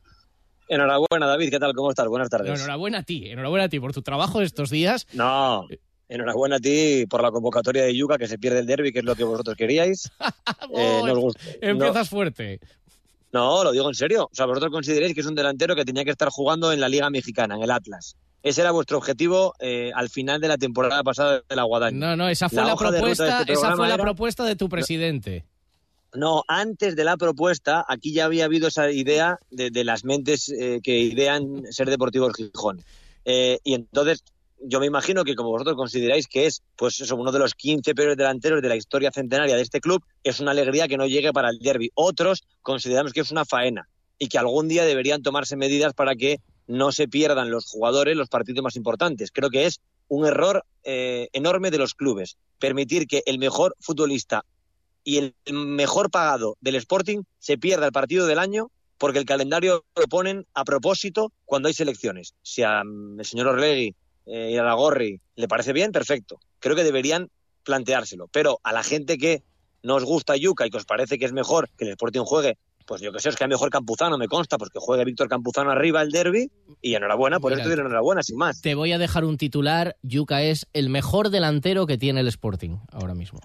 Enhorabuena, 0.74 1.26
David, 1.26 1.50
¿qué 1.50 1.58
tal? 1.60 1.72
¿Cómo 1.72 1.90
estás? 1.90 2.08
Buenas 2.08 2.28
tardes. 2.28 2.58
Enhorabuena 2.58 2.98
a 2.98 3.02
ti, 3.04 3.28
enhorabuena 3.30 3.66
a 3.66 3.68
ti 3.68 3.78
por 3.78 3.92
tu 3.92 4.02
trabajo 4.02 4.40
de 4.40 4.46
estos 4.46 4.70
días. 4.70 5.06
No, 5.12 5.66
enhorabuena 6.08 6.56
a 6.56 6.58
ti 6.58 7.06
por 7.08 7.22
la 7.22 7.30
convocatoria 7.30 7.84
de 7.84 7.94
Yuca, 7.96 8.18
que 8.18 8.26
se 8.26 8.38
pierde 8.38 8.58
el 8.58 8.66
derby, 8.66 8.92
que 8.92 8.98
es 8.98 9.04
lo 9.04 9.14
que 9.14 9.22
vosotros 9.24 9.56
queríais. 9.56 10.10
Eh, 10.76 11.02
no 11.04 11.12
os 11.26 11.34
Empiezas 11.60 12.08
fuerte. 12.08 12.58
No, 13.32 13.62
lo 13.62 13.70
digo 13.70 13.86
en 13.88 13.94
serio. 13.94 14.24
O 14.24 14.34
sea, 14.34 14.46
vosotros 14.46 14.72
consideráis 14.72 15.14
que 15.14 15.20
es 15.20 15.26
un 15.26 15.34
delantero 15.36 15.76
que 15.76 15.84
tenía 15.84 16.04
que 16.04 16.10
estar 16.10 16.28
jugando 16.30 16.72
en 16.72 16.80
la 16.80 16.88
Liga 16.88 17.08
Mexicana, 17.10 17.54
en 17.54 17.62
el 17.62 17.70
Atlas. 17.70 18.16
Ese 18.42 18.60
era 18.62 18.72
vuestro 18.72 18.98
objetivo 18.98 19.54
eh, 19.60 19.92
al 19.94 20.08
final 20.08 20.40
de 20.40 20.48
la 20.48 20.58
temporada 20.58 21.02
pasada 21.04 21.42
de 21.48 21.56
la 21.56 21.62
Guadaña. 21.62 21.96
No, 21.98 22.16
no, 22.16 22.28
esa 22.28 22.48
fue 22.48 22.64
la, 22.64 22.74
propuesta, 22.74 23.40
este 23.40 23.52
esa 23.52 23.76
fue 23.76 23.86
la 23.88 23.94
era- 23.94 24.02
propuesta 24.02 24.44
de 24.44 24.56
tu 24.56 24.68
presidente. 24.68 25.44
No, 26.14 26.44
antes 26.46 26.94
de 26.94 27.02
la 27.02 27.16
propuesta, 27.16 27.84
aquí 27.88 28.12
ya 28.12 28.26
había 28.26 28.44
habido 28.44 28.68
esa 28.68 28.90
idea 28.90 29.38
de, 29.50 29.84
las 29.84 30.04
mentes 30.04 30.48
eh, 30.48 30.80
que 30.82 30.98
idean 30.98 31.64
ser 31.70 31.90
deportivos 31.90 32.34
Gijón. 32.36 32.84
Eh, 33.24 33.58
y 33.64 33.74
entonces, 33.74 34.22
yo 34.60 34.78
me 34.78 34.86
imagino 34.86 35.24
que 35.24 35.34
como 35.34 35.50
vosotros 35.50 35.76
consideráis 35.76 36.28
que 36.28 36.46
es 36.46 36.62
pues 36.76 37.00
eso, 37.00 37.16
uno 37.16 37.32
de 37.32 37.40
los 37.40 37.54
15 37.54 37.94
peores 37.94 38.16
delanteros 38.16 38.62
de 38.62 38.68
la 38.68 38.76
historia 38.76 39.10
centenaria 39.10 39.56
de 39.56 39.62
este 39.62 39.80
club, 39.80 40.04
es 40.22 40.38
una 40.38 40.52
alegría 40.52 40.86
que 40.86 40.96
no 40.96 41.06
llegue 41.06 41.32
para 41.32 41.50
el 41.50 41.58
derby. 41.58 41.90
Otros 41.94 42.44
consideramos 42.62 43.12
que 43.12 43.20
es 43.20 43.32
una 43.32 43.44
faena 43.44 43.88
y 44.16 44.28
que 44.28 44.38
algún 44.38 44.68
día 44.68 44.84
deberían 44.84 45.22
tomarse 45.22 45.56
medidas 45.56 45.94
para 45.94 46.14
que 46.14 46.38
no 46.66 46.92
se 46.92 47.08
pierdan 47.08 47.50
los 47.50 47.66
jugadores 47.66 48.16
los 48.16 48.28
partidos 48.28 48.62
más 48.62 48.76
importantes. 48.76 49.30
Creo 49.32 49.50
que 49.50 49.66
es 49.66 49.80
un 50.08 50.26
error 50.26 50.64
eh, 50.84 51.28
enorme 51.32 51.70
de 51.70 51.78
los 51.78 51.94
clubes. 51.94 52.36
Permitir 52.58 53.06
que 53.06 53.22
el 53.26 53.38
mejor 53.38 53.74
futbolista 53.80 54.44
y 55.04 55.18
el 55.18 55.34
mejor 55.52 56.10
pagado 56.10 56.56
del 56.60 56.76
Sporting 56.76 57.22
se 57.38 57.58
pierda 57.58 57.86
el 57.86 57.92
partido 57.92 58.26
del 58.26 58.38
año 58.38 58.70
porque 58.98 59.18
el 59.18 59.26
calendario 59.26 59.84
lo 59.96 60.06
ponen 60.06 60.46
a 60.54 60.64
propósito 60.64 61.32
cuando 61.44 61.68
hay 61.68 61.74
selecciones. 61.74 62.34
Si 62.42 62.62
al 62.62 62.86
señor 63.22 63.48
Orlegui 63.48 63.94
eh, 64.26 64.50
y 64.52 64.56
a 64.56 64.62
la 64.62 64.74
Gorri 64.74 65.20
le 65.36 65.48
parece 65.48 65.72
bien, 65.72 65.92
perfecto. 65.92 66.40
Creo 66.58 66.74
que 66.74 66.84
deberían 66.84 67.28
planteárselo. 67.64 68.28
Pero 68.28 68.60
a 68.62 68.72
la 68.72 68.82
gente 68.82 69.18
que 69.18 69.42
no 69.82 69.96
os 69.96 70.04
gusta 70.04 70.36
Yuca 70.36 70.66
y 70.66 70.70
que 70.70 70.78
os 70.78 70.86
parece 70.86 71.18
que 71.18 71.26
es 71.26 71.32
mejor 71.32 71.68
que 71.76 71.84
el 71.84 71.90
Sporting 71.90 72.22
juegue, 72.22 72.56
pues 72.86 73.00
yo 73.00 73.12
que 73.12 73.20
sé, 73.20 73.30
es 73.30 73.36
que 73.36 73.44
a 73.44 73.48
mejor 73.48 73.70
Campuzano, 73.70 74.18
me 74.18 74.28
consta, 74.28 74.58
pues 74.58 74.70
que 74.70 74.78
juegue 74.78 75.04
Víctor 75.04 75.28
Campuzano 75.28 75.70
arriba 75.70 76.02
el 76.02 76.10
derby 76.10 76.50
y 76.80 76.94
enhorabuena, 76.94 77.40
por 77.40 77.52
Mira, 77.52 77.64
digo 77.64 77.80
enhorabuena, 77.80 78.22
sin 78.22 78.36
más. 78.36 78.60
Te 78.60 78.74
voy 78.74 78.92
a 78.92 78.98
dejar 78.98 79.24
un 79.24 79.36
titular. 79.36 79.96
Yuca 80.02 80.42
es 80.42 80.66
el 80.72 80.88
mejor 80.90 81.30
delantero 81.30 81.86
que 81.86 81.98
tiene 81.98 82.20
el 82.20 82.28
Sporting 82.28 82.78
ahora 82.92 83.14
mismo. 83.14 83.40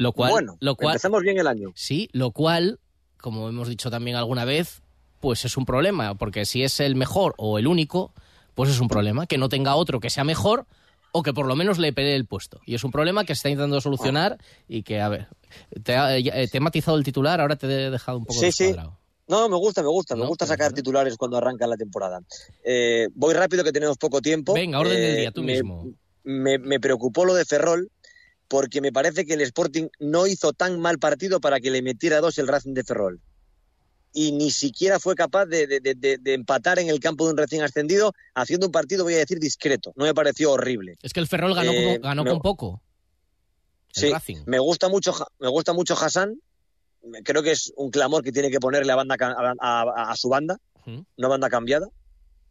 Lo 0.00 0.12
cual, 0.12 0.30
bueno, 0.32 0.56
lo 0.60 0.76
cual, 0.76 0.94
empezamos 0.94 1.22
bien 1.22 1.38
el 1.38 1.46
año. 1.46 1.72
Sí, 1.74 2.08
lo 2.12 2.30
cual, 2.30 2.78
como 3.18 3.48
hemos 3.48 3.68
dicho 3.68 3.90
también 3.90 4.16
alguna 4.16 4.44
vez, 4.44 4.82
pues 5.20 5.44
es 5.44 5.56
un 5.56 5.66
problema, 5.66 6.14
porque 6.14 6.46
si 6.46 6.62
es 6.62 6.80
el 6.80 6.94
mejor 6.96 7.34
o 7.36 7.58
el 7.58 7.66
único, 7.66 8.12
pues 8.54 8.70
es 8.70 8.80
un 8.80 8.88
problema. 8.88 9.26
Que 9.26 9.36
no 9.38 9.48
tenga 9.50 9.74
otro 9.74 10.00
que 10.00 10.08
sea 10.08 10.24
mejor 10.24 10.66
o 11.12 11.22
que 11.22 11.34
por 11.34 11.46
lo 11.46 11.54
menos 11.56 11.78
le 11.78 11.92
pelee 11.92 12.16
el 12.16 12.24
puesto. 12.24 12.60
Y 12.64 12.74
es 12.74 12.84
un 12.84 12.90
problema 12.90 13.24
que 13.24 13.34
se 13.34 13.40
está 13.40 13.48
intentando 13.50 13.80
solucionar 13.80 14.38
y 14.68 14.82
que, 14.84 15.00
a 15.00 15.08
ver, 15.10 15.28
te, 15.82 15.96
ha- 15.96 16.16
eh, 16.16 16.48
te 16.48 16.56
he 16.56 16.60
matizado 16.60 16.96
el 16.96 17.04
titular, 17.04 17.40
ahora 17.40 17.56
te 17.56 17.66
he 17.66 17.90
dejado 17.90 18.18
un 18.18 18.24
poco 18.24 18.40
Sí, 18.40 18.50
sí. 18.52 18.64
descuadrado. 18.64 18.98
No, 19.28 19.48
me 19.48 19.56
gusta, 19.56 19.82
me 19.82 19.88
gusta, 19.88 20.16
me 20.16 20.26
gusta 20.26 20.46
sacar 20.46 20.72
titulares 20.72 21.16
cuando 21.16 21.36
arranca 21.36 21.66
la 21.66 21.76
temporada. 21.76 22.20
Eh, 22.64 23.06
voy 23.14 23.32
rápido 23.34 23.62
que 23.62 23.70
tenemos 23.70 23.96
poco 23.98 24.20
tiempo. 24.20 24.54
Venga, 24.54 24.80
orden 24.80 24.94
del 24.94 25.14
Eh, 25.14 25.20
día, 25.20 25.30
tú 25.30 25.42
me- 25.42 25.52
mismo. 25.52 25.86
Me, 26.24 26.58
me 26.58 26.80
preocupó 26.80 27.24
lo 27.24 27.34
de 27.34 27.44
Ferrol 27.44 27.90
porque 28.50 28.80
me 28.80 28.90
parece 28.90 29.24
que 29.24 29.34
el 29.34 29.42
Sporting 29.42 29.86
no 30.00 30.26
hizo 30.26 30.52
tan 30.52 30.80
mal 30.80 30.98
partido 30.98 31.40
para 31.40 31.60
que 31.60 31.70
le 31.70 31.82
metiera 31.82 32.20
dos 32.20 32.36
el 32.38 32.48
Racing 32.48 32.74
de 32.74 32.82
Ferrol. 32.82 33.20
Y 34.12 34.32
ni 34.32 34.50
siquiera 34.50 34.98
fue 34.98 35.14
capaz 35.14 35.46
de, 35.46 35.68
de- 35.68 35.78
de- 35.78 35.94
de- 35.94 36.18
de 36.18 36.34
empatar 36.34 36.80
en 36.80 36.88
el 36.88 36.98
campo 36.98 37.26
de 37.26 37.30
un 37.30 37.36
recién 37.36 37.62
ascendido 37.62 38.12
haciendo 38.34 38.66
un 38.66 38.72
partido, 38.72 39.04
voy 39.04 39.14
a 39.14 39.18
decir, 39.18 39.38
discreto. 39.38 39.92
No 39.94 40.04
me 40.04 40.14
pareció 40.14 40.50
horrible. 40.50 40.96
Es 41.00 41.12
que 41.12 41.20
el 41.20 41.28
Ferrol 41.28 41.54
ganó, 41.54 41.70
Eh, 41.70 41.92
con, 42.00 42.02
ganó 42.10 42.24
me- 42.24 42.30
con 42.32 42.40
poco. 42.40 42.82
El 43.94 44.00
Sí, 44.02 44.10
Racing. 44.12 44.38
me 44.46 44.58
gusta 44.58 44.88
mucho, 44.88 45.14
me 45.38 45.46
gusta 45.48 45.72
mucho 45.72 45.94
Hassan. 45.94 46.40
Creo 47.22 47.44
que 47.44 47.52
es 47.52 47.72
un 47.76 47.90
clamor 47.92 48.24
que 48.24 48.32
tiene 48.32 48.50
que 48.50 48.58
ponerle 48.58 48.90
a, 48.90 48.96
banda, 48.96 49.14
a, 49.20 49.54
a- 49.60 50.10
a 50.10 50.16
su 50.16 50.28
banda, 50.28 50.58
Ujú. 50.84 51.06
una 51.16 51.28
banda 51.28 51.48
cambiada. 51.48 51.86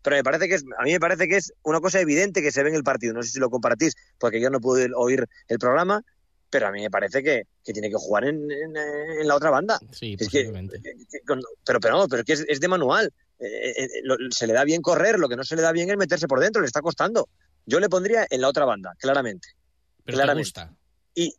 Pero 0.02 0.16
me 0.16 0.24
parece 0.24 0.48
que 0.48 0.56
es, 0.56 0.64
a 0.78 0.84
mí 0.84 0.92
me 0.94 1.00
parece 1.00 1.28
que 1.28 1.38
es 1.38 1.54
una 1.64 1.80
cosa 1.82 2.00
evidente 2.00 2.42
que 2.42 2.52
se 2.52 2.64
ve 2.64 2.70
en 2.70 2.76
el 2.76 2.84
partido. 2.84 3.14
No 3.14 3.22
sé 3.24 3.30
si 3.30 3.40
lo 3.40 3.50
compartís, 3.50 3.96
porque 4.18 4.40
yo 4.40 4.50
no 4.50 4.60
pude 4.62 4.90
oír 4.96 5.26
el 5.48 5.60
programa, 5.60 6.02
pero 6.50 6.68
a 6.68 6.72
mí 6.72 6.82
me 6.82 6.90
parece 6.90 7.22
que, 7.22 7.44
que 7.64 7.74
tiene 7.74 7.90
que 7.90 7.96
jugar 7.96 8.26
en, 8.26 8.50
en- 8.50 8.78
en 8.78 9.28
la 9.28 9.36
otra 9.36 9.50
banda. 9.50 9.78
Sí, 9.92 10.16
Es 10.18 10.30
que- 10.30 10.46
que- 10.82 11.20
con- 11.28 11.42
pero, 11.66 11.80
pero 11.80 11.98
no, 11.98 12.08
pero 12.08 12.22
es 12.22 12.26
que 12.26 12.34
es, 12.34 12.46
es 12.48 12.60
de 12.60 12.68
manual. 12.68 13.12
Eh, 13.40 13.74
eh, 13.84 13.88
lo- 14.04 14.18
se 14.32 14.48
le 14.48 14.54
da 14.54 14.64
bien 14.64 14.82
correr, 14.82 15.20
lo 15.20 15.28
que 15.30 15.36
no 15.36 15.44
se 15.44 15.56
le 15.56 15.62
da 15.62 15.72
bien 15.72 15.90
es 15.90 15.98
meterse 15.98 16.28
por 16.28 16.40
dentro, 16.40 16.62
le 16.62 16.68
está 16.68 16.82
costando. 16.82 17.28
Yo 17.66 17.80
le 17.80 17.88
pondría 17.90 18.26
en 18.30 18.42
la 18.42 18.48
otra 18.48 18.66
banda, 18.66 18.94
claramente. 18.98 19.50
Pero 20.04 20.18
te 20.18 20.24
claramente. 20.24 20.48
gusta. 20.48 20.74
Y 21.14 21.34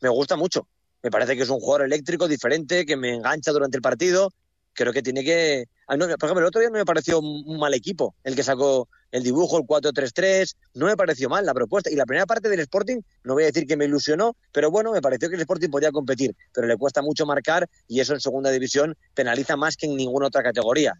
me 0.00 0.08
gusta 0.08 0.36
mucho. 0.36 0.66
Me 1.02 1.10
parece 1.10 1.36
que 1.36 1.42
es 1.42 1.50
un 1.50 1.60
jugador 1.60 1.84
eléctrico, 1.86 2.26
diferente, 2.28 2.86
que 2.86 2.96
me 2.96 3.12
engancha 3.14 3.52
durante 3.52 3.76
el 3.76 3.82
partido. 3.82 4.32
Creo 4.74 4.92
que 4.92 5.02
tiene 5.02 5.22
que. 5.24 5.64
Ah, 5.86 5.96
por 5.96 6.08
ejemplo, 6.10 6.40
el 6.40 6.44
otro 6.46 6.60
día 6.60 6.68
no 6.70 6.78
me 6.78 6.84
pareció 6.84 7.20
un 7.20 7.58
mal 7.58 7.72
equipo 7.74 8.14
el 8.24 8.34
que 8.34 8.42
sacó 8.42 8.88
el 9.12 9.22
dibujo, 9.22 9.56
el 9.58 9.64
4-3-3. 9.64 10.56
No 10.74 10.86
me 10.86 10.96
pareció 10.96 11.28
mal 11.28 11.46
la 11.46 11.54
propuesta. 11.54 11.90
Y 11.90 11.94
la 11.94 12.04
primera 12.06 12.26
parte 12.26 12.48
del 12.48 12.58
Sporting, 12.60 13.00
no 13.22 13.34
voy 13.34 13.44
a 13.44 13.46
decir 13.46 13.66
que 13.66 13.76
me 13.76 13.84
ilusionó, 13.84 14.36
pero 14.52 14.70
bueno, 14.72 14.90
me 14.92 15.00
pareció 15.00 15.28
que 15.28 15.36
el 15.36 15.42
Sporting 15.42 15.68
podía 15.70 15.92
competir. 15.92 16.34
Pero 16.52 16.66
le 16.66 16.76
cuesta 16.76 17.02
mucho 17.02 17.24
marcar 17.24 17.68
y 17.86 18.00
eso 18.00 18.14
en 18.14 18.20
segunda 18.20 18.50
división 18.50 18.96
penaliza 19.14 19.56
más 19.56 19.76
que 19.76 19.86
en 19.86 19.94
ninguna 19.96 20.26
otra 20.26 20.42
categoría. 20.42 20.92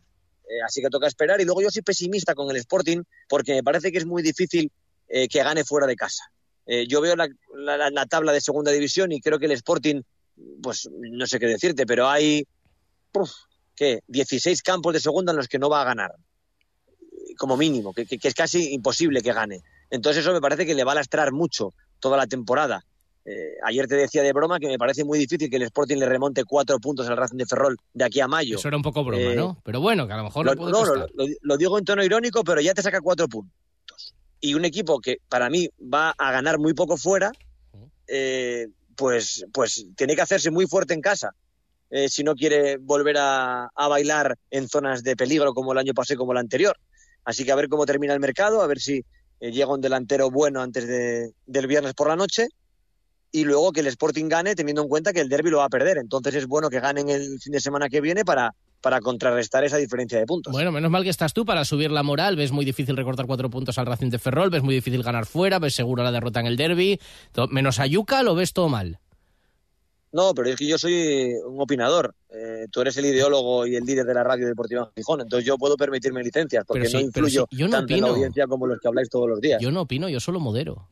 Eh, 0.44 0.62
así 0.64 0.80
que 0.80 0.88
toca 0.88 1.08
esperar. 1.08 1.40
Y 1.40 1.44
luego 1.44 1.60
yo 1.60 1.70
soy 1.70 1.82
pesimista 1.82 2.34
con 2.36 2.48
el 2.50 2.56
Sporting 2.58 3.02
porque 3.28 3.54
me 3.54 3.62
parece 3.64 3.90
que 3.90 3.98
es 3.98 4.06
muy 4.06 4.22
difícil 4.22 4.70
eh, 5.08 5.26
que 5.26 5.42
gane 5.42 5.64
fuera 5.64 5.86
de 5.88 5.96
casa. 5.96 6.22
Eh, 6.66 6.86
yo 6.86 7.00
veo 7.00 7.16
la, 7.16 7.28
la- 7.56 7.76
la- 7.76 7.90
la 7.90 8.06
tabla 8.06 8.32
de 8.32 8.40
segunda 8.40 8.70
división 8.70 9.10
y 9.10 9.20
creo 9.20 9.38
que 9.40 9.46
el 9.46 9.52
Sporting, 9.52 10.02
pues 10.62 10.88
no 10.92 11.26
sé 11.26 11.38
qué 11.40 11.46
decirte, 11.46 11.84
pero 11.86 12.08
hay, 12.08 12.46
¿qué? 13.76 14.00
16 14.08 14.62
campos 14.62 14.92
de 14.94 15.00
segunda 15.00 15.32
en 15.32 15.36
los 15.36 15.48
que 15.48 15.58
no 15.58 15.68
va 15.68 15.82
a 15.82 15.84
ganar, 15.84 16.14
como 17.38 17.56
mínimo, 17.56 17.92
que, 17.92 18.06
que- 18.06 18.18
que 18.18 18.28
es 18.28 18.34
casi 18.34 18.72
imposible 18.72 19.20
que 19.22 19.32
gane. 19.32 19.62
Entonces 19.90 20.22
eso 20.22 20.32
me 20.32 20.40
parece 20.40 20.66
que 20.66 20.74
le 20.74 20.84
va 20.84 20.92
a 20.92 20.96
lastrar 20.96 21.32
mucho 21.32 21.72
toda 22.00 22.16
la 22.16 22.26
temporada. 22.26 22.84
Eh, 23.26 23.54
ayer 23.64 23.86
te 23.86 23.94
decía 23.96 24.22
de 24.22 24.32
broma 24.32 24.58
que 24.60 24.66
me 24.68 24.76
parece 24.76 25.02
muy 25.04 25.18
difícil 25.18 25.48
que 25.48 25.56
el 25.56 25.62
Sporting 25.62 25.96
le 25.96 26.06
remonte 26.06 26.44
cuatro 26.44 26.78
puntos 26.78 27.08
al 27.08 27.16
Racing 27.16 27.38
de 27.38 27.46
Ferrol 27.46 27.76
de 27.94 28.04
aquí 28.04 28.20
a 28.20 28.28
mayo. 28.28 28.58
Eso 28.58 28.68
era 28.68 28.76
un 28.76 28.82
poco 28.82 29.02
broma, 29.02 29.22
Eh, 29.32 29.36
¿no? 29.36 29.58
Pero 29.64 29.80
bueno, 29.80 30.06
que 30.06 30.12
a 30.12 30.16
lo 30.18 30.24
mejor 30.24 30.44
lo, 30.44 30.54
puede 30.54 30.72
no, 30.72 30.78
costar. 30.80 31.08
lo 31.40 31.56
digo 31.56 31.78
en 31.78 31.84
tono 31.86 32.04
irónico, 32.04 32.44
pero 32.44 32.60
ya 32.60 32.74
te 32.74 32.82
saca 32.82 33.00
cuatro 33.00 33.26
puntos. 33.28 33.54
Y 34.40 34.52
un 34.54 34.66
equipo 34.66 35.00
que 35.00 35.18
para 35.28 35.48
mí 35.48 35.70
va 35.82 36.14
a 36.18 36.32
ganar 36.32 36.58
muy 36.58 36.74
poco 36.74 36.98
fuera, 36.98 37.32
eh, 38.06 38.68
pues, 38.94 39.46
pues 39.52 39.86
tiene 39.96 40.14
que 40.14 40.20
hacerse 40.22 40.50
muy 40.50 40.66
fuerte 40.66 40.92
en 40.92 41.00
casa. 41.00 41.30
Eh, 41.96 42.08
si 42.08 42.24
no 42.24 42.34
quiere 42.34 42.76
volver 42.78 43.16
a, 43.18 43.68
a 43.74 43.88
bailar 43.88 44.36
en 44.50 44.68
zonas 44.68 45.02
de 45.04 45.14
peligro 45.14 45.54
como 45.54 45.70
el 45.72 45.78
año 45.78 45.94
pasado 45.94 46.14
y 46.14 46.18
como 46.18 46.32
el 46.32 46.38
anterior. 46.38 46.76
Así 47.24 47.44
que 47.44 47.52
a 47.52 47.54
ver 47.54 47.68
cómo 47.68 47.86
termina 47.86 48.12
el 48.14 48.20
mercado, 48.20 48.60
a 48.62 48.66
ver 48.66 48.80
si 48.80 49.04
eh, 49.40 49.50
llega 49.52 49.72
un 49.72 49.80
delantero 49.80 50.30
bueno 50.30 50.60
antes 50.60 50.86
de- 50.88 51.30
del 51.46 51.66
viernes 51.68 51.94
por 51.94 52.08
la 52.08 52.16
noche 52.16 52.48
y 53.30 53.44
luego 53.44 53.70
que 53.72 53.80
el 53.80 53.86
Sporting 53.88 54.28
gane 54.28 54.54
teniendo 54.54 54.82
en 54.82 54.88
cuenta 54.88 55.12
que 55.12 55.20
el 55.20 55.28
derby 55.28 55.50
lo 55.50 55.58
va 55.58 55.64
a 55.66 55.68
perder. 55.68 55.98
Entonces 55.98 56.34
es 56.34 56.46
bueno 56.46 56.68
que 56.68 56.80
ganen 56.80 57.08
el 57.08 57.38
fin 57.40 57.52
de 57.52 57.60
semana 57.60 57.88
que 57.88 58.00
viene 58.00 58.24
para, 58.24 58.52
para 58.80 59.00
contrarrestar 59.00 59.64
esa 59.64 59.76
diferencia 59.76 60.18
de 60.18 60.26
puntos. 60.26 60.52
Bueno, 60.52 60.70
menos 60.72 60.90
mal 60.90 61.02
que 61.02 61.10
estás 61.10 61.32
tú 61.32 61.44
para 61.44 61.64
subir 61.64 61.90
la 61.90 62.02
moral. 62.02 62.36
Ves 62.36 62.52
muy 62.52 62.64
difícil 62.64 62.96
recortar 62.96 63.26
cuatro 63.26 63.50
puntos 63.50 63.76
al 63.78 63.86
Racing 63.86 64.10
de 64.10 64.18
Ferrol, 64.18 64.50
ves 64.50 64.62
muy 64.62 64.74
difícil 64.74 65.02
ganar 65.02 65.26
fuera, 65.26 65.58
ves 65.58 65.74
seguro 65.74 66.02
la 66.04 66.12
derrota 66.12 66.40
en 66.40 66.46
el 66.46 66.56
derby. 66.56 67.00
Menos 67.50 67.80
a 67.80 67.86
Yuca, 67.86 68.22
lo 68.22 68.34
ves 68.34 68.52
todo 68.52 68.68
mal. 68.68 68.98
No, 70.14 70.32
pero 70.32 70.48
es 70.48 70.54
que 70.54 70.68
yo 70.68 70.78
soy 70.78 71.34
un 71.44 71.60
opinador. 71.60 72.14
Eh, 72.30 72.68
tú 72.70 72.80
eres 72.82 72.96
el 72.98 73.06
ideólogo 73.06 73.66
y 73.66 73.74
el 73.74 73.84
líder 73.84 74.06
de 74.06 74.14
la 74.14 74.22
radio 74.22 74.46
deportiva 74.46 74.82
en 74.82 74.92
Gijón, 74.94 75.22
entonces 75.22 75.44
yo 75.44 75.58
puedo 75.58 75.76
permitirme 75.76 76.22
licencias 76.22 76.64
porque 76.64 76.88
no 76.88 77.00
influyo 77.00 77.48
sí, 77.50 77.56
yo 77.56 77.66
no 77.66 77.72
tanto 77.72 77.94
en 77.94 78.00
la 78.00 78.08
audiencia 78.10 78.46
como 78.46 78.68
los 78.68 78.78
que 78.78 78.86
habláis 78.86 79.10
todos 79.10 79.28
los 79.28 79.40
días. 79.40 79.60
Yo 79.60 79.72
no 79.72 79.80
opino, 79.80 80.08
yo 80.08 80.20
solo 80.20 80.38
modero. 80.38 80.86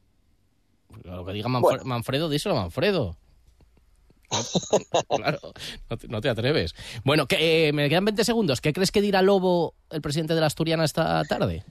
Lo 1.04 1.24
que 1.24 1.32
diga 1.34 1.48
Bueno. 1.60 1.84
Manfredo, 1.84 2.28
díselo 2.28 2.56
a 2.56 2.62
Manfredo. 2.62 3.16
claro, 5.08 5.52
no 5.88 5.96
te, 5.96 6.08
no 6.08 6.20
te 6.20 6.28
atreves. 6.28 6.74
Bueno, 7.04 7.26
que, 7.26 7.68
eh, 7.68 7.72
me 7.72 7.88
quedan 7.88 8.04
20 8.04 8.24
segundos. 8.24 8.60
¿Qué 8.60 8.72
crees 8.72 8.90
que 8.90 9.00
dirá 9.00 9.22
Lobo, 9.22 9.74
el 9.90 10.02
presidente 10.02 10.34
de 10.34 10.40
la 10.40 10.48
Asturiana, 10.48 10.84
esta 10.84 11.22
tarde? 11.26 11.64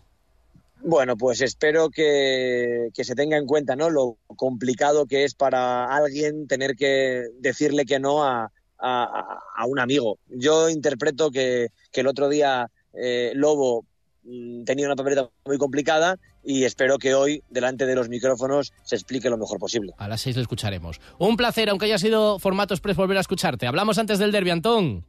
Bueno, 0.83 1.15
pues 1.17 1.41
espero 1.41 1.89
que, 1.89 2.89
que 2.93 3.03
se 3.03 3.15
tenga 3.15 3.37
en 3.37 3.45
cuenta 3.45 3.75
¿no? 3.75 3.89
lo 3.89 4.17
complicado 4.35 5.05
que 5.05 5.23
es 5.23 5.35
para 5.35 5.85
alguien 5.85 6.47
tener 6.47 6.75
que 6.75 7.25
decirle 7.39 7.85
que 7.85 7.99
no 7.99 8.23
a, 8.23 8.51
a- 8.79 9.39
a 9.55 9.65
un 9.67 9.79
amigo. 9.79 10.17
Yo 10.27 10.69
interpreto 10.69 11.29
que, 11.31 11.67
que 11.91 12.01
el 12.01 12.07
otro 12.07 12.29
día 12.29 12.69
eh, 12.93 13.31
Lobo 13.35 13.85
mm, 14.23 14.63
tenía 14.63 14.87
una 14.87 14.95
papeleta 14.95 15.29
muy 15.45 15.57
complicada 15.57 16.17
y 16.43 16.63
espero 16.63 16.97
que 16.97 17.13
hoy, 17.13 17.43
delante 17.51 17.85
de 17.85 17.93
los 17.93 18.09
micrófonos, 18.09 18.73
se 18.83 18.95
explique 18.95 19.29
lo 19.29 19.37
mejor 19.37 19.59
posible. 19.59 19.93
A 19.99 20.07
las 20.07 20.21
6 20.21 20.35
le 20.37 20.41
escucharemos. 20.41 20.99
Un 21.19 21.37
placer, 21.37 21.69
aunque 21.69 21.85
haya 21.85 21.99
sido 21.99 22.39
formato 22.39 22.73
express, 22.73 22.97
volver 22.97 23.17
a 23.17 23.21
escucharte. 23.21 23.67
Hablamos 23.67 23.99
antes 23.99 24.17
del 24.17 24.31
derbi, 24.31 24.49
Antón. 24.49 25.05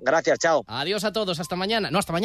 Gracias, 0.00 0.38
chao. 0.38 0.62
Adiós 0.66 1.04
a 1.04 1.12
todos, 1.12 1.40
hasta 1.40 1.56
mañana. 1.56 1.90
No, 1.90 1.98
hasta 1.98 2.12
mañana. 2.12 2.14